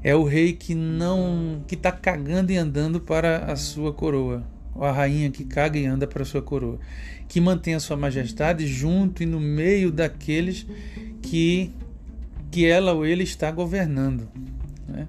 É 0.03 0.15
o 0.15 0.23
rei 0.23 0.53
que 0.53 0.75
não 0.75 1.63
que 1.67 1.75
está 1.75 1.91
cagando 1.91 2.51
e 2.51 2.57
andando 2.57 2.99
para 2.99 3.51
a 3.51 3.55
sua 3.55 3.93
coroa, 3.93 4.43
ou 4.73 4.83
a 4.83 4.91
rainha 4.91 5.31
que 5.31 5.43
caga 5.43 5.79
e 5.79 5.85
anda 5.85 6.05
para 6.05 6.23
a 6.23 6.25
sua 6.25 6.41
coroa, 6.41 6.79
que 7.27 7.39
mantém 7.39 7.73
a 7.73 7.79
sua 7.79 7.97
majestade 7.97 8.67
junto 8.67 9.23
e 9.23 9.25
no 9.25 9.39
meio 9.39 9.91
daqueles 9.91 10.65
que 11.21 11.71
que 12.51 12.65
ela 12.65 12.93
ou 12.93 13.05
ele 13.05 13.23
está 13.23 13.51
governando. 13.51 14.29
Né? 14.87 15.07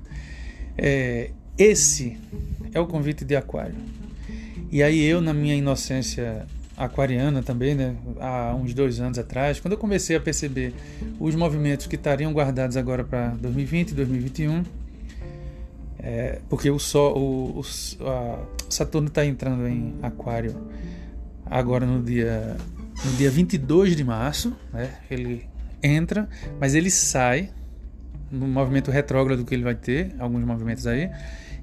É, 0.76 1.30
esse 1.58 2.18
é 2.72 2.80
o 2.80 2.86
convite 2.86 3.24
de 3.24 3.34
Aquário. 3.34 3.74
E 4.70 4.82
aí 4.82 5.02
eu, 5.04 5.20
na 5.20 5.32
minha 5.32 5.54
inocência 5.54 6.46
aquariana 6.76 7.42
também, 7.42 7.74
né? 7.74 7.96
Há 8.20 8.54
uns 8.54 8.74
dois 8.74 9.00
anos 9.00 9.18
atrás, 9.18 9.58
quando 9.58 9.72
eu 9.72 9.78
comecei 9.78 10.16
a 10.16 10.20
perceber 10.20 10.74
os 11.18 11.34
movimentos 11.34 11.86
que 11.86 11.96
estariam 11.96 12.32
guardados 12.32 12.76
agora 12.76 13.02
para 13.02 13.28
2020 13.28 13.90
e 13.90 13.94
2021, 13.94 14.62
é, 15.98 16.40
porque 16.48 16.70
o 16.70 16.78
Sol, 16.78 17.16
o, 17.16 17.60
o 17.60 17.64
Saturno 18.68 19.08
está 19.08 19.24
entrando 19.24 19.66
em 19.66 19.94
Aquário 20.02 20.54
agora 21.46 21.86
no 21.86 22.02
dia 22.02 22.56
no 23.04 23.12
dia 23.12 23.30
22 23.30 23.96
de 23.96 24.04
março, 24.04 24.56
né? 24.72 24.94
Ele 25.10 25.44
entra, 25.82 26.28
mas 26.60 26.74
ele 26.74 26.90
sai 26.90 27.50
no 28.36 28.46
movimento 28.46 28.90
retrógrado 28.90 29.44
que 29.44 29.54
ele 29.54 29.64
vai 29.64 29.74
ter, 29.74 30.14
alguns 30.18 30.44
movimentos 30.44 30.86
aí, 30.86 31.10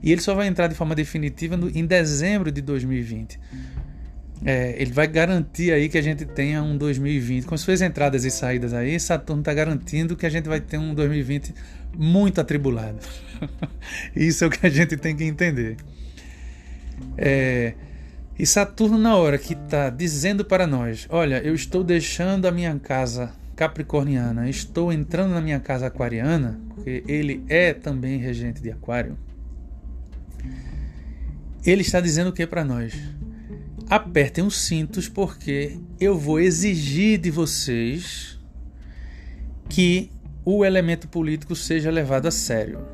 e 0.01 0.11
ele 0.11 0.21
só 0.21 0.35
vai 0.35 0.47
entrar 0.47 0.67
de 0.67 0.75
forma 0.75 0.95
definitiva 0.95 1.55
no, 1.55 1.69
em 1.69 1.85
dezembro 1.85 2.51
de 2.51 2.61
2020 2.61 3.39
é, 4.45 4.75
ele 4.77 4.91
vai 4.91 5.07
garantir 5.07 5.71
aí 5.71 5.87
que 5.87 5.97
a 5.97 6.01
gente 6.01 6.25
tenha 6.25 6.61
um 6.61 6.77
2020. 6.77 7.45
Com 7.45 7.57
suas 7.57 7.81
entradas 7.81 8.25
e 8.25 8.31
saídas 8.31 8.73
aí, 8.73 8.99
Saturno 8.99 9.41
está 9.41 9.53
garantindo 9.53 10.15
que 10.15 10.25
a 10.25 10.29
gente 10.29 10.49
vai 10.49 10.59
ter 10.59 10.77
um 10.77 10.93
2020 10.93 11.53
muito 11.95 12.41
atribulado. 12.41 12.99
Isso 14.15 14.43
é 14.43 14.47
o 14.47 14.49
que 14.49 14.65
a 14.65 14.69
gente 14.69 14.97
tem 14.97 15.15
que 15.15 15.23
entender. 15.23 15.77
É, 17.17 17.73
e 18.37 18.45
Saturno, 18.45 18.97
na 18.97 19.15
hora 19.15 19.37
que 19.37 19.53
está 19.53 19.89
dizendo 19.89 20.43
para 20.43 20.67
nós: 20.67 21.07
Olha, 21.09 21.41
eu 21.41 21.55
estou 21.55 21.83
deixando 21.83 22.45
a 22.45 22.51
minha 22.51 22.77
casa 22.79 23.31
capricorniana, 23.55 24.49
estou 24.49 24.91
entrando 24.91 25.33
na 25.33 25.41
minha 25.41 25.59
casa 25.59 25.87
aquariana, 25.87 26.59
porque 26.69 27.03
ele 27.07 27.43
é 27.47 27.73
também 27.73 28.17
regente 28.17 28.61
de 28.61 28.71
Aquário. 28.71 29.17
Ele 31.65 31.81
está 31.81 32.01
dizendo 32.01 32.29
o 32.29 32.33
que 32.33 32.45
para 32.45 32.65
nós? 32.65 32.93
apertem 33.89 34.43
os 34.43 34.59
cintos 34.59 35.07
porque 35.07 35.77
eu 35.99 36.17
vou 36.17 36.39
exigir 36.39 37.19
de 37.19 37.29
vocês 37.29 38.39
que 39.69 40.09
o 40.45 40.65
elemento 40.65 41.07
político 41.07 41.55
seja 41.55 41.91
levado 41.91 42.27
a 42.27 42.31
sério. 42.31 42.85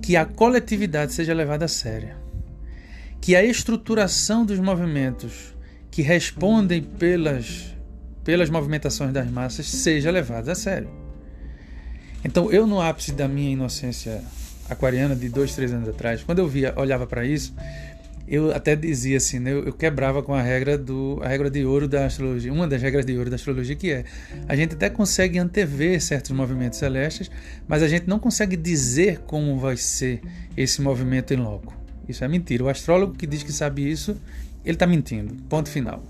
Que 0.00 0.16
a 0.16 0.24
coletividade 0.24 1.12
seja 1.12 1.34
levada 1.34 1.64
a 1.64 1.68
sério. 1.68 2.14
Que 3.20 3.36
a 3.36 3.44
estruturação 3.44 4.44
dos 4.44 4.58
movimentos 4.58 5.54
que 5.90 6.02
respondem 6.02 6.82
pelas, 6.82 7.71
pelas 8.24 8.50
movimentações 8.50 9.12
das 9.12 9.30
massas 9.30 9.66
seja 9.66 10.10
levada 10.10 10.52
a 10.52 10.54
sério. 10.54 10.88
Então, 12.24 12.50
eu, 12.52 12.66
no 12.66 12.80
ápice 12.80 13.12
da 13.12 13.26
minha 13.26 13.50
inocência 13.50 14.22
aquariana 14.68 15.16
de 15.16 15.28
dois, 15.28 15.54
três 15.54 15.72
anos 15.72 15.88
atrás, 15.88 16.22
quando 16.22 16.38
eu 16.38 16.48
via, 16.48 16.72
olhava 16.76 17.06
para 17.06 17.24
isso, 17.24 17.54
eu 18.28 18.54
até 18.54 18.76
dizia 18.76 19.16
assim, 19.16 19.40
né? 19.40 19.52
eu, 19.52 19.64
eu, 19.64 19.72
quebrava 19.72 20.22
com 20.22 20.32
a 20.32 20.40
regra 20.40 20.78
do 20.78 21.20
a 21.22 21.28
regra 21.28 21.50
de 21.50 21.64
ouro 21.64 21.88
da 21.88 22.06
astrologia, 22.06 22.52
uma 22.52 22.68
das 22.68 22.80
regras 22.80 23.04
de 23.04 23.16
ouro 23.16 23.28
da 23.28 23.34
astrologia 23.36 23.74
que 23.74 23.90
é 23.90 24.04
a 24.48 24.54
gente 24.54 24.74
até 24.74 24.88
consegue 24.88 25.38
antever 25.38 26.00
certos 26.00 26.30
movimentos 26.30 26.78
celestes, 26.78 27.30
mas 27.66 27.82
a 27.82 27.88
gente 27.88 28.08
não 28.08 28.20
consegue 28.20 28.56
dizer 28.56 29.18
como 29.26 29.58
vai 29.58 29.76
ser 29.76 30.22
esse 30.56 30.80
movimento 30.80 31.34
em 31.34 31.36
loco. 31.36 31.76
Isso 32.08 32.24
é 32.24 32.28
mentira. 32.28 32.64
O 32.64 32.68
astrólogo 32.68 33.14
que 33.14 33.26
diz 33.26 33.42
que 33.42 33.52
sabe 33.52 33.90
isso 33.90 34.16
ele 34.64 34.76
está 34.76 34.86
mentindo. 34.86 35.34
Ponto 35.48 35.68
final. 35.68 36.02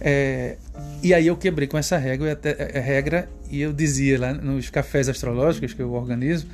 É, 0.00 0.56
e 1.02 1.12
aí 1.12 1.26
eu 1.26 1.36
quebrei 1.36 1.68
com 1.68 1.76
essa 1.76 1.98
regra, 1.98 2.32
até, 2.32 2.56
é, 2.58 2.80
regra 2.80 3.28
e 3.50 3.60
eu 3.60 3.72
dizia 3.72 4.18
lá 4.18 4.32
nos 4.32 4.70
cafés 4.70 5.08
astrológicos 5.08 5.74
que 5.74 5.82
eu 5.82 5.92
organizo, 5.92 6.46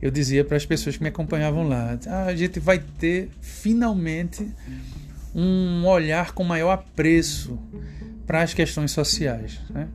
eu 0.00 0.10
dizia 0.10 0.44
para 0.44 0.56
as 0.56 0.64
pessoas 0.64 0.96
que 0.96 1.02
me 1.02 1.10
acompanhavam 1.10 1.68
lá: 1.68 1.98
ah, 2.06 2.24
a 2.24 2.34
gente 2.34 2.58
vai 2.58 2.78
ter 2.78 3.28
finalmente 3.40 4.46
um 5.34 5.84
olhar 5.86 6.32
com 6.32 6.42
maior 6.42 6.70
apreço 6.70 7.58
para 8.26 8.42
as 8.42 8.54
questões 8.54 8.90
sociais. 8.90 9.60
Né? 9.68 9.88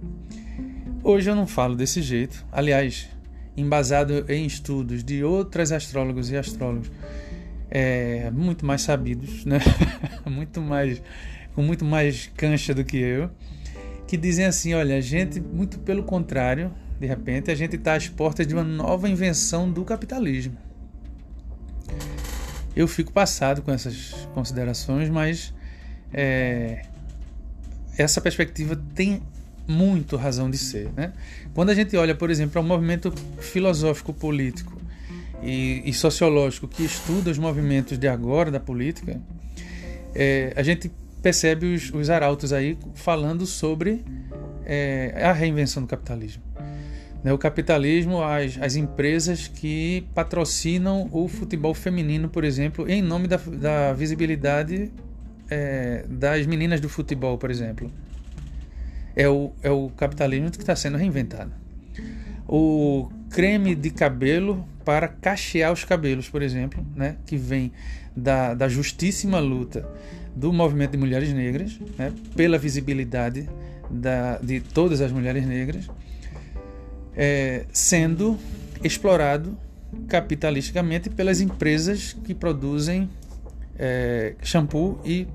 Hoje 1.03 1.29
eu 1.29 1.35
não 1.35 1.47
falo 1.47 1.75
desse 1.75 2.01
jeito. 2.01 2.45
Aliás, 2.51 3.09
embasado 3.57 4.25
em 4.29 4.45
estudos 4.45 5.03
de 5.03 5.23
outros 5.23 5.71
astrólogos 5.71 6.29
e 6.29 6.37
astrólogos 6.37 6.91
é, 7.69 8.29
muito 8.31 8.65
mais 8.65 8.81
sabidos, 8.81 9.45
né? 9.45 9.59
muito 10.29 10.61
mais 10.61 11.01
com 11.53 11.61
muito 11.61 11.85
mais 11.85 12.29
cancha 12.35 12.73
do 12.73 12.83
que 12.83 12.97
eu, 12.97 13.29
que 14.07 14.17
dizem 14.17 14.45
assim: 14.45 14.73
olha, 14.73 14.97
a 14.97 15.01
gente, 15.01 15.39
muito 15.39 15.79
pelo 15.79 16.03
contrário, 16.03 16.71
de 16.99 17.07
repente, 17.07 17.49
a 17.49 17.55
gente 17.55 17.75
está 17.75 17.95
às 17.95 18.07
portas 18.07 18.45
de 18.45 18.53
uma 18.53 18.63
nova 18.63 19.09
invenção 19.09 19.71
do 19.71 19.83
capitalismo. 19.83 20.57
Eu 22.75 22.87
fico 22.87 23.11
passado 23.11 23.61
com 23.61 23.71
essas 23.71 24.27
considerações, 24.33 25.09
mas 25.09 25.53
é, 26.13 26.83
essa 27.97 28.21
perspectiva 28.21 28.79
tem 28.95 29.21
muito 29.67 30.15
razão 30.15 30.49
de 30.49 30.57
ser. 30.57 30.91
Né? 30.95 31.13
Quando 31.53 31.69
a 31.69 31.75
gente 31.75 31.95
olha, 31.97 32.15
por 32.15 32.29
exemplo, 32.29 32.53
para 32.53 32.61
o 32.61 32.63
movimento 32.63 33.13
filosófico 33.39 34.13
político 34.13 34.79
e, 35.41 35.81
e, 35.85 35.93
sociológico 35.93 36.67
que 36.67 36.83
estuda 36.83 37.31
os 37.31 37.37
movimentos 37.37 37.97
de 37.97 38.07
agora 38.07 38.51
da 38.51 38.59
política, 38.59 39.19
é, 40.13 40.53
a 40.55 40.63
gente 40.63 40.91
percebe 41.21 41.73
os, 41.73 41.91
os 41.93 42.09
arautos 42.09 42.51
aí 42.51 42.77
falando 42.95 43.45
sobre 43.45 44.03
é, 44.65 45.13
a 45.23 45.31
reinvenção 45.31 45.83
do 45.83 45.87
capitalismo. 45.87 46.43
Né, 47.23 47.31
o 47.31 47.37
capitalismo, 47.37 48.23
as, 48.23 48.57
as 48.59 48.75
empresas 48.75 49.47
que 49.47 50.07
patrocinam 50.15 51.07
o 51.11 51.27
futebol 51.27 51.73
feminino, 51.73 52.27
por 52.27 52.43
exemplo, 52.43 52.89
em 52.89 53.01
nome 53.01 53.27
da, 53.27 53.37
da 53.37 53.93
visibilidade 53.93 54.91
é, 55.49 56.03
das 56.09 56.47
meninas 56.47 56.79
do 56.79 56.89
futebol, 56.89 57.37
por 57.37 57.51
exemplo. 57.51 57.91
É 59.15 59.27
o, 59.27 59.51
é 59.61 59.69
o 59.69 59.89
capitalismo 59.89 60.49
que 60.49 60.57
está 60.57 60.75
sendo 60.75 60.97
reinventado. 60.97 61.51
O 62.47 63.09
creme 63.29 63.75
de 63.75 63.91
cabelo 63.91 64.65
para 64.83 65.07
cachear 65.07 65.71
os 65.71 65.83
cabelos, 65.83 66.27
por 66.27 66.41
exemplo, 66.41 66.83
né, 66.95 67.17
que 67.25 67.37
vem 67.37 67.71
da, 68.15 68.53
da 68.53 68.67
justíssima 68.67 69.39
luta 69.39 69.87
do 70.35 70.51
movimento 70.51 70.91
de 70.91 70.97
mulheres 70.97 71.33
negras, 71.33 71.79
né, 71.97 72.11
pela 72.35 72.57
visibilidade 72.57 73.49
da, 73.89 74.37
de 74.37 74.61
todas 74.61 75.01
as 75.01 75.11
mulheres 75.11 75.45
negras, 75.45 75.89
é, 77.15 77.65
sendo 77.71 78.37
explorado 78.83 79.57
capitalisticamente 80.07 81.09
pelas 81.09 81.41
empresas 81.41 82.13
que 82.23 82.33
produzem 82.33 83.09
é, 83.77 84.35
shampoo 84.41 84.99
e, 85.03 85.27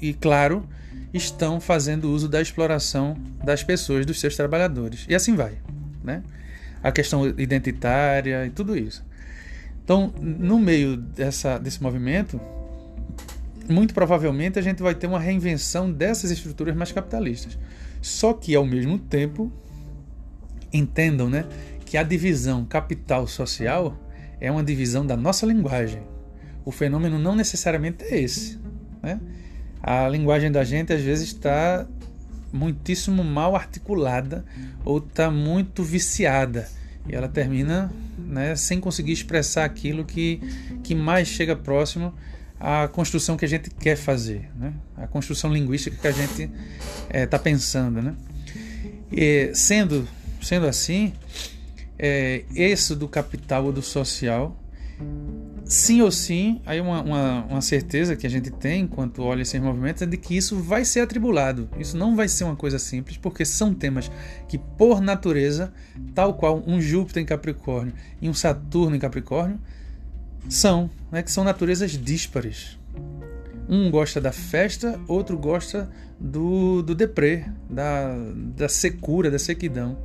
e, 0.00 0.14
claro, 0.14 0.66
estão 1.12 1.60
fazendo 1.60 2.10
uso 2.10 2.28
da 2.28 2.40
exploração 2.40 3.16
das 3.42 3.62
pessoas, 3.62 4.06
dos 4.06 4.20
seus 4.20 4.36
trabalhadores. 4.36 5.06
E 5.08 5.14
assim 5.14 5.34
vai. 5.34 5.58
Né? 6.02 6.22
A 6.82 6.92
questão 6.92 7.26
identitária 7.26 8.46
e 8.46 8.50
tudo 8.50 8.76
isso. 8.76 9.04
Então, 9.84 10.12
no 10.20 10.58
meio 10.58 10.96
dessa, 10.96 11.58
desse 11.58 11.82
movimento, 11.82 12.40
muito 13.68 13.94
provavelmente 13.94 14.58
a 14.58 14.62
gente 14.62 14.82
vai 14.82 14.94
ter 14.94 15.06
uma 15.06 15.18
reinvenção 15.18 15.90
dessas 15.90 16.30
estruturas 16.30 16.74
mais 16.74 16.92
capitalistas. 16.92 17.58
Só 18.00 18.32
que, 18.32 18.54
ao 18.54 18.66
mesmo 18.66 18.98
tempo, 18.98 19.50
entendam 20.72 21.28
né, 21.30 21.46
que 21.84 21.96
a 21.96 22.02
divisão 22.02 22.64
capital-social 22.64 23.96
é 24.40 24.50
uma 24.50 24.62
divisão 24.62 25.06
da 25.06 25.16
nossa 25.16 25.46
linguagem. 25.46 26.02
O 26.64 26.70
fenômeno 26.70 27.18
não 27.18 27.34
necessariamente 27.34 28.04
é 28.04 28.20
esse. 28.20 28.58
Né? 29.02 29.20
A 29.82 30.08
linguagem 30.08 30.50
da 30.50 30.64
gente 30.64 30.92
às 30.92 31.00
vezes 31.00 31.28
está 31.28 31.86
muitíssimo 32.52 33.24
mal 33.24 33.56
articulada 33.56 34.44
ou 34.84 34.98
está 34.98 35.30
muito 35.30 35.82
viciada 35.82 36.68
e 37.08 37.14
ela 37.14 37.28
termina 37.28 37.92
né, 38.18 38.56
sem 38.56 38.80
conseguir 38.80 39.12
expressar 39.12 39.64
aquilo 39.64 40.04
que, 40.04 40.40
que 40.82 40.94
mais 40.94 41.28
chega 41.28 41.54
próximo 41.54 42.14
a 42.66 42.88
construção 42.88 43.36
que 43.36 43.44
a 43.44 43.48
gente 43.48 43.68
quer 43.68 43.94
fazer, 43.94 44.48
né? 44.56 44.72
a 44.96 45.06
construção 45.06 45.52
linguística 45.52 45.94
que 45.94 46.08
a 46.08 46.12
gente 46.12 46.44
está 46.44 46.50
eh, 47.10 47.28
é, 47.30 47.38
pensando. 47.38 48.00
Né? 48.00 48.14
E, 49.12 49.50
sendo, 49.52 50.08
sendo 50.40 50.66
assim, 50.66 51.12
é, 51.98 52.42
esse 52.54 52.96
do 52.96 53.06
capital 53.06 53.66
ou 53.66 53.72
do 53.72 53.82
social, 53.82 54.58
sim 55.66 56.00
ou 56.00 56.10
sim, 56.10 56.62
aí 56.64 56.80
uma, 56.80 57.02
uma, 57.02 57.44
uma, 57.44 57.60
certeza 57.60 58.16
que 58.16 58.26
a 58.26 58.30
gente 58.30 58.50
tem 58.50 58.84
enquanto 58.84 59.22
olha 59.22 59.42
esses 59.42 59.60
movimentos 59.60 60.00
é 60.00 60.06
de 60.06 60.16
que 60.16 60.34
isso 60.34 60.56
vai 60.58 60.86
ser 60.86 61.00
atribulado. 61.00 61.68
Isso 61.78 61.98
não 61.98 62.16
vai 62.16 62.28
ser 62.28 62.44
uma 62.44 62.56
coisa 62.56 62.78
simples, 62.78 63.18
porque 63.18 63.44
são 63.44 63.74
temas 63.74 64.10
que, 64.48 64.56
por 64.56 65.02
natureza, 65.02 65.70
tal 66.14 66.32
qual 66.32 66.64
um 66.66 66.80
Júpiter 66.80 67.22
em 67.22 67.26
Capricórnio 67.26 67.92
e 68.22 68.28
um 68.30 68.32
Saturno 68.32 68.96
em 68.96 68.98
Capricórnio, 68.98 69.60
são, 70.48 70.90
né, 71.14 71.22
que 71.22 71.30
são 71.30 71.44
naturezas 71.44 71.92
díspares. 71.92 72.76
Um 73.68 73.88
gosta 73.88 74.20
da 74.20 74.32
festa, 74.32 75.00
outro 75.06 75.38
gosta 75.38 75.88
do, 76.18 76.82
do 76.82 76.92
deprê, 76.92 77.44
da, 77.70 78.16
da 78.56 78.68
secura, 78.68 79.30
da 79.30 79.38
sequidão. 79.38 79.96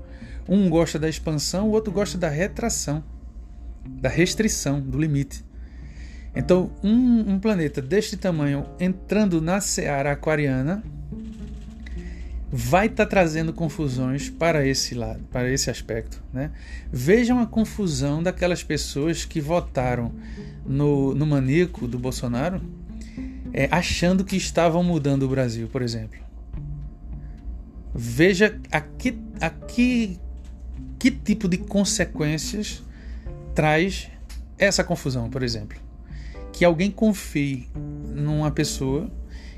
Um 0.47 0.69
gosta 0.69 0.99
da 0.99 1.09
expansão, 1.09 1.67
o 1.67 1.71
outro 1.71 1.91
gosta 1.91 2.15
da 2.15 2.29
retração, 2.29 3.03
da 3.83 4.07
restrição, 4.07 4.79
do 4.79 4.99
limite. 4.99 5.43
Então, 6.35 6.71
um, 6.83 7.33
um 7.33 7.39
planeta 7.39 7.81
deste 7.81 8.15
tamanho 8.15 8.67
entrando 8.79 9.41
na 9.41 9.59
seara 9.59 10.11
aquariana 10.11 10.83
vai 12.51 12.85
estar 12.85 13.05
tá 13.05 13.09
trazendo 13.09 13.51
confusões 13.51 14.29
para 14.29 14.63
esse 14.65 14.93
lado, 14.93 15.23
para 15.31 15.51
esse 15.51 15.71
aspecto. 15.71 16.21
Né? 16.31 16.51
Vejam 16.91 17.39
a 17.39 17.47
confusão 17.47 18.21
daquelas 18.21 18.63
pessoas 18.63 19.25
que 19.25 19.41
votaram 19.41 20.13
no, 20.65 21.13
no 21.13 21.25
maníaco 21.25 21.87
do 21.87 21.97
Bolsonaro, 21.97 22.61
é, 23.53 23.67
achando 23.71 24.23
que 24.23 24.35
estavam 24.35 24.83
mudando 24.83 25.23
o 25.23 25.27
Brasil, 25.27 25.67
por 25.67 25.81
exemplo. 25.81 26.19
Veja 27.93 28.59
a 28.71 28.79
que, 28.79 29.17
a 29.41 29.49
que, 29.49 30.19
tipo 31.23 31.47
de 31.47 31.57
consequências 31.57 32.83
traz 33.55 34.09
essa 34.57 34.83
confusão, 34.83 35.29
por 35.29 35.41
exemplo. 35.41 35.77
Que 36.53 36.63
alguém 36.63 36.91
confie 36.91 37.67
numa 38.13 38.51
pessoa 38.51 39.09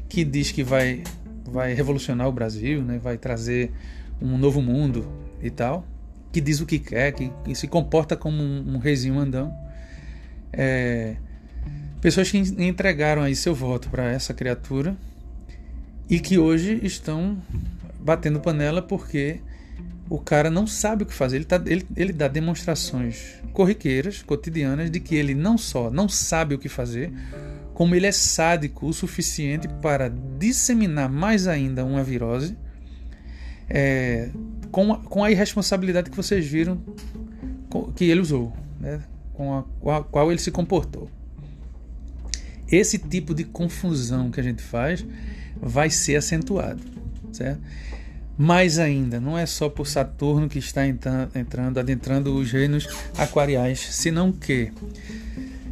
que 0.07 0.23
diz 0.23 0.51
que 0.51 0.63
vai 0.63 1.03
vai 1.51 1.73
revolucionar 1.73 2.27
o 2.27 2.31
Brasil, 2.31 2.81
né? 2.81 2.97
vai 2.97 3.17
trazer 3.17 3.71
um 4.21 4.37
novo 4.37 4.61
mundo 4.61 5.05
e 5.41 5.49
tal, 5.49 5.85
que 6.31 6.39
diz 6.39 6.61
o 6.61 6.65
que 6.65 6.79
quer, 6.79 7.11
que, 7.11 7.31
que 7.43 7.53
se 7.55 7.67
comporta 7.67 8.15
como 8.15 8.41
um, 8.41 8.75
um 8.75 8.77
reizinho 8.77 9.15
mandão. 9.15 9.53
É, 10.53 11.15
pessoas 12.01 12.29
que 12.29 12.37
entregaram 12.37 13.21
aí 13.21 13.35
seu 13.35 13.53
voto 13.53 13.89
para 13.89 14.11
essa 14.11 14.33
criatura 14.33 14.95
e 16.09 16.19
que 16.19 16.37
hoje 16.37 16.79
estão 16.83 17.41
batendo 17.99 18.39
panela 18.39 18.81
porque 18.81 19.39
o 20.09 20.19
cara 20.19 20.49
não 20.49 20.67
sabe 20.67 21.03
o 21.03 21.05
que 21.05 21.13
fazer. 21.13 21.37
Ele, 21.37 21.45
tá, 21.45 21.61
ele, 21.65 21.87
ele 21.95 22.11
dá 22.11 22.27
demonstrações 22.27 23.35
corriqueiras, 23.53 24.21
cotidianas, 24.21 24.91
de 24.91 24.99
que 24.99 25.15
ele 25.15 25.33
não 25.33 25.57
só 25.57 25.89
não 25.89 26.09
sabe 26.09 26.53
o 26.53 26.59
que 26.59 26.67
fazer, 26.67 27.13
como 27.73 27.95
ele 27.95 28.05
é 28.05 28.11
sádico 28.11 28.87
o 28.87 28.93
suficiente 28.93 29.67
para 29.81 30.09
disseminar 30.37 31.09
mais 31.09 31.47
ainda 31.47 31.85
uma 31.85 32.03
virose, 32.03 32.57
é, 33.69 34.29
com, 34.69 34.91
a, 34.91 34.97
com 34.97 35.23
a 35.23 35.31
irresponsabilidade 35.31 36.09
que 36.09 36.17
vocês 36.17 36.45
viram 36.45 36.81
que 37.95 38.03
ele 38.03 38.19
usou, 38.19 38.53
né, 38.81 38.99
com, 39.33 39.53
a, 39.53 39.97
a 39.97 40.03
qual 40.03 40.31
ele 40.31 40.39
se 40.39 40.51
comportou. 40.51 41.09
Esse 42.71 42.97
tipo 42.97 43.33
de 43.33 43.43
confusão 43.43 44.31
que 44.31 44.39
a 44.39 44.43
gente 44.43 44.61
faz 44.61 45.05
vai 45.61 45.89
ser 45.89 46.15
acentuado, 46.15 46.81
certo? 47.31 47.61
Mais 48.37 48.79
ainda, 48.79 49.19
não 49.19 49.37
é 49.37 49.45
só 49.45 49.69
por 49.69 49.85
Saturno 49.85 50.47
que 50.47 50.57
está 50.57 50.87
entrando, 50.87 51.79
adentrando 51.79 52.35
os 52.35 52.51
reinos 52.51 52.87
aquariais, 53.17 53.79
senão 53.79 54.31
que 54.31 54.71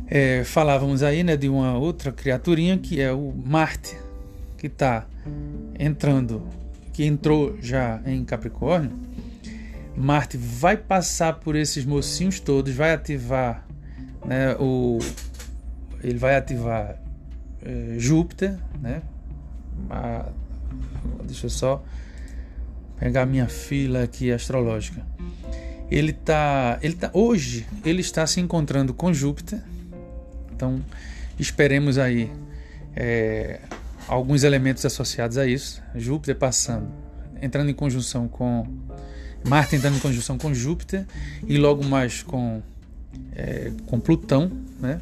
é, 0.07 0.43
falávamos 0.43 1.01
aí 1.01 1.23
né, 1.23 1.37
de 1.37 1.47
uma 1.47 1.77
outra 1.77 2.11
criaturinha 2.11 2.77
que 2.77 2.99
é 2.99 3.11
o 3.11 3.33
Marte, 3.45 3.97
que 4.57 4.67
está 4.67 5.07
entrando, 5.79 6.43
que 6.93 7.05
entrou 7.05 7.57
já 7.61 8.01
em 8.05 8.25
Capricórnio. 8.25 8.91
Marte 9.95 10.37
vai 10.37 10.77
passar 10.77 11.39
por 11.39 11.55
esses 11.55 11.85
mocinhos 11.85 12.39
todos, 12.39 12.73
vai 12.73 12.93
ativar 12.93 13.65
né, 14.25 14.55
o, 14.59 14.99
ele 16.03 16.17
vai 16.17 16.35
ativar 16.35 16.95
é, 17.63 17.95
Júpiter, 17.97 18.57
né, 18.81 19.01
a, 19.89 20.29
deixa 21.23 21.45
eu 21.47 21.49
só 21.49 21.83
pegar 22.97 23.25
minha 23.25 23.47
fila 23.47 24.03
aqui 24.03 24.31
astrológica. 24.31 25.05
Ele 25.89 26.13
tá, 26.13 26.77
ele 26.81 26.95
tá 26.95 27.09
hoje 27.13 27.65
ele 27.83 28.01
está 28.01 28.27
se 28.27 28.39
encontrando 28.39 28.93
com 28.93 29.11
Júpiter. 29.11 29.61
Então 30.53 30.79
esperemos 31.39 31.97
aí 31.97 32.31
é, 32.95 33.59
alguns 34.07 34.43
elementos 34.43 34.85
associados 34.85 35.37
a 35.37 35.47
isso. 35.47 35.81
Júpiter 35.95 36.35
passando, 36.35 36.89
entrando 37.41 37.69
em 37.69 37.73
conjunção 37.73 38.27
com 38.27 38.67
Marte 39.49 39.75
entrando 39.75 39.97
em 39.97 39.99
conjunção 39.99 40.37
com 40.37 40.53
Júpiter 40.53 41.07
e 41.47 41.57
logo 41.57 41.83
mais 41.83 42.21
com 42.21 42.61
é, 43.35 43.71
com 43.87 43.99
Plutão, 43.99 44.51
né? 44.79 45.01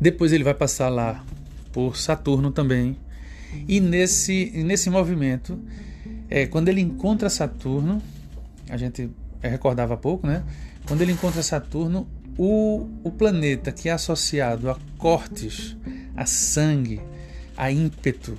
Depois 0.00 0.32
ele 0.32 0.42
vai 0.42 0.54
passar 0.54 0.88
lá 0.88 1.24
por 1.72 1.96
Saturno 1.96 2.50
também. 2.50 2.96
E 3.68 3.80
nesse, 3.80 4.50
nesse 4.64 4.90
movimento, 4.90 5.56
é, 6.28 6.46
quando 6.46 6.68
ele 6.68 6.80
encontra 6.80 7.30
Saturno, 7.30 8.02
a 8.68 8.76
gente 8.76 9.08
recordava 9.40 9.94
há 9.94 9.96
pouco, 9.96 10.26
né? 10.26 10.42
Quando 10.84 11.02
ele 11.02 11.12
encontra 11.12 11.44
Saturno, 11.44 12.08
o, 12.36 12.88
o 13.04 13.10
planeta 13.12 13.70
que 13.70 13.88
é 13.88 13.92
associado 13.92 14.68
a 14.68 14.76
cortes, 14.98 15.76
a 16.16 16.26
sangue, 16.26 17.00
a 17.56 17.70
ímpeto, 17.70 18.36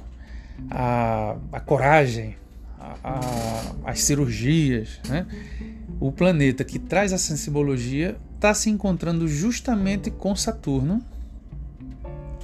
a, 0.69 1.37
a 1.53 1.59
coragem, 1.61 2.35
a, 3.03 3.61
as 3.85 4.01
cirurgias, 4.01 4.99
né? 5.07 5.25
o 5.99 6.11
planeta 6.11 6.63
que 6.63 6.79
traz 6.79 7.13
essa 7.13 7.35
simbologia 7.37 8.17
está 8.35 8.53
se 8.53 8.69
encontrando 8.69 9.27
justamente 9.27 10.09
com 10.09 10.35
Saturno, 10.35 11.03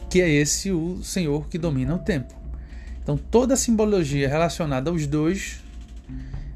que 0.09 0.21
é 0.21 0.29
esse 0.29 0.71
o 0.71 1.03
senhor 1.03 1.47
que 1.49 1.57
domina 1.57 1.95
o 1.95 1.99
tempo. 1.99 2.33
Então 3.01 3.17
toda 3.17 3.55
a 3.55 3.57
simbologia 3.57 4.27
relacionada 4.29 4.89
aos 4.89 5.07
dois 5.07 5.63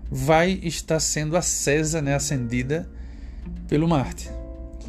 vai 0.10 0.60
estar 0.64 1.00
sendo 1.00 1.38
acesa, 1.38 2.02
né, 2.02 2.14
acendida 2.14 2.88
pelo 3.68 3.88
Marte. 3.88 4.30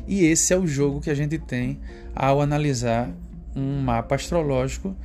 E 0.06 0.24
esse 0.24 0.52
é 0.52 0.58
o 0.58 0.66
jogo 0.66 1.00
que 1.00 1.08
a 1.08 1.14
gente 1.14 1.38
tem 1.38 1.80
ao 2.14 2.40
analisar 2.40 3.08
um 3.54 3.80
mapa 3.80 4.16
astrológico 4.16 4.96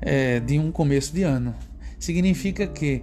é, 0.00 0.40
de 0.40 0.58
um 0.58 0.72
começo 0.72 1.14
de 1.14 1.22
ano. 1.22 1.54
Significa 1.98 2.66
que, 2.66 3.02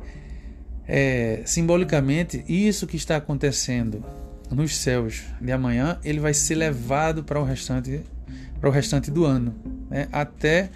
é, 0.87 1.41
simbolicamente, 1.45 2.43
isso 2.47 2.85
que 2.85 2.95
está 2.95 3.17
acontecendo 3.17 4.03
nos 4.51 4.77
céus 4.77 5.23
de 5.41 5.51
amanhã, 5.51 5.97
ele 6.03 6.19
vai 6.19 6.33
ser 6.33 6.55
levado 6.55 7.23
para 7.23 7.39
o 7.39 7.43
restante, 7.43 8.01
para 8.59 8.69
o 8.69 8.71
restante 8.71 9.09
do 9.09 9.25
ano, 9.25 9.53
né? 9.89 10.07
até 10.11 10.69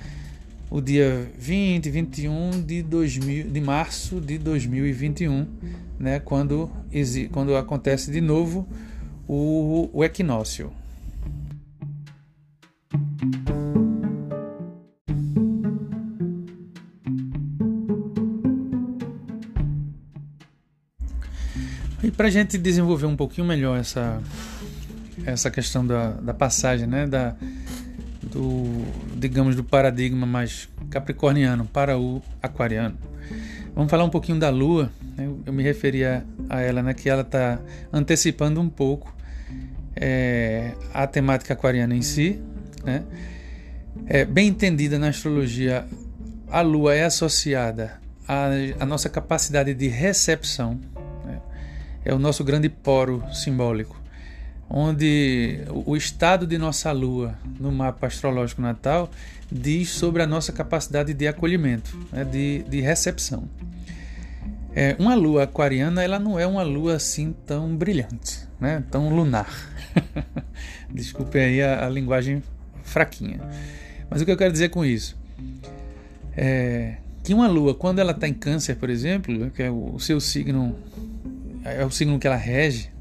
o 0.70 0.82
dia 0.82 1.30
20, 1.38 1.89
21 1.89 2.61
de, 2.65 2.82
2000, 2.82 3.49
de 3.49 3.61
março 3.61 4.20
de 4.20 4.38
2021, 4.38 5.47
né? 5.99 6.20
quando, 6.20 6.70
quando 7.32 7.55
acontece 7.55 8.11
de 8.11 8.22
novo 8.22 8.68
o, 9.28 9.89
o 9.93 10.03
equinócio. 10.03 10.72
Para 22.18 22.28
a 22.28 22.32
gente 22.32 22.57
desenvolver 22.57 23.05
um 23.05 23.15
pouquinho 23.15 23.45
melhor 23.45 23.80
essa, 23.80 24.20
essa 25.24 25.51
questão 25.51 25.86
da, 25.86 26.13
da 26.13 26.34
passagem, 26.34 26.88
né? 26.88 27.05
Da, 27.05 27.36
do, 28.24 28.84
digamos, 29.15 29.55
do 29.55 29.63
paradigma 29.63 30.26
mais 30.26 30.68
capricorniano 30.89 31.65
para 31.65 31.97
o 31.97 32.22
aquariano. 32.41 32.97
Vamos 33.76 33.91
falar 33.91 34.03
um 34.03 34.09
pouquinho 34.09 34.39
da 34.39 34.49
Lua. 34.49 34.91
Né? 35.15 35.30
Eu 35.45 35.53
me 35.53 35.61
referia 35.61 36.26
a 36.49 36.59
ela, 36.59 36.82
né? 36.82 36.95
Que 36.95 37.07
ela 37.07 37.22
está 37.22 37.59
antecipando 37.93 38.59
um 38.59 38.68
pouco 38.68 39.15
é, 39.95 40.74
a 40.91 41.05
temática 41.05 41.53
aquariana 41.53 41.95
em 41.95 42.01
si. 42.01 42.41
Né? 42.84 43.03
É, 44.07 44.26
bem 44.26 44.47
entendida 44.47 44.97
na 44.97 45.09
astrologia, 45.09 45.86
a 46.49 46.61
Lua 46.61 46.95
é 46.95 47.03
associada 47.03 47.99
à, 48.28 48.47
à 48.80 48.86
nossa 48.88 49.07
capacidade 49.07 49.76
de 49.76 49.88
recepção 49.88 50.80
é 52.08 52.14
o 52.14 52.18
nosso 52.18 52.41
grande 52.41 52.70
poro 52.70 53.22
simbólico, 53.34 54.01
onde 54.70 55.60
o 55.86 55.93
estado 55.97 56.47
de 56.47 56.58
nossa 56.58 56.89
lua 56.93 57.38
no 57.60 57.70
mapa 57.70 58.08
astrológico 58.08 58.62
natal 58.62 59.10
diz 59.51 59.89
sobre 59.89 60.24
a 60.24 60.28
nossa 60.28 60.53
capacidade 60.53 61.14
de 61.14 61.28
acolhimento, 61.28 61.97
né, 62.10 62.24
de, 62.24 62.64
de 62.70 62.80
recepção. 62.80 63.49
É, 64.74 64.95
uma 64.97 65.16
lua 65.16 65.43
aquariana 65.43 66.01
ela 66.01 66.18
não 66.18 66.39
é 66.39 66.47
uma 66.47 66.64
lua 66.64 66.95
assim 66.95 67.36
tão 67.45 67.76
brilhante, 67.76 68.47
né, 68.58 68.82
tão 68.89 69.14
lunar. 69.14 69.49
Desculpe 70.89 71.38
aí 71.38 71.62
a, 71.62 71.86
a, 71.86 71.89
linguagem 71.89 72.41
fraquinha. 72.84 73.41
Mas 74.10 74.22
o 74.22 74.26
que 74.26 74.32
eu 74.32 74.38
quero 74.38 74.53
dizer 74.53 74.70
com 74.70 74.86
isso? 74.86 75.18
É 76.38 76.97
que 77.28 77.34
uma 77.34 77.49
lua, 77.49 77.76
quando 77.76 77.99
ela 77.99 78.14
está 78.14 78.26
em 78.26 78.34
câncer, 78.34 78.78
por 78.78 78.89
exemplo, 78.89 79.51
que 79.51 79.62
é 79.62 79.70
o 79.70 79.99
seu 79.99 80.18
signo 80.18 80.74
é 81.64 81.86
o 81.86 81.91
signo 81.91 82.20
que 82.20 82.28
ela 82.28 82.36
rege, 82.36 82.91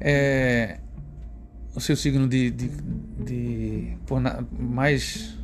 é 0.00 0.78
o 1.74 1.80
seu 1.80 1.96
signo 1.96 2.28
de, 2.28 2.50
de, 2.50 2.70
de 3.24 3.96
por 4.06 4.20
na, 4.20 4.44
mais 4.58 5.36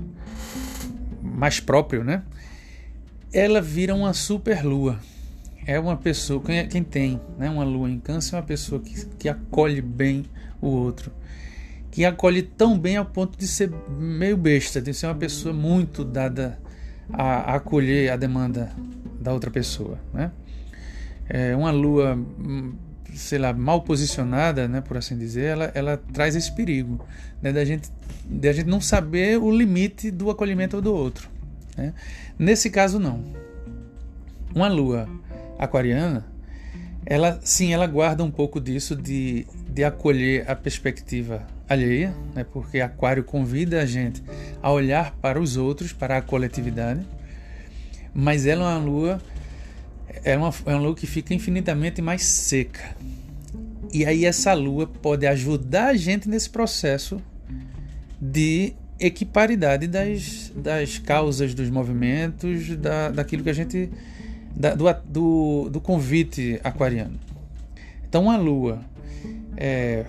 mais 1.22 1.60
próprio, 1.60 2.04
né? 2.04 2.22
Ela 3.32 3.60
vira 3.60 3.94
uma 3.94 4.12
super 4.12 4.64
lua. 4.64 4.98
É 5.66 5.78
uma 5.78 5.96
pessoa, 5.96 6.42
quem, 6.42 6.66
quem 6.68 6.82
tem 6.82 7.20
né, 7.38 7.48
uma 7.48 7.64
lua 7.64 7.88
em 7.88 7.98
câncer 7.98 8.34
é 8.34 8.38
uma 8.38 8.44
pessoa 8.44 8.80
que, 8.80 9.06
que 9.18 9.28
acolhe 9.28 9.80
bem 9.80 10.24
o 10.60 10.68
outro. 10.68 11.12
Que 11.90 12.04
acolhe 12.04 12.42
tão 12.42 12.78
bem 12.78 12.96
ao 12.96 13.04
ponto 13.04 13.38
de 13.38 13.46
ser 13.46 13.70
meio 13.88 14.36
besta, 14.36 14.80
de 14.80 14.92
ser 14.94 15.06
uma 15.06 15.14
pessoa 15.14 15.54
muito 15.54 16.04
dada 16.04 16.58
a, 17.12 17.52
a 17.52 17.54
acolher 17.56 18.10
a 18.10 18.16
demanda 18.16 18.72
da 19.20 19.32
outra 19.32 19.50
pessoa, 19.50 19.98
né? 20.12 20.32
É, 21.30 21.54
uma 21.54 21.70
lua, 21.70 22.16
hum, 22.16 22.74
sei 23.14 23.38
lá, 23.38 23.52
mal 23.52 23.82
posicionada, 23.82 24.66
né, 24.66 24.80
por 24.80 24.96
assim 24.96 25.16
dizer, 25.16 25.44
ela, 25.44 25.70
ela 25.74 25.96
traz 26.12 26.34
esse 26.34 26.52
perigo 26.52 27.06
né, 27.40 27.52
da 27.52 27.64
gente, 27.64 27.88
da 28.24 28.52
gente 28.52 28.66
não 28.66 28.80
saber 28.80 29.38
o 29.38 29.50
limite 29.50 30.10
do 30.10 30.28
acolhimento 30.28 30.82
do 30.82 30.92
outro. 30.92 31.30
Né? 31.76 31.94
Nesse 32.36 32.68
caso, 32.68 32.98
não. 32.98 33.24
Uma 34.52 34.66
lua 34.66 35.08
aquariana, 35.56 36.26
ela 37.06 37.38
sim, 37.44 37.72
ela 37.72 37.86
guarda 37.86 38.24
um 38.24 38.30
pouco 38.30 38.60
disso 38.60 38.96
de, 38.96 39.46
de 39.68 39.84
acolher 39.84 40.50
a 40.50 40.56
perspectiva 40.56 41.46
alheia, 41.68 42.12
né, 42.34 42.42
porque 42.42 42.80
Aquário 42.80 43.22
convida 43.22 43.80
a 43.80 43.86
gente 43.86 44.20
a 44.60 44.72
olhar 44.72 45.12
para 45.22 45.40
os 45.40 45.56
outros, 45.56 45.92
para 45.92 46.16
a 46.16 46.22
coletividade, 46.22 47.06
mas 48.12 48.46
ela 48.46 48.64
é 48.64 48.74
uma 48.74 48.84
lua 48.84 49.22
é 50.24 50.36
uma, 50.36 50.52
é 50.66 50.74
uma 50.74 50.80
lua 50.80 50.94
que 50.94 51.06
fica 51.06 51.34
infinitamente 51.34 52.02
mais 52.02 52.24
seca. 52.24 52.96
E 53.92 54.04
aí 54.04 54.24
essa 54.24 54.52
lua 54.52 54.86
pode 54.86 55.26
ajudar 55.26 55.88
a 55.88 55.96
gente 55.96 56.28
nesse 56.28 56.48
processo 56.48 57.20
de 58.20 58.72
equiparidade 58.98 59.86
das, 59.86 60.52
das 60.54 60.98
causas 60.98 61.54
dos 61.54 61.70
movimentos, 61.70 62.76
da, 62.76 63.10
daquilo 63.10 63.42
que 63.42 63.50
a 63.50 63.54
gente. 63.54 63.90
Da, 64.54 64.74
do, 64.74 64.84
do, 65.04 65.70
do 65.70 65.80
convite 65.80 66.60
aquariano. 66.62 67.18
Então 68.08 68.30
a 68.30 68.36
lua 68.36 68.80
é, 69.56 70.04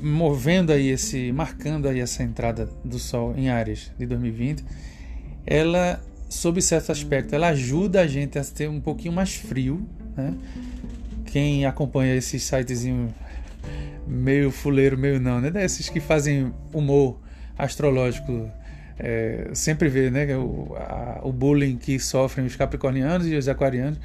movendo 0.00 0.72
aí 0.72 0.88
esse. 0.88 1.32
marcando 1.32 1.88
aí 1.88 2.00
essa 2.00 2.22
entrada 2.22 2.68
do 2.84 2.98
Sol 2.98 3.34
em 3.36 3.48
Ares 3.48 3.90
de 3.98 4.06
2020, 4.06 4.64
ela 5.46 6.00
sob 6.28 6.60
certo 6.60 6.92
aspecto, 6.92 7.34
ela 7.34 7.48
ajuda 7.48 8.02
a 8.02 8.06
gente 8.06 8.38
a 8.38 8.44
ter 8.44 8.68
um 8.68 8.80
pouquinho 8.80 9.14
mais 9.14 9.34
frio, 9.34 9.86
né? 10.16 10.34
Quem 11.26 11.64
acompanha 11.64 12.14
esses 12.14 12.42
sitezinhos 12.42 13.12
meio 14.06 14.50
fuleiro, 14.50 14.96
meio 14.96 15.20
não, 15.20 15.40
né? 15.40 15.50
Desses 15.50 15.88
que 15.88 16.00
fazem 16.00 16.52
humor 16.72 17.18
astrológico, 17.56 18.50
é, 18.98 19.50
sempre 19.52 19.88
vê, 19.88 20.10
né? 20.10 20.36
O, 20.36 20.74
a, 20.76 21.20
o 21.22 21.32
bullying 21.32 21.76
que 21.76 21.98
sofrem 21.98 22.46
os 22.46 22.56
capricornianos 22.56 23.26
e 23.26 23.34
os 23.34 23.48
aquarianos 23.48 23.98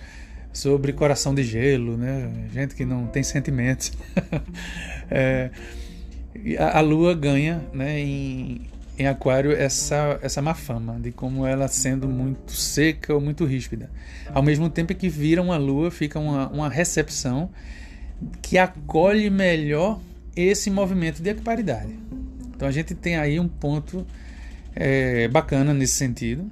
sobre 0.52 0.94
coração 0.94 1.34
de 1.34 1.44
gelo, 1.44 1.98
né? 1.98 2.32
Gente 2.54 2.76
que 2.76 2.86
não 2.86 3.08
tem 3.08 3.24
sentimentos. 3.24 3.92
é, 5.10 5.50
a, 6.60 6.80
a 6.80 6.82
Lua 6.82 7.14
ganha, 7.14 7.62
né? 7.74 8.00
Em, 8.00 8.62
em 8.98 9.08
Aquário 9.08 9.52
essa, 9.52 10.20
essa 10.22 10.42
má 10.42 10.54
fama 10.54 11.00
de 11.00 11.12
como 11.12 11.46
ela 11.46 11.68
sendo 11.68 12.08
muito 12.08 12.52
seca 12.52 13.14
ou 13.14 13.22
muito 13.22 13.46
ríspida. 13.46 13.90
Ao 14.34 14.44
mesmo 14.44 14.70
tempo 14.70 14.94
que 14.94 15.10
vira 15.10 15.42
uma 15.42 15.58
lua, 15.58 15.90
fica 15.90 16.20
uma, 16.20 16.48
uma 16.50 16.70
recepção 16.70 17.50
que 18.42 18.58
acolhe 18.58 19.30
melhor 19.30 20.00
esse 20.36 20.70
movimento 20.70 21.22
de 21.22 21.30
equiparidade. 21.30 21.98
Então 22.56 22.68
a 22.68 22.72
gente 22.72 22.94
tem 22.94 23.16
aí 23.16 23.40
um 23.40 23.48
ponto 23.48 24.06
é 24.76 25.28
bacana 25.28 25.74
nesse 25.74 25.94
sentido. 25.94 26.50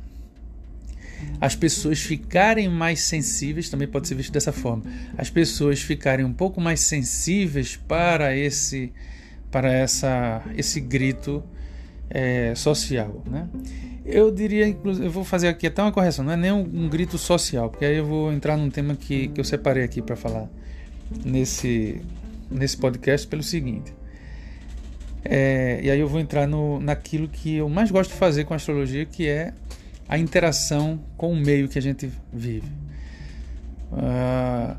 As 1.40 1.56
pessoas 1.56 2.00
ficarem 2.00 2.68
mais 2.68 3.02
sensíveis, 3.02 3.70
também 3.70 3.88
pode 3.88 4.08
ser 4.08 4.16
visto 4.16 4.32
dessa 4.32 4.52
forma. 4.52 4.84
As 5.18 5.30
pessoas 5.30 5.82
ficarem 5.82 6.26
um 6.26 6.34
pouco 6.34 6.60
mais 6.60 6.80
sensíveis 6.82 7.76
para 7.76 8.36
esse, 8.36 8.92
para 9.52 9.72
essa, 9.72 10.44
esse 10.56 10.80
grito 10.80 11.44
é, 12.14 12.54
social, 12.56 13.24
né? 13.26 13.48
Eu 14.06 14.32
diria, 14.32 14.68
inclusive, 14.68 15.06
eu 15.06 15.12
vou 15.12 15.24
fazer 15.24 15.48
aqui 15.48 15.68
até 15.68 15.82
uma 15.82 15.92
correção, 15.92 16.26
não 16.26 16.34
é 16.34 16.38
nem 16.38 16.52
um, 16.52 16.60
um 16.62 16.90
grito 16.90 17.18
social, 17.18 17.70
porque 17.70 17.86
aí 17.86 17.98
eu 17.98 18.06
vou 18.06 18.34
entrar 18.34 18.58
num 18.58 18.70
tema 18.70 18.96
que, 18.96 19.30
que 19.30 19.40
eu 19.40 19.46
separei 19.46 19.84
aqui 19.84 20.02
para 20.02 20.16
falar 20.16 20.50
nesse, 21.24 22.02
nesse 22.50 22.78
podcast 22.78 23.28
pelo 23.28 23.44
seguinte. 23.44 23.94
É, 25.24 25.80
e 25.84 25.92
aí 25.92 26.00
eu 26.00 26.08
vou 26.08 26.20
entrar 26.20 26.48
no, 26.48 26.80
naquilo 26.80 27.28
que 27.28 27.58
eu 27.58 27.70
mais 27.70 27.92
gosto 27.92 28.12
de 28.12 28.18
fazer 28.18 28.44
com 28.44 28.54
a 28.54 28.58
astrologia, 28.58 29.06
que 29.06 29.28
é 29.28 29.54
a 30.10 30.18
interação 30.18 31.00
com 31.16 31.32
o 31.32 31.36
meio 31.36 31.70
que 31.70 31.78
a 31.78 31.82
gente 31.82 32.12
vive. 32.34 32.68
a 33.94 34.76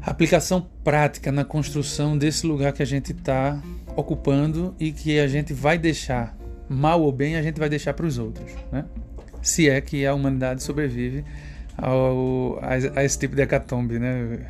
aplicação 0.00 0.66
prática 0.82 1.30
na 1.30 1.44
construção 1.44 2.16
desse 2.16 2.46
lugar 2.46 2.72
que 2.72 2.82
a 2.82 2.86
gente 2.86 3.12
está 3.12 3.62
ocupando 3.94 4.74
e 4.80 4.92
que 4.92 5.20
a 5.20 5.28
gente 5.28 5.52
vai 5.52 5.76
deixar 5.76 6.34
mal 6.68 7.02
ou 7.02 7.12
bem, 7.12 7.36
a 7.36 7.42
gente 7.42 7.58
vai 7.58 7.68
deixar 7.68 7.94
para 7.94 8.06
os 8.06 8.18
outros, 8.18 8.50
né? 8.72 8.84
Se 9.42 9.68
é 9.68 9.80
que 9.80 10.04
a 10.04 10.14
humanidade 10.14 10.62
sobrevive 10.62 11.24
ao, 11.76 12.58
a, 12.62 13.00
a, 13.00 13.04
esse 13.04 13.18
tipo 13.18 13.36
de 13.36 13.42
hecatombe, 13.42 13.98
né? 13.98 14.46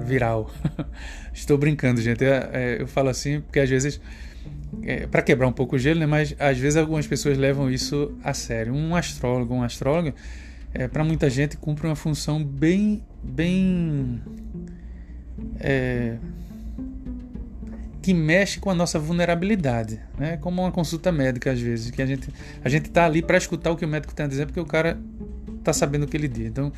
Viral. 0.00 0.50
Estou 1.32 1.58
brincando, 1.58 2.00
gente. 2.00 2.24
É, 2.24 2.78
eu 2.80 2.86
falo 2.86 3.08
assim 3.08 3.40
porque 3.40 3.60
às 3.60 3.68
vezes 3.68 4.00
é, 4.82 5.06
para 5.06 5.22
quebrar 5.22 5.46
um 5.46 5.52
pouco 5.52 5.76
o 5.76 5.78
gelo, 5.78 6.00
né? 6.00 6.06
Mas 6.06 6.34
às 6.38 6.58
vezes 6.58 6.76
algumas 6.76 7.06
pessoas 7.06 7.36
levam 7.36 7.70
isso 7.70 8.16
a 8.22 8.32
sério. 8.32 8.72
Um 8.72 8.94
astrólogo, 8.94 9.54
um 9.54 9.62
astrólogo, 9.62 10.14
é, 10.72 10.88
para 10.88 11.04
muita 11.04 11.28
gente 11.28 11.56
cumpre 11.56 11.86
uma 11.86 11.96
função 11.96 12.42
bem, 12.42 13.04
bem 13.22 14.22
é, 15.60 16.16
que 18.02 18.12
mexe 18.12 18.58
com 18.58 18.68
a 18.68 18.74
nossa 18.74 18.98
vulnerabilidade, 18.98 20.00
né? 20.18 20.36
Como 20.38 20.60
uma 20.60 20.72
consulta 20.72 21.12
médica 21.12 21.52
às 21.52 21.60
vezes, 21.60 21.90
que 21.90 22.02
a 22.02 22.06
gente 22.06 22.28
a 22.64 22.68
gente 22.68 22.90
tá 22.90 23.06
ali 23.06 23.22
para 23.22 23.38
escutar 23.38 23.70
o 23.70 23.76
que 23.76 23.84
o 23.84 23.88
médico 23.88 24.12
tem 24.12 24.26
a 24.26 24.28
dizer, 24.28 24.46
porque 24.46 24.60
o 24.60 24.66
cara 24.66 24.98
tá 25.62 25.72
sabendo 25.72 26.02
o 26.04 26.08
que 26.08 26.16
ele 26.16 26.26
diz. 26.26 26.46
Então, 26.46 26.72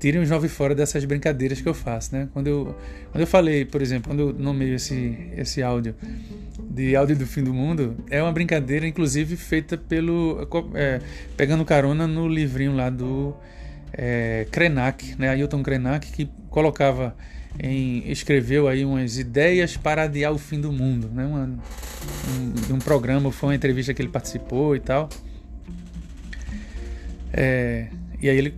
tirem 0.00 0.20
os 0.20 0.30
nove 0.30 0.48
fora 0.48 0.74
dessas 0.74 1.04
brincadeiras 1.04 1.60
que 1.60 1.68
eu 1.68 1.74
faço, 1.74 2.14
né? 2.14 2.28
Quando 2.32 2.46
eu 2.46 2.76
quando 3.10 3.20
eu 3.20 3.26
falei, 3.26 3.66
por 3.66 3.82
exemplo, 3.82 4.10
quando 4.10 4.20
eu 4.20 4.32
nomeio 4.32 4.74
esse 4.74 5.30
esse 5.36 5.62
áudio 5.62 5.94
de 6.58 6.96
áudio 6.96 7.16
do 7.16 7.26
fim 7.26 7.44
do 7.44 7.52
mundo, 7.52 7.94
é 8.10 8.22
uma 8.22 8.32
brincadeira, 8.32 8.86
inclusive 8.86 9.36
feita 9.36 9.76
pelo 9.76 10.48
é, 10.74 11.00
pegando 11.36 11.64
carona 11.66 12.06
no 12.06 12.26
livrinho 12.26 12.74
lá 12.74 12.88
do 12.88 13.36
é, 13.92 14.46
Krenak, 14.50 15.16
né? 15.18 15.28
Ailton 15.28 15.62
Krenak, 15.62 16.10
que 16.10 16.30
colocava 16.48 17.14
em, 17.58 18.10
escreveu 18.10 18.68
aí 18.68 18.84
umas 18.84 19.18
ideias 19.18 19.76
para 19.76 20.04
adiar 20.04 20.32
o 20.32 20.38
fim 20.38 20.60
do 20.60 20.72
mundo, 20.72 21.08
né? 21.12 21.24
Uma, 21.26 21.44
um, 21.44 22.74
um 22.74 22.78
programa, 22.78 23.30
foi 23.30 23.50
uma 23.50 23.54
entrevista 23.54 23.92
que 23.92 24.02
ele 24.02 24.08
participou 24.08 24.74
e 24.76 24.80
tal. 24.80 25.08
É, 27.32 27.88
e 28.20 28.28
aí 28.28 28.36
ele 28.36 28.54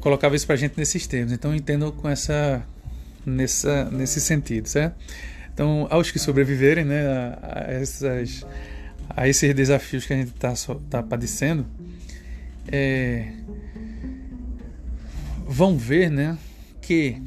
colocava 0.00 0.36
isso 0.36 0.46
para 0.46 0.56
gente 0.56 0.74
nesses 0.76 1.06
termos. 1.06 1.32
Então 1.32 1.50
eu 1.50 1.56
entendo 1.56 1.90
com 1.92 2.08
essa, 2.08 2.62
nessa, 3.24 3.90
nesse 3.90 4.20
sentido, 4.20 4.68
certo? 4.68 4.96
Então, 5.52 5.86
aos 5.88 6.10
que 6.10 6.18
sobreviverem 6.18 6.84
né, 6.84 7.06
a, 7.06 7.38
a, 7.42 7.72
essas, 7.72 8.44
a 9.08 9.28
esses 9.28 9.54
desafios 9.54 10.04
que 10.04 10.12
a 10.12 10.16
gente 10.16 10.32
está 10.32 10.52
tá 10.90 11.02
padecendo, 11.02 11.64
é, 12.66 13.32
vão 15.46 15.78
ver 15.78 16.10
né, 16.10 16.36
que 16.82 17.22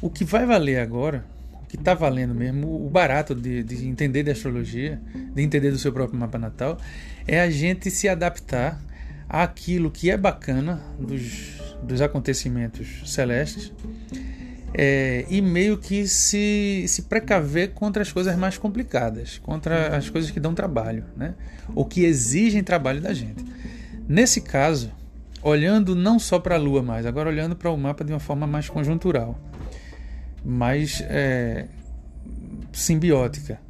o 0.00 0.08
que 0.08 0.24
vai 0.24 0.46
valer 0.46 0.78
agora, 0.78 1.24
o 1.62 1.66
que 1.66 1.76
está 1.76 1.94
valendo 1.94 2.34
mesmo, 2.34 2.86
o 2.86 2.88
barato 2.88 3.34
de, 3.34 3.62
de 3.62 3.86
entender 3.86 4.22
de 4.22 4.30
astrologia, 4.30 5.00
de 5.34 5.42
entender 5.42 5.70
do 5.70 5.78
seu 5.78 5.92
próprio 5.92 6.18
mapa 6.18 6.38
natal, 6.38 6.78
é 7.26 7.40
a 7.40 7.50
gente 7.50 7.90
se 7.90 8.08
adaptar 8.08 8.80
àquilo 9.28 9.90
que 9.90 10.10
é 10.10 10.16
bacana 10.16 10.80
dos, 10.98 11.60
dos 11.82 12.00
acontecimentos 12.00 13.02
celestes 13.12 13.72
é, 14.72 15.26
e 15.28 15.40
meio 15.40 15.78
que 15.78 16.06
se, 16.06 16.84
se 16.86 17.02
precaver 17.02 17.72
contra 17.72 18.02
as 18.02 18.12
coisas 18.12 18.36
mais 18.36 18.56
complicadas, 18.56 19.38
contra 19.38 19.96
as 19.96 20.08
coisas 20.08 20.30
que 20.30 20.40
dão 20.40 20.54
trabalho, 20.54 21.04
né? 21.16 21.34
ou 21.74 21.84
que 21.84 22.04
exigem 22.04 22.62
trabalho 22.62 23.00
da 23.00 23.12
gente. 23.12 23.44
Nesse 24.08 24.40
caso, 24.40 24.92
olhando 25.42 25.94
não 25.94 26.18
só 26.18 26.38
para 26.38 26.54
a 26.54 26.58
Lua 26.58 26.82
mais, 26.82 27.04
agora 27.04 27.28
olhando 27.28 27.56
para 27.56 27.70
o 27.70 27.76
mapa 27.76 28.04
de 28.04 28.12
uma 28.12 28.20
forma 28.20 28.46
mais 28.46 28.68
conjuntural 28.68 29.38
mais 30.44 31.02
é, 31.06 31.66
simbiótica. 32.72 33.60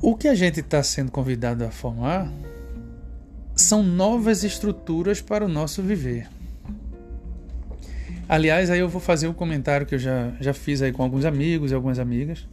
O 0.00 0.16
que 0.16 0.28
a 0.28 0.34
gente 0.34 0.60
está 0.60 0.82
sendo 0.82 1.10
convidado 1.10 1.64
a 1.64 1.70
formar 1.70 2.32
são 3.54 3.82
novas 3.82 4.44
estruturas 4.44 5.20
para 5.20 5.44
o 5.44 5.48
nosso 5.48 5.82
viver. 5.82 6.28
Aliás, 8.28 8.70
aí 8.70 8.78
eu 8.78 8.88
vou 8.88 9.00
fazer 9.00 9.26
um 9.26 9.32
comentário 9.32 9.86
que 9.86 9.94
eu 9.94 9.98
já, 9.98 10.32
já 10.40 10.52
fiz 10.52 10.82
aí 10.82 10.92
com 10.92 11.02
alguns 11.02 11.24
amigos 11.24 11.70
e 11.70 11.74
algumas 11.74 11.98
amigas 11.98 12.46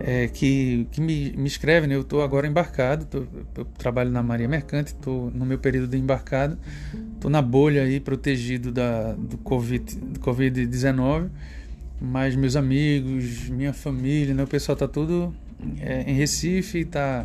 é, 0.00 0.28
que, 0.28 0.86
que 0.90 1.00
me, 1.00 1.32
me 1.32 1.46
escrevem. 1.46 1.88
Né? 1.88 1.94
Eu 1.94 2.02
estou 2.02 2.22
agora 2.22 2.46
embarcado, 2.46 3.04
tô, 3.04 3.24
eu 3.56 3.64
trabalho 3.64 4.10
na 4.10 4.22
Marinha 4.22 4.48
Mercante, 4.48 4.88
estou 4.88 5.30
no 5.30 5.44
meu 5.44 5.58
período 5.58 5.88
de 5.88 5.96
embarcado, 5.96 6.58
estou 7.22 7.30
na 7.30 7.40
bolha 7.40 7.82
aí, 7.82 8.00
protegido 8.00 8.72
da, 8.72 9.12
do 9.12 9.38
Covid-19, 9.38 10.18
COVID 10.18 11.30
mas 12.00 12.34
meus 12.34 12.56
amigos, 12.56 13.48
minha 13.48 13.72
família, 13.72 14.34
né? 14.34 14.42
o 14.42 14.46
pessoal 14.46 14.74
está 14.74 14.88
tudo 14.88 15.32
é, 15.80 16.02
em 16.02 16.14
Recife, 16.14 16.80
está 16.80 17.24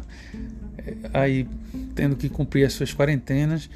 é, 0.77 0.93
aí 1.11 1.47
tendo 1.95 2.15
que 2.15 2.29
cumprir 2.29 2.63
as 2.63 2.73
suas 2.73 2.93
quarentenas. 2.93 3.71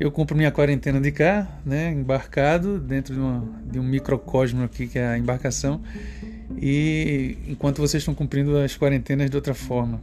Eu 0.00 0.10
cumpro 0.10 0.34
minha 0.34 0.50
quarentena 0.50 0.98
de 0.98 1.12
cá, 1.12 1.46
né, 1.64 1.90
embarcado 1.90 2.78
dentro 2.78 3.14
de, 3.14 3.20
uma, 3.20 3.44
de 3.70 3.78
um 3.78 3.82
microcosmo 3.82 4.62
aqui 4.62 4.86
que 4.86 4.98
é 4.98 5.06
a 5.06 5.18
embarcação 5.18 5.80
e 6.58 7.36
enquanto 7.48 7.78
vocês 7.78 8.02
estão 8.02 8.14
cumprindo 8.14 8.56
as 8.58 8.76
quarentenas 8.76 9.28
de 9.28 9.36
outra 9.36 9.54
forma. 9.54 10.00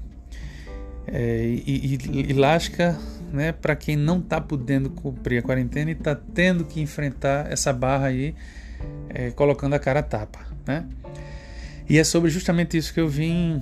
É, 1.08 1.46
e, 1.46 2.00
e, 2.12 2.32
e, 2.32 2.34
lasca 2.34 2.98
né, 3.34 3.52
para 3.52 3.76
quem 3.76 3.96
não 3.96 4.20
está 4.20 4.40
podendo 4.40 4.92
cumprir 4.92 5.40
a 5.40 5.42
quarentena 5.42 5.90
e 5.90 5.96
está 5.96 6.14
tendo 6.14 6.64
que 6.64 6.80
enfrentar 6.80 7.52
essa 7.52 7.74
barra 7.74 8.06
aí, 8.06 8.36
é, 9.10 9.32
colocando 9.32 9.74
a 9.74 9.80
cara 9.80 10.02
a 10.02 10.04
tapa. 10.04 10.40
Né? 10.68 10.86
E 11.90 11.98
é 11.98 12.04
sobre 12.04 12.30
justamente 12.30 12.78
isso 12.78 12.94
que 12.94 13.00
eu 13.00 13.10
vim, 13.10 13.60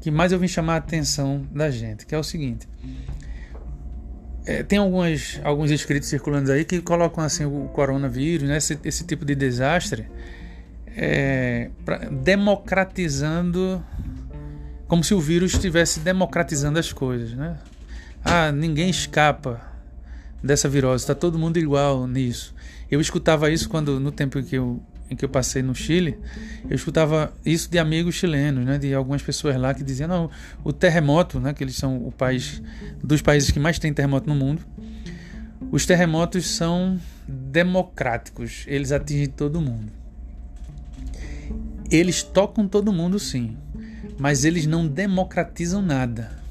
que 0.00 0.10
mais 0.10 0.32
eu 0.32 0.38
vim 0.38 0.48
chamar 0.48 0.74
a 0.74 0.76
atenção 0.78 1.46
da 1.52 1.70
gente, 1.70 2.06
que 2.06 2.14
é 2.14 2.18
o 2.18 2.24
seguinte. 2.24 2.66
É, 4.46 4.62
tem 4.62 4.78
algumas, 4.78 5.38
alguns 5.44 5.70
escritos 5.70 6.08
circulando 6.08 6.50
aí 6.50 6.64
que 6.64 6.80
colocam 6.80 7.22
assim 7.22 7.44
o 7.44 7.68
coronavírus, 7.68 8.48
né, 8.48 8.56
esse, 8.56 8.78
esse 8.82 9.04
tipo 9.04 9.26
de 9.26 9.34
desastre, 9.34 10.06
é, 10.96 11.68
pra, 11.84 11.98
democratizando, 11.98 13.84
como 14.88 15.04
se 15.04 15.12
o 15.12 15.20
vírus 15.20 15.52
estivesse 15.52 16.00
democratizando 16.00 16.78
as 16.78 16.92
coisas, 16.94 17.32
né? 17.34 17.58
Ah, 18.24 18.50
ninguém 18.50 18.88
escapa 18.88 19.60
dessa 20.42 20.68
virose, 20.68 21.04
está 21.04 21.14
todo 21.14 21.38
mundo 21.38 21.58
igual 21.58 22.06
nisso. 22.06 22.54
Eu 22.90 23.00
escutava 23.00 23.50
isso 23.50 23.68
quando 23.68 24.00
no 24.00 24.10
tempo 24.10 24.38
em 24.38 24.44
que 24.44 24.56
eu 24.56 24.80
em 25.10 25.14
que 25.14 25.24
eu 25.24 25.28
passei 25.28 25.62
no 25.62 25.74
Chile, 25.74 26.18
eu 26.68 26.74
escutava 26.74 27.32
isso 27.44 27.70
de 27.70 27.78
amigos 27.78 28.14
chilenos, 28.14 28.64
né, 28.64 28.78
de 28.78 28.94
algumas 28.94 29.22
pessoas 29.22 29.54
lá 29.56 29.74
que 29.74 29.84
diziam 29.84 30.08
não, 30.08 30.30
o 30.64 30.72
terremoto, 30.72 31.38
né, 31.38 31.52
que 31.52 31.62
eles 31.62 31.76
são 31.76 31.98
o 32.06 32.10
país 32.10 32.62
dos 33.02 33.20
países 33.20 33.50
que 33.50 33.60
mais 33.60 33.78
tem 33.78 33.92
terremoto 33.92 34.28
no 34.28 34.34
mundo. 34.34 34.62
Os 35.70 35.84
terremotos 35.84 36.48
são 36.48 36.98
democráticos, 37.28 38.64
eles 38.66 38.92
atingem 38.92 39.28
todo 39.28 39.60
mundo. 39.60 39.92
Eles 41.90 42.22
tocam 42.22 42.66
todo 42.66 42.92
mundo, 42.92 43.18
sim, 43.18 43.56
mas 44.18 44.44
eles 44.44 44.66
não 44.66 44.86
democratizam 44.86 45.82
nada. 45.82 46.43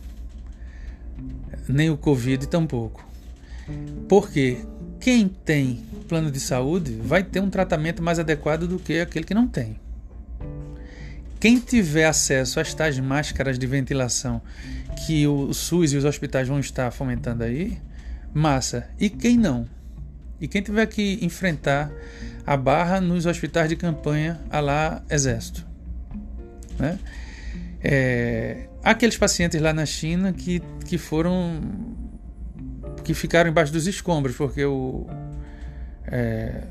Nem 1.67 1.89
o 1.89 1.97
Covid 1.97 2.47
tampouco. 2.47 3.05
Porque 4.07 4.57
quem 4.99 5.27
tem 5.27 5.83
plano 6.07 6.31
de 6.31 6.39
saúde 6.39 6.97
vai 7.03 7.23
ter 7.23 7.39
um 7.39 7.49
tratamento 7.49 8.01
mais 8.01 8.19
adequado 8.19 8.67
do 8.67 8.79
que 8.79 8.99
aquele 8.99 9.25
que 9.25 9.33
não 9.33 9.47
tem. 9.47 9.79
Quem 11.39 11.59
tiver 11.59 12.05
acesso 12.05 12.59
às 12.59 12.73
tais 12.73 12.97
máscaras 12.99 13.59
de 13.59 13.67
ventilação 13.67 14.41
que 15.05 15.27
o 15.27 15.53
SUS 15.53 15.91
e 15.91 15.97
os 15.97 16.05
hospitais 16.05 16.47
vão 16.47 16.59
estar 16.59 16.89
fomentando 16.91 17.43
aí, 17.43 17.77
massa. 18.33 18.87
E 18.99 19.09
quem 19.09 19.37
não? 19.37 19.67
E 20.39 20.47
quem 20.47 20.61
tiver 20.61 20.85
que 20.85 21.19
enfrentar 21.21 21.91
a 22.45 22.55
barra 22.55 23.01
nos 23.01 23.25
hospitais 23.25 23.69
de 23.69 23.75
campanha 23.75 24.39
a 24.49 24.59
lá 24.59 25.03
Exército. 25.09 25.65
Né? 26.79 26.97
É, 27.83 28.67
aqueles 28.83 29.17
pacientes 29.17 29.59
lá 29.61 29.73
na 29.73 29.85
China 29.85 30.33
que, 30.33 30.61
que 30.85 30.97
foram. 30.97 31.61
que 33.03 33.13
ficaram 33.13 33.49
embaixo 33.49 33.71
dos 33.71 33.87
escombros, 33.87 34.35
porque 34.35 34.63
o. 34.65 35.07
É, 36.05 36.63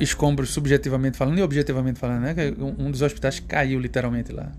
escombros 0.00 0.50
subjetivamente 0.50 1.16
falando 1.16 1.38
e 1.38 1.42
objetivamente 1.42 1.98
falando, 1.98 2.22
né? 2.22 2.34
Um 2.78 2.90
dos 2.90 3.02
hospitais 3.02 3.40
caiu 3.40 3.80
literalmente 3.80 4.32
lá. 4.32 4.52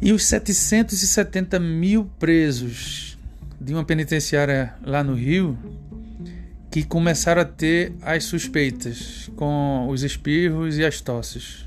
E 0.00 0.12
os 0.12 0.24
770 0.26 1.58
mil 1.58 2.10
presos 2.18 3.18
de 3.60 3.72
uma 3.72 3.84
penitenciária 3.84 4.74
lá 4.84 5.02
no 5.02 5.14
Rio 5.14 5.58
que 6.70 6.82
começaram 6.84 7.40
a 7.40 7.44
ter 7.44 7.94
as 8.02 8.24
suspeitas 8.24 9.30
com 9.36 9.88
os 9.88 10.02
espirros 10.02 10.76
e 10.76 10.84
as 10.84 11.00
tosses. 11.00 11.65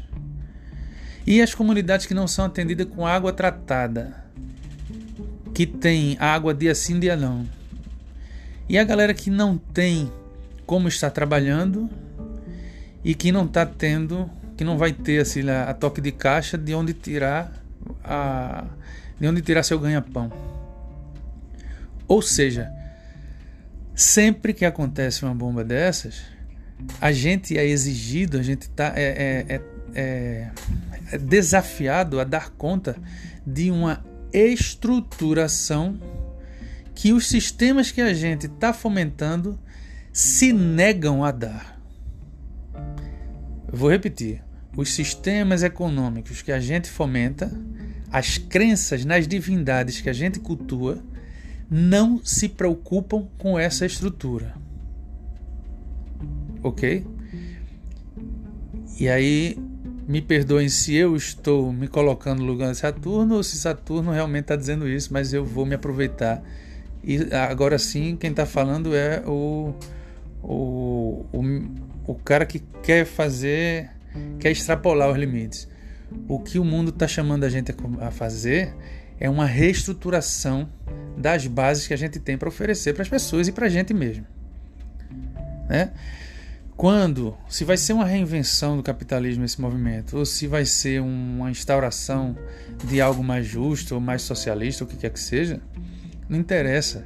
E 1.26 1.42
as 1.42 1.54
comunidades 1.54 2.06
que 2.06 2.14
não 2.14 2.28
são 2.28 2.46
atendidas 2.46 2.88
com 2.88 3.06
água 3.06 3.32
tratada, 3.32 4.24
que 5.54 5.66
tem 5.66 6.18
água 6.20 6.54
dia 6.54 6.74
sim, 6.74 7.00
dia 7.00 7.16
não. 7.16 7.46
E 8.68 8.78
a 8.78 8.84
galera 8.84 9.14
que 9.14 9.30
não 9.30 9.58
tem 9.58 10.12
como 10.66 10.88
estar 10.88 11.10
trabalhando 11.10 11.90
e 13.04 13.16
que 13.16 13.32
não 13.32 13.46
está 13.46 13.66
tendo, 13.66 14.30
que 14.56 14.64
não 14.64 14.78
vai 14.78 14.94
ter 14.94 15.22
assim, 15.22 15.48
a, 15.50 15.64
a 15.70 15.74
toque 15.74 16.02
de 16.02 16.12
caixa 16.12 16.58
de 16.58 16.74
onde 16.74 16.94
tirar 16.94 17.52
a, 18.04 18.66
de 19.20 19.28
onde 19.28 19.42
tirar 19.42 19.64
seu 19.64 19.80
ganha-pão. 19.80 20.32
Ou 22.08 22.22
seja, 22.22 22.72
sempre 23.94 24.54
que 24.54 24.66
acontece 24.66 25.24
uma 25.24 25.36
bomba 25.36 25.64
dessas, 25.64 26.22
a 27.02 27.12
gente 27.12 27.58
é 27.58 27.66
exigido, 27.66 28.38
a 28.38 28.44
gente 28.44 28.70
tá, 28.70 28.94
é, 28.96 29.46
é, 29.48 29.56
é, 29.56 29.62
é 29.94 30.52
desafiado 31.18 32.20
a 32.20 32.24
dar 32.24 32.52
conta 32.52 32.98
de 33.46 33.72
uma 33.72 34.04
estruturação 34.32 36.00
que 36.94 37.14
os 37.14 37.28
sistemas 37.28 37.92
que 37.92 38.02
a 38.02 38.14
gente 38.14 38.46
está 38.46 38.74
fomentando 38.74 39.58
se 40.12 40.52
negam 40.52 41.24
a 41.24 41.32
dar. 41.32 41.80
vou 43.72 43.90
repetir. 43.90 44.44
Os 44.76 44.94
sistemas 44.94 45.64
econômicos 45.64 46.42
que 46.42 46.52
a 46.52 46.60
gente 46.60 46.90
fomenta, 46.90 47.52
as 48.12 48.38
crenças 48.38 49.04
nas 49.04 49.28
divindades 49.28 50.00
que 50.00 50.10
a 50.10 50.14
gente 50.14 50.40
cultua, 50.40 51.04
não 51.70 52.24
se 52.24 52.50
preocupam 52.50 53.28
com 53.38 53.58
essa 53.58 53.86
estrutura. 53.86 54.56
Ok? 56.64 57.06
E 59.00 59.08
aí, 59.08 59.58
me 60.10 60.24
perdoem 60.24 60.68
se 60.70 60.96
eu 60.96 61.16
estou 61.16 61.72
me 61.72 61.88
colocando 61.88 62.40
no 62.40 62.46
lugar 62.48 62.72
de 62.72 62.80
Saturno 62.80 63.36
ou 63.36 63.44
se 63.44 63.56
Saturno 63.58 64.12
realmente 64.12 64.46
está 64.46 64.56
dizendo 64.56 64.90
isso, 64.90 65.14
mas 65.14 65.34
eu 65.34 65.46
vou 65.46 65.68
me 65.68 65.76
aproveitar. 65.76 66.42
E 67.04 67.32
agora 67.32 67.78
sim, 67.78 68.18
quem 68.20 68.32
está 68.32 68.44
falando 68.44 68.96
é 68.96 69.22
o, 69.28 69.72
o, 70.42 71.26
o, 71.32 71.44
o 72.08 72.16
cara 72.16 72.44
que 72.44 72.58
quer 72.82 73.06
fazer 73.06 73.92
quer 74.40 74.50
extrapolar 74.50 75.12
os 75.12 75.18
limites. 75.18 75.68
O 76.28 76.40
que 76.40 76.58
o 76.58 76.66
mundo 76.66 76.90
está 76.90 77.08
chamando 77.08 77.44
a 77.44 77.50
gente 77.50 77.72
a 78.02 78.10
fazer 78.10 78.74
é 79.20 79.30
uma 79.30 79.46
reestruturação 79.46 80.68
das 81.16 81.46
bases 81.46 81.86
que 81.86 81.94
a 81.94 81.98
gente 81.98 82.20
tem 82.20 82.36
para 82.36 82.50
oferecer 82.50 82.94
para 82.94 83.04
as 83.04 83.10
pessoas 83.10 83.48
e 83.48 83.52
para 83.52 83.68
a 83.68 83.70
gente 83.70 83.94
mesmo. 83.94 84.26
Né? 85.70 85.92
Quando, 86.80 87.36
se 87.50 87.66
vai 87.66 87.76
ser 87.76 87.92
uma 87.92 88.06
reinvenção 88.06 88.78
do 88.78 88.82
capitalismo 88.82 89.44
esse 89.44 89.60
movimento, 89.60 90.18
ou 90.18 90.26
se 90.26 90.48
vai 90.48 90.64
ser 90.64 91.02
uma 91.02 91.52
instauração 91.52 92.38
de 92.86 93.02
algo 93.02 93.22
mais 93.22 93.46
justo 93.46 93.96
ou 93.96 94.00
mais 94.00 94.22
socialista, 94.22 94.86
o 94.86 94.88
que 94.88 94.96
quer 94.96 95.10
que 95.10 95.20
seja, 95.20 95.60
não 96.30 96.40
interessa. 96.40 97.06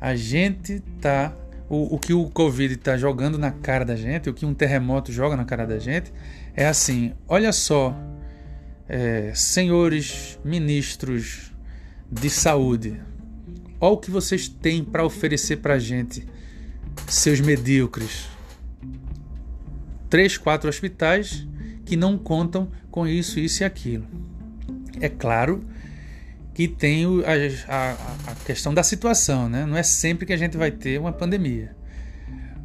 A 0.00 0.14
gente 0.14 0.74
está 0.96 1.34
o, 1.68 1.96
o 1.96 1.98
que 1.98 2.14
o 2.14 2.30
Covid 2.30 2.74
está 2.74 2.96
jogando 2.96 3.36
na 3.36 3.50
cara 3.50 3.84
da 3.84 3.96
gente, 3.96 4.30
o 4.30 4.32
que 4.32 4.46
um 4.46 4.54
terremoto 4.54 5.10
joga 5.10 5.36
na 5.36 5.44
cara 5.44 5.66
da 5.66 5.80
gente, 5.80 6.12
é 6.54 6.68
assim: 6.68 7.12
olha 7.26 7.50
só, 7.50 7.92
é, 8.88 9.32
senhores 9.34 10.38
ministros 10.44 11.52
de 12.08 12.30
saúde, 12.30 13.00
olha 13.80 13.92
o 13.92 13.98
que 13.98 14.08
vocês 14.08 14.46
têm 14.48 14.84
para 14.84 15.04
oferecer 15.04 15.56
para 15.56 15.74
a 15.74 15.78
gente, 15.80 16.24
seus 17.08 17.40
medíocres. 17.40 18.38
Três, 20.10 20.36
quatro 20.36 20.68
hospitais 20.68 21.46
que 21.86 21.96
não 21.96 22.18
contam 22.18 22.68
com 22.90 23.06
isso, 23.06 23.40
isso 23.40 23.62
e 23.62 23.64
aquilo. 23.64 24.06
É 25.00 25.08
claro 25.08 25.64
que 26.52 26.68
tem 26.68 27.04
a, 27.24 27.72
a, 27.72 27.92
a, 28.32 28.34
questão 28.44 28.74
da 28.74 28.82
situação, 28.82 29.48
né? 29.48 29.64
Não 29.64 29.76
é 29.76 29.82
sempre 29.82 30.26
que 30.26 30.32
a 30.32 30.36
gente 30.36 30.56
vai 30.56 30.70
ter 30.70 31.00
uma 31.00 31.12
pandemia, 31.12 31.74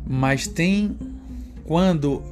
mas 0.05 0.47
tem 0.47 0.97
quando 1.63 2.23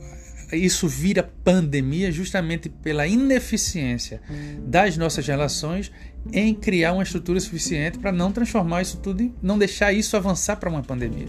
isso 0.51 0.87
vira 0.87 1.23
pandemia 1.43 2.11
justamente 2.11 2.69
pela 2.69 3.07
ineficiência 3.07 4.21
das 4.59 4.97
nossas 4.97 5.25
relações 5.25 5.91
em 6.31 6.53
criar 6.53 6.93
uma 6.93 7.03
estrutura 7.03 7.39
suficiente 7.39 7.97
para 7.97 8.11
não 8.11 8.31
transformar 8.31 8.81
isso 8.81 8.97
tudo, 8.97 9.33
não 9.41 9.57
deixar 9.57 9.93
isso 9.93 10.15
avançar 10.15 10.57
para 10.57 10.69
uma 10.69 10.83
pandemia. 10.83 11.27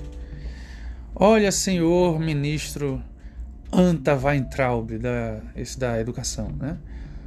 Olha, 1.14 1.52
senhor 1.52 2.18
ministro 2.18 3.02
Anta 3.76 4.14
Weintraub 4.14 4.98
da, 4.98 5.40
esse 5.56 5.78
da 5.78 6.00
educação, 6.00 6.48
né? 6.58 6.78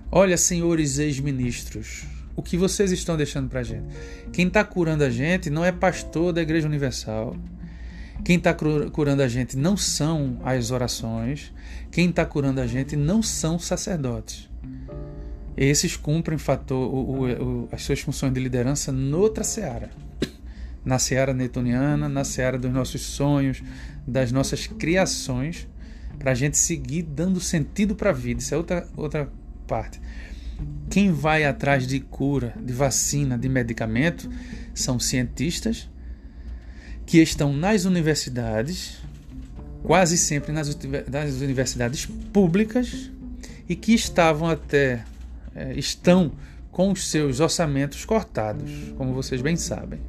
Olha, 0.09 0.37
senhores 0.37 0.97
ex-ministros, 0.97 2.05
o 2.35 2.41
que 2.41 2.55
vocês 2.55 2.91
estão 2.91 3.17
deixando 3.17 3.49
para 3.49 3.59
a 3.59 3.63
gente. 3.63 3.83
Quem 4.31 4.47
está 4.47 4.63
curando 4.63 5.03
a 5.03 5.09
gente 5.09 5.49
não 5.49 5.65
é 5.65 5.71
pastor 5.71 6.31
da 6.31 6.41
Igreja 6.41 6.67
Universal. 6.67 7.35
Quem 8.23 8.37
está 8.37 8.53
curando 8.53 9.21
a 9.21 9.27
gente 9.27 9.57
não 9.57 9.75
são 9.75 10.39
as 10.43 10.71
orações. 10.71 11.53
Quem 11.91 12.09
está 12.09 12.25
curando 12.25 12.61
a 12.61 12.67
gente 12.67 12.95
não 12.95 13.21
são 13.21 13.59
sacerdotes. 13.59 14.49
Esses 15.57 15.97
cumprem 15.97 16.37
fator, 16.37 16.77
o, 16.77 17.25
o, 17.25 17.69
as 17.71 17.83
suas 17.83 17.99
funções 17.99 18.33
de 18.33 18.39
liderança 18.39 18.91
noutra 18.91 19.43
seara. 19.43 19.89
Na 20.85 20.99
seara 20.99 21.33
netoniana, 21.33 22.07
na 22.07 22.23
seara 22.23 22.57
dos 22.57 22.71
nossos 22.71 23.01
sonhos, 23.01 23.61
das 24.07 24.31
nossas 24.31 24.67
criações, 24.67 25.67
para 26.17 26.31
a 26.31 26.35
gente 26.35 26.57
seguir 26.57 27.03
dando 27.03 27.39
sentido 27.39 27.95
para 27.95 28.09
a 28.09 28.13
vida. 28.13 28.41
Isso 28.41 28.53
é 28.53 28.57
outra, 28.57 28.87
outra 28.95 29.29
parte. 29.67 29.99
Quem 30.89 31.11
vai 31.11 31.45
atrás 31.45 31.85
de 31.85 31.99
cura, 31.99 32.53
de 32.59 32.73
vacina, 32.73 33.37
de 33.37 33.47
medicamento 33.47 34.29
são 34.73 34.99
cientistas 34.99 35.89
que 37.05 37.21
estão 37.21 37.53
nas 37.53 37.85
universidades, 37.85 38.97
quase 39.83 40.17
sempre 40.17 40.51
nas, 40.51 40.77
nas 41.09 41.35
universidades 41.35 42.05
públicas, 42.05 43.11
e 43.69 43.75
que 43.75 43.93
estavam 43.93 44.49
até 44.49 45.03
é, 45.55 45.73
estão 45.73 46.31
com 46.71 46.91
os 46.91 47.09
seus 47.09 47.39
orçamentos 47.39 48.05
cortados, 48.05 48.71
como 48.97 49.13
vocês 49.13 49.41
bem 49.41 49.55
sabem. 49.55 49.99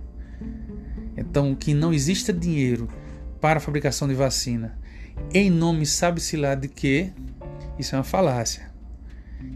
Então, 1.16 1.54
que 1.54 1.74
não 1.74 1.92
exista 1.92 2.32
dinheiro 2.32 2.88
para 3.40 3.58
a 3.58 3.60
fabricação 3.60 4.06
de 4.06 4.14
vacina 4.14 4.78
em 5.32 5.50
nome 5.50 5.84
sabe-se 5.86 6.36
lá 6.36 6.54
de 6.54 6.68
que, 6.68 7.12
isso 7.78 7.94
é 7.94 7.98
uma 7.98 8.04
falácia 8.04 8.68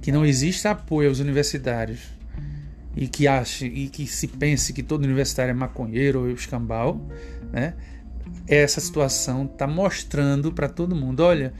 que 0.01 0.13
não 0.13 0.25
exista 0.25 0.71
apoio 0.71 1.09
aos 1.09 1.21
universitários 1.21 2.01
e 2.97 3.09
que 3.09 3.27
ache 3.27 3.67
e 3.67 3.89
que 3.89 4.07
se 4.07 4.27
pense 4.27 4.73
que 4.73 4.83
todo 4.83 5.05
universitário 5.05 5.51
é 5.51 5.55
maconheiro 5.55 6.21
ou 6.21 6.31
escambau, 6.31 7.01
né? 7.53 7.75
Essa 8.47 8.81
situação 8.81 9.45
está 9.45 9.67
mostrando 9.67 10.53
para 10.53 10.69
todo 10.69 10.95
mundo, 10.95 11.21
olha, 11.21 11.55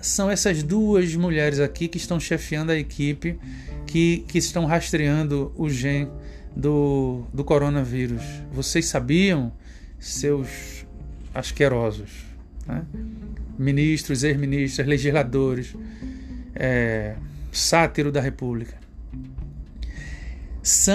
são 0.00 0.30
essas 0.30 0.62
duas 0.62 1.14
mulheres 1.14 1.60
aqui 1.60 1.88
que 1.88 1.98
estão 1.98 2.18
chefiando 2.18 2.72
a 2.72 2.76
equipe 2.76 3.38
que, 3.86 4.24
que 4.28 4.38
estão 4.38 4.64
rastreando 4.64 5.52
o 5.56 5.68
gene 5.68 6.08
do, 6.56 7.24
do 7.32 7.44
coronavírus. 7.44 8.22
Vocês 8.52 8.86
sabiam, 8.86 9.52
seus 9.98 10.86
asquerosos, 11.34 12.10
né? 12.66 12.84
Ministros, 13.60 14.24
ex-ministros, 14.24 14.86
legisladores, 14.86 15.76
é, 16.54 17.14
sátiro 17.52 18.10
da 18.10 18.20
República. 18.20 18.78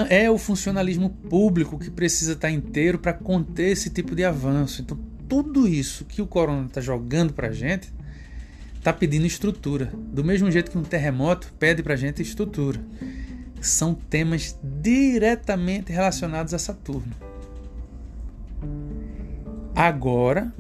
É 0.10 0.30
o 0.30 0.38
funcionalismo 0.38 1.10
público 1.10 1.78
que 1.78 1.90
precisa 1.90 2.34
estar 2.34 2.50
inteiro 2.50 3.00
para 3.00 3.14
conter 3.14 3.72
esse 3.72 3.90
tipo 3.90 4.16
de 4.16 4.24
avanço. 4.24 4.82
Então, 4.82 4.98
tudo 5.28 5.68
isso 5.68 6.06
que 6.06 6.22
o 6.22 6.28
corona 6.28 6.68
está 6.68 6.82
jogando 6.82 7.34
para 7.34 7.48
a 7.48 7.52
gente 7.52 7.94
está 8.78 8.94
pedindo 8.94 9.26
estrutura. 9.26 9.92
Do 9.96 10.24
mesmo 10.24 10.50
jeito 10.52 10.70
que 10.70 10.78
um 10.78 10.84
terremoto 10.84 11.52
pede 11.60 11.82
para 11.82 11.94
a 11.94 11.98
gente 11.98 12.22
estrutura. 12.22 12.80
São 13.60 13.96
temas 13.96 14.58
diretamente 14.64 15.92
relacionados 15.92 16.54
a 16.54 16.60
Saturno. 16.60 17.12
Agora, 19.76 20.54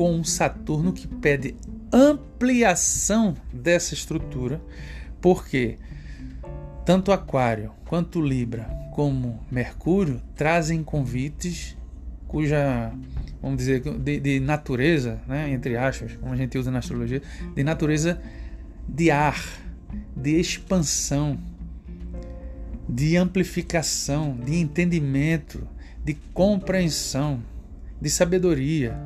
com 0.00 0.14
um 0.14 0.24
Saturno 0.24 0.94
que 0.94 1.06
pede 1.06 1.54
ampliação 1.92 3.36
dessa 3.52 3.92
estrutura, 3.92 4.58
porque 5.20 5.76
tanto 6.86 7.12
Aquário 7.12 7.70
quanto 7.84 8.18
Libra 8.18 8.62
como 8.94 9.38
Mercúrio 9.50 10.22
trazem 10.34 10.82
convites 10.82 11.76
cuja, 12.26 12.90
vamos 13.42 13.58
dizer, 13.58 13.82
de, 13.82 14.18
de 14.20 14.40
natureza, 14.40 15.20
né, 15.28 15.50
entre 15.50 15.76
aspas, 15.76 16.16
como 16.16 16.32
a 16.32 16.36
gente 16.36 16.56
usa 16.56 16.70
na 16.70 16.78
astrologia, 16.78 17.20
de 17.54 17.62
natureza 17.62 18.18
de 18.88 19.10
ar, 19.10 19.44
de 20.16 20.40
expansão, 20.40 21.38
de 22.88 23.18
amplificação, 23.18 24.34
de 24.34 24.56
entendimento, 24.56 25.68
de 26.02 26.14
compreensão, 26.32 27.42
de 28.00 28.08
sabedoria, 28.08 28.98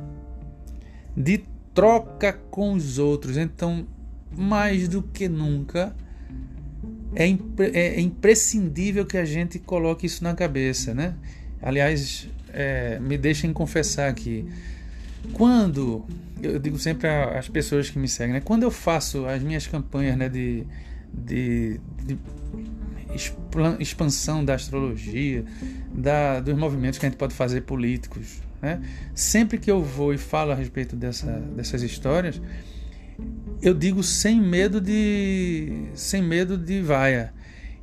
de 1.15 1.43
troca 1.73 2.33
com 2.33 2.73
os 2.73 2.99
outros. 2.99 3.37
Então, 3.37 3.85
mais 4.31 4.87
do 4.87 5.01
que 5.01 5.27
nunca, 5.27 5.95
é, 7.15 7.27
impre 7.27 7.71
é 7.73 7.99
imprescindível 7.99 9.05
que 9.05 9.17
a 9.17 9.25
gente 9.25 9.59
coloque 9.59 10.05
isso 10.05 10.23
na 10.23 10.33
cabeça, 10.33 10.93
né? 10.93 11.15
Aliás, 11.61 12.27
é, 12.53 12.99
me 12.99 13.17
deixem 13.17 13.51
confessar 13.51 14.09
aqui. 14.09 14.45
Quando, 15.33 16.05
eu 16.41 16.59
digo 16.59 16.77
sempre 16.77 17.07
às 17.07 17.49
pessoas 17.49 17.89
que 17.89 17.97
me 17.97 18.07
seguem, 18.07 18.33
né? 18.33 18.41
quando 18.41 18.63
eu 18.63 18.71
faço 18.71 19.25
as 19.25 19.41
minhas 19.41 19.65
campanhas 19.65 20.15
né, 20.15 20.29
de, 20.29 20.63
de, 21.11 21.79
de 22.03 22.17
expansão 23.79 24.45
da 24.45 24.53
astrologia, 24.53 25.43
da, 25.91 26.39
dos 26.39 26.55
movimentos 26.55 26.99
que 26.99 27.05
a 27.05 27.09
gente 27.09 27.17
pode 27.17 27.33
fazer 27.33 27.61
políticos, 27.61 28.41
né? 28.65 28.81
sempre 29.13 29.59
que 29.59 29.69
eu 29.69 29.83
vou 29.83 30.11
e 30.11 30.17
falo 30.17 30.51
a 30.51 30.55
respeito 30.55 30.95
dessa, 30.95 31.31
dessas 31.55 31.83
histórias, 31.83 32.41
eu 33.61 33.73
digo 33.73 34.01
sem 34.03 34.41
medo 34.41 34.81
de 34.81 35.87
sem 35.93 36.21
medo 36.21 36.57
de 36.57 36.81
vaia. 36.81 37.31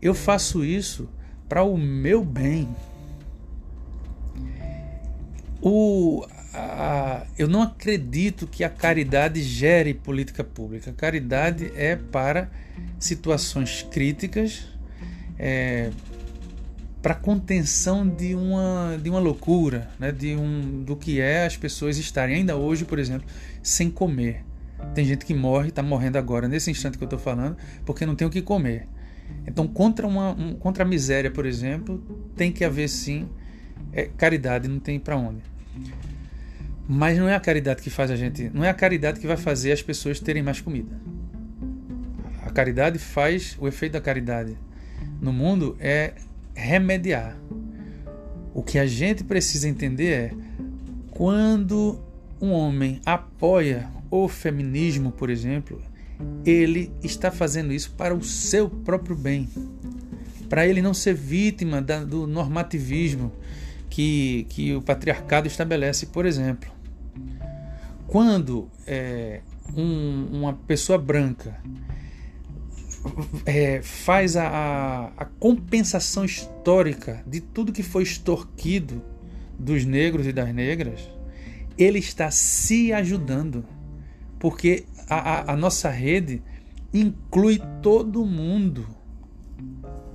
Eu 0.01 0.12
faço 0.12 0.64
isso 0.64 1.09
para 1.49 1.62
o 1.62 1.78
meu 1.78 2.24
bem. 2.24 2.68
O, 5.61 6.26
a, 6.53 7.24
eu 7.39 7.47
não 7.47 7.62
acredito 7.62 8.49
que 8.49 8.64
a 8.64 8.68
caridade 8.68 9.41
gere 9.41 9.95
política 9.95 10.43
pública. 10.43 10.91
A 10.91 10.95
caridade 10.95 11.72
é 11.76 11.95
para 11.95 12.51
situações 12.99 13.83
críticas, 13.83 14.66
é, 15.39 15.91
para 17.03 17.14
contenção 17.14 18.07
de 18.07 18.34
uma, 18.34 18.96
de 19.03 19.11
uma 19.11 19.18
loucura, 19.18 19.90
né? 19.98 20.12
de 20.12 20.36
um, 20.36 20.84
do 20.84 20.94
que 20.94 21.20
é 21.20 21.44
as 21.44 21.57
pessoas 21.57 21.98
estarem 21.98 22.36
ainda 22.36 22.57
hoje, 22.57 22.84
por 22.84 22.98
exemplo, 22.98 23.26
sem 23.61 23.90
comer. 23.90 24.44
Tem 24.94 25.05
gente 25.05 25.26
que 25.26 25.34
morre, 25.34 25.68
está 25.68 25.82
morrendo 25.82 26.16
agora, 26.16 26.46
nesse 26.46 26.70
instante 26.70 26.96
que 26.96 27.03
eu 27.03 27.07
estou 27.07 27.18
falando, 27.18 27.57
porque 27.84 28.07
não 28.07 28.14
tem 28.14 28.26
o 28.26 28.30
que 28.30 28.40
comer. 28.40 28.86
Então, 29.46 29.66
contra, 29.66 30.07
uma, 30.07 30.30
um, 30.30 30.55
contra 30.55 30.84
a 30.84 30.86
miséria, 30.86 31.30
por 31.30 31.44
exemplo, 31.44 32.03
tem 32.36 32.53
que 32.53 32.64
haver 32.64 32.88
sim 32.88 33.28
é, 33.92 34.05
caridade, 34.05 34.68
não 34.68 34.78
tem 34.78 35.00
para 35.00 35.16
onde. 35.16 35.42
Mas 36.88 37.18
não 37.18 37.28
é 37.28 37.34
a 37.34 37.40
caridade 37.40 37.82
que 37.82 37.90
faz 37.90 38.11
a 38.11 38.16
gente, 38.16 38.50
não 38.55 38.64
é 38.64 38.68
a 38.68 38.74
caridade 38.74 39.18
que 39.18 39.26
vai 39.26 39.36
fazer 39.36 39.72
as 39.72 39.82
pessoas 39.82 40.20
terem 40.20 40.42
mais 40.42 40.61
comida. 40.61 41.00
A 42.44 42.50
caridade 42.50 42.98
faz, 42.98 43.57
o 43.59 43.66
efeito 43.66 43.92
da 43.92 44.00
caridade 44.00 44.57
no 45.20 45.32
mundo 45.32 45.76
é 45.80 46.14
remediar. 46.55 47.36
O 48.55 48.62
que 48.62 48.78
a 48.78 48.86
gente 48.86 49.24
precisa 49.24 49.68
entender 49.68 50.12
é 50.12 50.32
quando 51.11 52.00
um 52.40 52.50
homem 52.53 53.00
apoia 53.05 53.88
o 54.11 54.28
feminismo, 54.28 55.12
por 55.12 55.30
exemplo, 55.30 55.80
ele 56.44 56.92
está 57.03 57.30
fazendo 57.30 57.72
isso 57.72 57.92
para 57.92 58.14
o 58.14 58.22
seu 58.22 58.68
próprio 58.68 59.16
bem, 59.16 59.48
para 60.48 60.66
ele 60.66 60.82
não 60.82 60.92
ser 60.92 61.14
vítima 61.14 61.80
da, 61.80 62.05
do 62.05 62.26
normativismo 62.26 63.32
que, 63.88 64.46
que 64.48 64.74
o 64.74 64.82
patriarcado 64.82 65.46
estabelece, 65.46 66.07
por 66.07 66.26
exemplo. 66.26 66.70
Quando 68.07 68.68
é, 68.86 69.40
um, 69.74 70.26
uma 70.32 70.53
pessoa 70.53 70.98
branca 70.98 71.61
é, 73.44 73.82
faz 73.82 74.36
a, 74.36 75.12
a, 75.16 75.24
compensação 75.24 76.24
histórica 76.24 77.22
de 77.26 77.40
tudo 77.40 77.72
que 77.72 77.82
foi 77.82 78.03
extorquido 78.03 79.03
dos 79.59 79.84
negros 79.84 80.26
e 80.26 80.32
das 80.32 80.53
negras, 80.55 81.00
ele 81.76 81.98
está 81.98 82.30
se 82.30 82.92
ajudando 82.92 83.64
porque 84.38 84.84
a, 85.09 85.16
a, 85.16 85.53
a 85.53 85.57
nossa 85.57 85.88
rede 85.88 86.42
inclui 86.92 87.61
todo 87.80 88.24
mundo. 88.24 88.86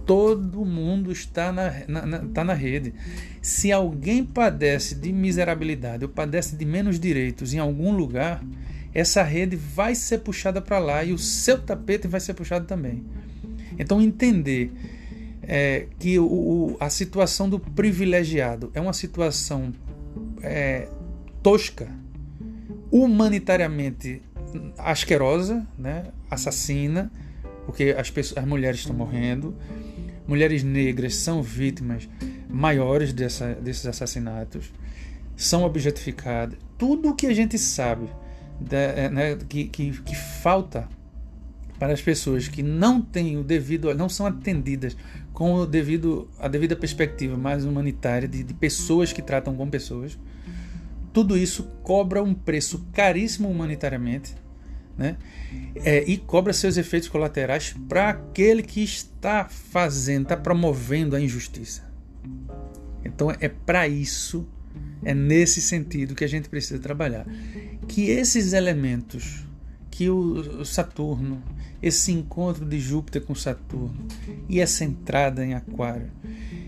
Todo 0.06 0.64
mundo 0.64 1.12
está 1.12 1.52
na, 1.52 1.72
na, 1.88 2.06
na, 2.06 2.18
está 2.24 2.44
na 2.44 2.54
rede. 2.54 2.94
Se 3.42 3.72
alguém 3.72 4.24
padece 4.24 4.96
de 4.96 5.12
miserabilidade 5.12 6.06
ou 6.06 6.10
padece 6.10 6.56
de 6.56 6.66
menos 6.66 7.00
direitos 7.00 7.54
em 7.54 7.60
algum 7.60 7.96
lugar, 7.96 8.42
essa 8.94 9.24
rede 9.24 9.56
vai 9.56 9.96
ser 9.96 10.20
puxada 10.20 10.62
para 10.62 10.80
lá 10.80 11.04
e 11.04 11.14
o 11.14 11.18
seu 11.18 11.62
tapete 11.62 12.08
vai 12.08 12.20
ser 12.20 12.34
puxado 12.34 12.66
também. 12.66 13.04
Então, 13.78 14.02
entender 14.02 14.72
é, 15.44 15.88
que 16.00 16.18
o, 16.20 16.26
o, 16.26 16.78
a 16.80 16.90
situação 16.90 17.50
do 17.50 17.60
privilegiado 17.60 18.72
é 18.74 18.82
uma 18.82 18.94
situação 18.94 19.74
é, 20.42 20.88
tosca, 21.42 21.88
humanitariamente 22.92 24.22
asquerosa, 24.78 25.66
né? 25.78 26.06
assassina, 26.30 27.12
porque 27.66 27.96
as, 27.98 28.10
pessoas, 28.10 28.38
as 28.40 28.46
mulheres 28.46 28.80
estão 28.80 28.96
morrendo, 28.96 29.56
mulheres 30.28 30.64
negras 30.64 31.16
são 31.16 31.42
vítimas 31.42 32.08
maiores 32.50 33.14
dessa, 33.14 33.54
desses 33.56 33.86
assassinatos, 33.86 34.72
são 35.36 35.64
objetificadas. 35.64 36.58
Tudo 36.78 37.10
o 37.10 37.16
que 37.16 37.28
a 37.28 37.34
gente 37.34 37.58
sabe 37.58 38.10
é, 38.72 39.10
né, 39.10 39.36
que, 39.48 39.66
que, 39.66 39.92
que 40.02 40.16
falta 40.16 40.88
para 41.78 41.94
as 41.94 42.02
pessoas 42.02 42.48
que 42.48 42.64
não 42.64 43.02
têm 43.02 43.38
o 43.38 43.44
devido, 43.44 43.94
não 43.94 44.10
são 44.10 44.26
atendidas 44.26 44.98
com 45.32 45.54
o 45.54 45.66
devido, 45.66 46.28
a 46.40 46.48
devida 46.48 46.76
perspectiva 46.76 47.38
mais 47.38 47.66
humanitária 47.66 48.28
de, 48.28 48.44
de 48.44 48.54
pessoas 48.54 49.14
que 49.14 49.22
tratam 49.22 49.56
com 49.56 49.70
pessoas 49.70 50.18
tudo 51.14 51.38
isso 51.38 51.64
cobra 51.84 52.22
um 52.22 52.34
preço 52.34 52.88
caríssimo 52.92 53.50
humanitariamente 53.50 54.36
né? 54.98 55.16
É, 55.76 56.04
e 56.04 56.18
cobra 56.18 56.52
seus 56.52 56.76
efeitos 56.76 57.08
colaterais 57.08 57.76
para 57.88 58.10
aquele 58.10 58.64
que 58.64 58.84
está 58.84 59.48
fazendo, 59.48 60.24
está 60.24 60.36
promovendo 60.36 61.16
a 61.16 61.22
injustiça. 61.22 61.84
Então 63.06 63.32
é 63.40 63.48
para 63.48 63.88
isso, 63.88 64.48
é 65.04 65.14
nesse 65.14 65.62
sentido 65.62 66.16
que 66.16 66.24
a 66.24 66.28
gente 66.28 66.50
precisa 66.50 66.80
trabalhar. 66.80 67.26
Que 67.88 68.10
esses 68.10 68.54
elementos, 68.54 69.46
que 69.90 70.10
o 70.10 70.64
Saturno, 70.64 71.42
esse 71.82 72.12
encontro 72.12 72.66
de 72.66 72.80
Júpiter 72.80 73.22
com 73.22 73.36
Saturno 73.36 74.08
e 74.50 74.60
essa 74.60 74.84
entrada 74.84 75.46
em 75.46 75.54
Aquário, 75.54 76.12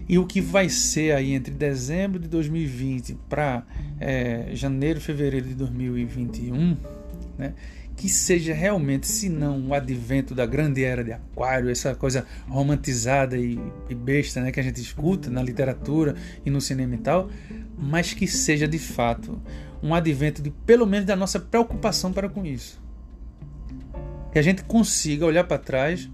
e 0.08 0.18
o 0.18 0.26
que 0.26 0.42
vai 0.42 0.70
ser 0.70 1.16
aí 1.16 1.34
entre 1.34 1.54
dezembro 1.54 2.20
de 2.20 2.28
2020 2.28 3.16
para 3.30 3.64
é, 4.00 4.50
janeiro, 4.54 5.00
fevereiro 5.00 5.48
de 5.48 5.54
2021, 5.54 6.78
né? 7.38 7.54
que 8.00 8.08
seja 8.08 8.54
realmente, 8.54 9.06
se 9.08 9.28
não 9.28 9.68
o 9.68 9.74
advento 9.74 10.34
da 10.34 10.46
grande 10.46 10.86
era 10.86 11.04
de 11.04 11.12
Aquário, 11.12 11.70
essa 11.70 11.94
coisa 11.94 12.26
romantizada 12.48 13.38
e, 13.38 13.60
e 13.90 13.94
besta 13.94 14.40
né, 14.40 14.54
que 14.54 14.60
a 14.60 14.64
gente 14.64 14.80
escuta 14.80 15.30
na 15.30 15.44
literatura 15.44 16.16
e 16.46 16.50
no 16.50 16.62
cinema 16.62 16.96
e 16.96 17.00
tal, 17.00 17.30
mas 17.80 18.14
que 18.14 18.28
seja 18.28 18.68
de 18.68 18.78
fato 18.78 19.42
um 19.82 19.96
advento 19.96 20.42
de 20.42 20.50
pelo 20.50 20.86
menos 20.86 21.06
da 21.06 21.16
nossa 21.16 21.40
preocupação 21.40 22.12
para 22.12 22.28
com 22.28 22.46
isso. 22.46 22.82
Que 24.32 24.40
a 24.40 24.42
gente 24.42 24.64
consiga 24.64 25.26
olhar 25.26 25.46
para 25.46 25.58
trás, 25.58 26.10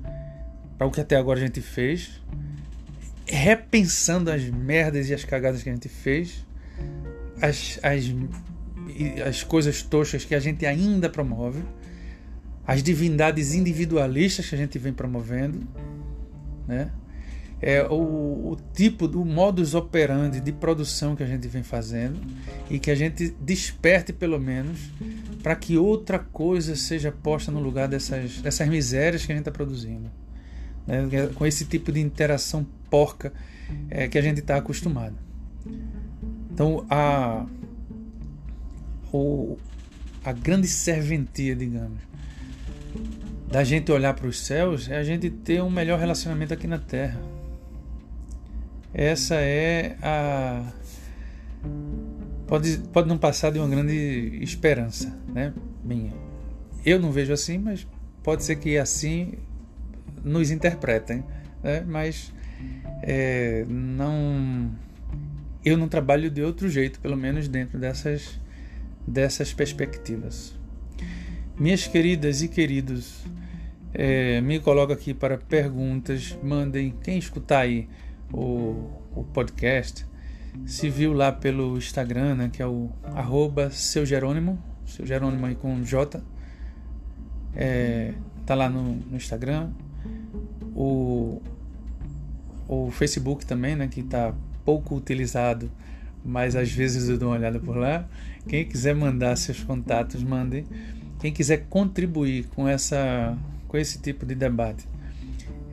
para 0.78 0.86
o 0.88 0.92
que 0.92 1.02
até 1.02 1.16
agora 1.16 1.40
a 1.40 1.42
gente 1.42 1.62
fez, 1.62 2.22
repensando 3.26 4.32
as 4.32 4.44
merdas 4.44 5.10
e 5.10 5.14
as 5.14 5.26
cagadas 5.26 5.64
que 5.64 5.70
a 5.70 5.74
gente 5.74 5.90
fez, 5.90 6.46
as, 7.42 7.80
as, 7.82 8.06
as 9.28 9.44
coisas 9.44 9.82
tochas 9.82 10.24
que 10.24 10.36
a 10.36 10.40
gente 10.40 10.66
ainda 10.66 11.10
promove, 11.10 11.64
as 12.66 12.82
divindades 12.82 13.54
individualistas 13.54 14.48
que 14.48 14.56
a 14.56 14.58
gente 14.58 14.78
vem 14.78 14.94
promovendo, 14.94 15.68
né? 16.68 16.92
É, 17.62 17.84
o, 17.84 17.96
o 18.52 18.58
tipo, 18.74 19.06
o 19.06 19.26
modus 19.26 19.74
operandi 19.74 20.40
de 20.40 20.52
produção 20.52 21.16
que 21.16 21.24
a 21.24 21.26
gente 21.26 21.48
vem 21.48 21.64
fazendo 21.64 22.20
e 22.70 22.78
que 22.78 22.92
a 22.92 22.96
gente 22.96 23.36
desperte 23.40 24.12
pelo 24.12 24.40
menos 24.40 24.92
para 25.42 25.56
que 25.56 25.78
outra 25.78 26.20
coisa 26.20 26.76
seja 26.76 27.12
posta 27.12 27.52
no 27.52 27.60
lugar 27.60 27.88
dessas, 27.88 28.42
dessas 28.42 28.68
misérias 28.68 29.26
que 29.26 29.32
a 29.32 29.36
gente 29.36 29.44
está 29.44 29.52
produzindo 29.52 30.12
né, 30.86 31.30
com 31.34 31.46
esse 31.46 31.66
tipo 31.66 31.92
de 31.92 32.00
interação 32.00 32.66
porca 32.90 33.34
é, 33.90 34.08
que 34.08 34.18
a 34.18 34.22
gente 34.22 34.40
está 34.40 34.58
acostumado. 34.58 35.16
Então, 36.52 36.86
a, 36.90 37.46
o, 39.12 39.58
a 40.24 40.32
grande 40.32 40.68
serventia, 40.68 41.56
digamos, 41.56 42.00
da 43.52 43.64
gente 43.64 43.92
olhar 43.92 44.14
para 44.14 44.28
os 44.28 44.40
céus 44.40 44.90
é 44.90 44.98
a 44.98 45.04
gente 45.04 45.30
ter 45.30 45.62
um 45.62 45.70
melhor 45.70 46.00
relacionamento 46.00 46.54
aqui 46.54 46.68
na 46.68 46.80
Terra. 46.80 47.20
Essa 48.98 49.36
é 49.36 49.98
a 50.02 50.72
pode, 52.48 52.78
pode 52.94 53.10
não 53.10 53.18
passar 53.18 53.52
de 53.52 53.60
uma 53.60 53.68
grande 53.68 54.40
esperança, 54.42 55.14
né? 55.28 55.54
Minha. 55.84 56.14
Eu 56.86 56.98
não 56.98 57.12
vejo 57.12 57.34
assim, 57.34 57.58
mas 57.58 57.86
pode 58.24 58.46
ser 58.46 58.56
que 58.56 58.78
assim 58.78 59.34
nos 60.24 60.50
interpretem, 60.50 61.26
né? 61.62 61.84
Mas 61.86 62.34
é, 63.04 63.66
não, 63.68 64.72
eu 65.66 65.78
não 65.78 65.90
trabalho 65.90 66.32
de 66.32 66.42
outro 66.42 66.70
jeito, 66.70 67.02
pelo 67.02 67.18
menos 67.18 67.50
dentro 67.50 67.78
dessas 67.78 68.40
dessas 69.06 69.54
perspectivas. 69.54 70.58
Minhas 71.60 71.86
queridas 71.86 72.42
e 72.42 72.48
queridos, 72.48 73.26
é, 73.94 74.40
me 74.40 74.58
coloco 74.62 74.94
aqui 74.94 75.14
para 75.14 75.38
perguntas. 75.38 76.38
Mandem 76.42 76.94
quem 77.04 77.18
escutar 77.18 77.60
aí 77.60 77.90
o, 78.34 78.90
o 79.16 79.24
podcast 79.34 80.06
se 80.66 80.90
viu 80.90 81.14
lá 81.14 81.32
pelo 81.32 81.78
Instagram, 81.78 82.36
né, 82.36 82.50
que 82.52 82.62
é 82.62 82.68
o 82.68 82.90
arroba 83.04 83.70
seu 83.70 84.06
Jerônimo, 84.06 84.62
seu 84.86 85.06
Jerônimo 85.06 85.46
aí 85.46 85.56
com 85.56 85.84
J. 85.84 86.22
É, 87.56 88.14
tá 88.46 88.56
lá 88.56 88.70
no, 88.70 88.96
no, 88.96 89.18
Instagram. 89.18 89.72
O, 90.76 91.42
o 92.68 92.92
Facebook 92.92 93.46
também, 93.46 93.76
né, 93.76 93.88
que 93.88 94.02
está 94.02 94.34
pouco 94.64 94.96
utilizado, 94.96 95.72
mas 96.24 96.56
às 96.56 96.72
vezes 96.72 97.10
eu 97.10 97.18
dou 97.18 97.30
uma 97.30 97.38
olhada 97.38 97.60
por 97.60 97.76
lá. 97.76 98.08
Quem 98.48 98.66
quiser 98.66 98.96
mandar 98.96 99.36
seus 99.36 99.64
contatos, 99.64 100.24
mandem. 100.24 100.66
Quem 101.20 101.32
quiser 101.32 101.66
contribuir 101.70 102.48
com, 102.56 102.68
essa, 102.68 103.38
com 103.68 103.78
esse 103.78 104.00
tipo 104.00 104.26
de 104.26 104.36
debate, 104.36 104.88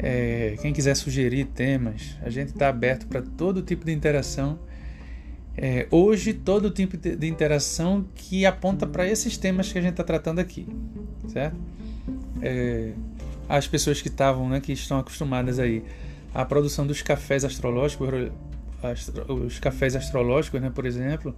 é, 0.03 0.57
quem 0.61 0.73
quiser 0.73 0.95
sugerir 0.97 1.47
temas, 1.47 2.19
a 2.23 2.29
gente 2.29 2.49
está 2.49 2.69
aberto 2.69 3.07
para 3.07 3.23
todo 3.23 3.63
tipo 3.63 3.85
de 3.85 3.93
interação 3.93 4.59
é, 5.57 5.87
hoje 5.91 6.33
todo 6.33 6.71
tipo 6.71 6.97
de 6.97 7.27
interação 7.27 8.07
que 8.15 8.47
aponta 8.47 8.87
para 8.87 9.07
esses 9.07 9.37
temas 9.37 9.71
que 9.71 9.79
a 9.79 9.83
gente 9.83 9.93
está 9.93 10.05
tratando 10.05 10.39
aqui, 10.39 10.67
certo? 11.29 11.57
É, 12.41 12.93
as 13.49 13.67
pessoas 13.67 14.01
que 14.01 14.09
estavam, 14.09 14.49
né, 14.49 14.61
que 14.61 14.73
estão 14.73 14.99
acostumadas 14.99 15.59
aí 15.59 15.85
à 16.35 16.45
produção 16.45 16.87
dos 16.87 17.03
cafés 17.03 17.45
astrológicos, 17.45 18.09
os 19.29 19.59
cafés 19.59 19.95
astrológicos, 19.95 20.61
né, 20.61 20.71
por 20.71 20.87
exemplo, 20.87 21.35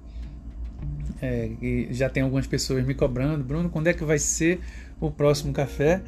é, 1.20 1.50
já 1.90 2.08
tem 2.08 2.22
algumas 2.22 2.46
pessoas 2.46 2.84
me 2.86 2.94
cobrando, 2.94 3.42
Bruno, 3.42 3.68
quando 3.68 3.88
é 3.88 3.92
que 3.92 4.04
vai 4.04 4.18
ser 4.18 4.60
o 5.00 5.10
próximo 5.10 5.52
café? 5.52 6.00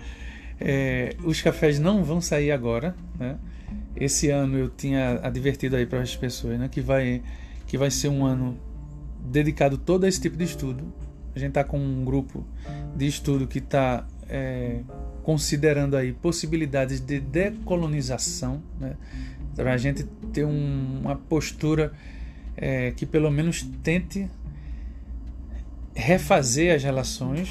É, 0.60 1.14
os 1.24 1.40
cafés 1.42 1.78
não 1.78 2.02
vão 2.02 2.20
sair 2.20 2.50
agora, 2.50 2.94
né? 3.18 3.36
Esse 3.94 4.30
ano 4.30 4.58
eu 4.58 4.68
tinha 4.68 5.20
advertido 5.22 5.76
aí 5.76 5.86
para 5.86 6.00
as 6.00 6.14
pessoas, 6.14 6.58
né, 6.58 6.68
que 6.68 6.80
vai 6.80 7.22
que 7.66 7.76
vai 7.76 7.90
ser 7.90 8.08
um 8.08 8.24
ano 8.24 8.56
dedicado 9.18 9.76
todo 9.76 10.04
a 10.04 10.08
esse 10.08 10.20
tipo 10.20 10.36
de 10.36 10.44
estudo. 10.44 10.84
A 11.34 11.38
gente 11.38 11.48
está 11.48 11.64
com 11.64 11.78
um 11.78 12.04
grupo 12.04 12.46
de 12.94 13.06
estudo 13.06 13.46
que 13.46 13.58
está 13.58 14.06
é, 14.28 14.80
considerando 15.22 15.96
aí 15.96 16.12
possibilidades 16.12 17.00
de 17.00 17.18
decolonização, 17.18 18.62
né? 18.78 18.96
para 19.54 19.72
a 19.72 19.76
gente 19.76 20.04
ter 20.32 20.44
um, 20.44 21.00
uma 21.00 21.16
postura 21.16 21.92
é, 22.56 22.92
que 22.92 23.04
pelo 23.04 23.30
menos 23.30 23.62
tente 23.82 24.28
refazer 25.94 26.74
as 26.74 26.82
relações 26.82 27.50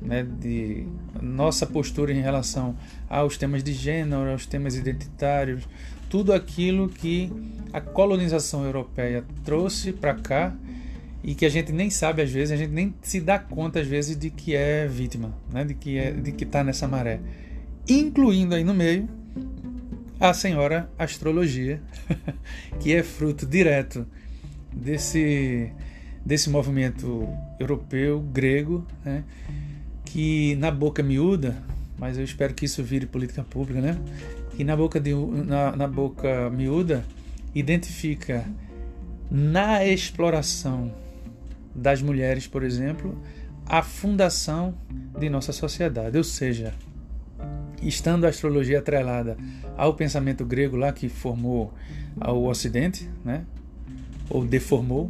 né, 0.00 0.26
de 0.40 0.86
nossa 1.20 1.66
postura 1.66 2.12
em 2.12 2.20
relação 2.20 2.76
aos 3.08 3.36
temas 3.36 3.62
de 3.62 3.72
gênero, 3.72 4.30
aos 4.30 4.46
temas 4.46 4.74
identitários, 4.74 5.68
tudo 6.08 6.32
aquilo 6.32 6.88
que 6.88 7.32
a 7.72 7.80
colonização 7.80 8.64
europeia 8.64 9.24
trouxe 9.44 9.92
para 9.92 10.14
cá 10.14 10.54
e 11.22 11.34
que 11.34 11.44
a 11.44 11.48
gente 11.48 11.70
nem 11.70 11.90
sabe 11.90 12.22
às 12.22 12.30
vezes, 12.30 12.50
a 12.50 12.56
gente 12.56 12.72
nem 12.72 12.94
se 13.02 13.20
dá 13.20 13.38
conta 13.38 13.80
às 13.80 13.86
vezes 13.86 14.16
de 14.16 14.30
que 14.30 14.54
é 14.54 14.86
vítima, 14.88 15.32
né, 15.52 15.64
de 15.64 15.74
que 15.74 15.98
é, 15.98 16.12
de 16.12 16.32
que 16.32 16.44
está 16.44 16.64
nessa 16.64 16.88
maré, 16.88 17.20
incluindo 17.88 18.54
aí 18.54 18.64
no 18.64 18.74
meio 18.74 19.08
a 20.18 20.34
senhora 20.34 20.90
astrologia, 20.98 21.80
que 22.80 22.94
é 22.94 23.02
fruto 23.02 23.46
direto 23.46 24.06
desse 24.72 25.70
desse 26.24 26.50
movimento 26.50 27.26
europeu 27.58 28.20
grego, 28.20 28.86
né, 29.04 29.24
que 30.12 30.56
na 30.56 30.70
boca 30.70 31.02
miúda, 31.02 31.56
mas 31.96 32.18
eu 32.18 32.24
espero 32.24 32.52
que 32.52 32.64
isso 32.64 32.82
vire 32.82 33.06
política 33.06 33.44
pública, 33.44 33.80
né? 33.80 33.96
Que 34.56 34.64
na 34.64 34.76
boca, 34.76 34.98
de, 34.98 35.14
na, 35.14 35.76
na 35.76 35.86
boca 35.86 36.50
miúda 36.50 37.04
identifica 37.54 38.44
na 39.30 39.84
exploração 39.86 40.92
das 41.72 42.02
mulheres, 42.02 42.48
por 42.48 42.64
exemplo, 42.64 43.16
a 43.64 43.82
fundação 43.82 44.74
de 45.16 45.30
nossa 45.30 45.52
sociedade. 45.52 46.18
Ou 46.18 46.24
seja, 46.24 46.74
estando 47.80 48.24
a 48.24 48.30
astrologia 48.30 48.80
atrelada 48.80 49.36
ao 49.76 49.94
pensamento 49.94 50.44
grego 50.44 50.76
lá 50.76 50.92
que 50.92 51.08
formou 51.08 51.72
o 52.16 52.48
Ocidente, 52.48 53.08
né? 53.24 53.44
ou 54.28 54.44
deformou 54.44 55.08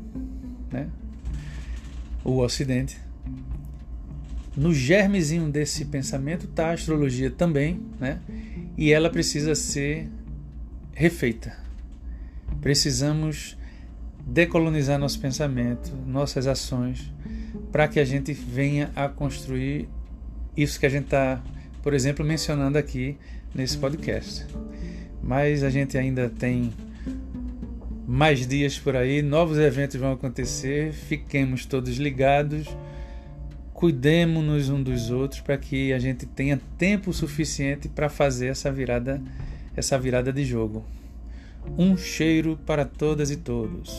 né? 0.70 0.88
o 2.22 2.38
Ocidente, 2.40 3.00
no 4.60 4.74
germezinho 4.74 5.50
desse 5.50 5.86
pensamento 5.86 6.44
está 6.44 6.66
a 6.68 6.72
astrologia 6.72 7.30
também, 7.30 7.80
né? 7.98 8.20
E 8.76 8.92
ela 8.92 9.08
precisa 9.08 9.54
ser 9.54 10.06
refeita. 10.92 11.56
Precisamos 12.60 13.56
decolonizar 14.22 14.98
nosso 14.98 15.18
pensamento, 15.18 15.90
nossas 16.06 16.46
ações, 16.46 17.10
para 17.72 17.88
que 17.88 17.98
a 17.98 18.04
gente 18.04 18.34
venha 18.34 18.90
a 18.94 19.08
construir 19.08 19.88
isso 20.54 20.78
que 20.78 20.84
a 20.84 20.90
gente 20.90 21.04
está, 21.04 21.42
por 21.82 21.94
exemplo, 21.94 22.22
mencionando 22.22 22.76
aqui 22.76 23.16
nesse 23.54 23.78
podcast. 23.78 24.46
Mas 25.22 25.62
a 25.62 25.70
gente 25.70 25.96
ainda 25.96 26.28
tem 26.28 26.70
mais 28.06 28.46
dias 28.46 28.78
por 28.78 28.94
aí, 28.94 29.22
novos 29.22 29.56
eventos 29.56 29.98
vão 29.98 30.12
acontecer, 30.12 30.92
fiquemos 30.92 31.64
todos 31.64 31.96
ligados 31.96 32.68
cuidemos-nos 33.80 34.68
dos 34.68 35.10
outros 35.10 35.40
para 35.40 35.56
que 35.56 35.90
a 35.94 35.98
gente 35.98 36.26
tenha 36.26 36.60
tempo 36.76 37.14
suficiente 37.14 37.88
para 37.88 38.10
fazer 38.10 38.48
essa 38.48 38.70
virada, 38.70 39.22
essa 39.74 39.98
virada 39.98 40.30
de 40.30 40.44
jogo. 40.44 40.84
Um 41.78 41.96
cheiro 41.96 42.58
para 42.66 42.84
todas 42.84 43.30
e 43.30 43.38
todos. 43.38 43.90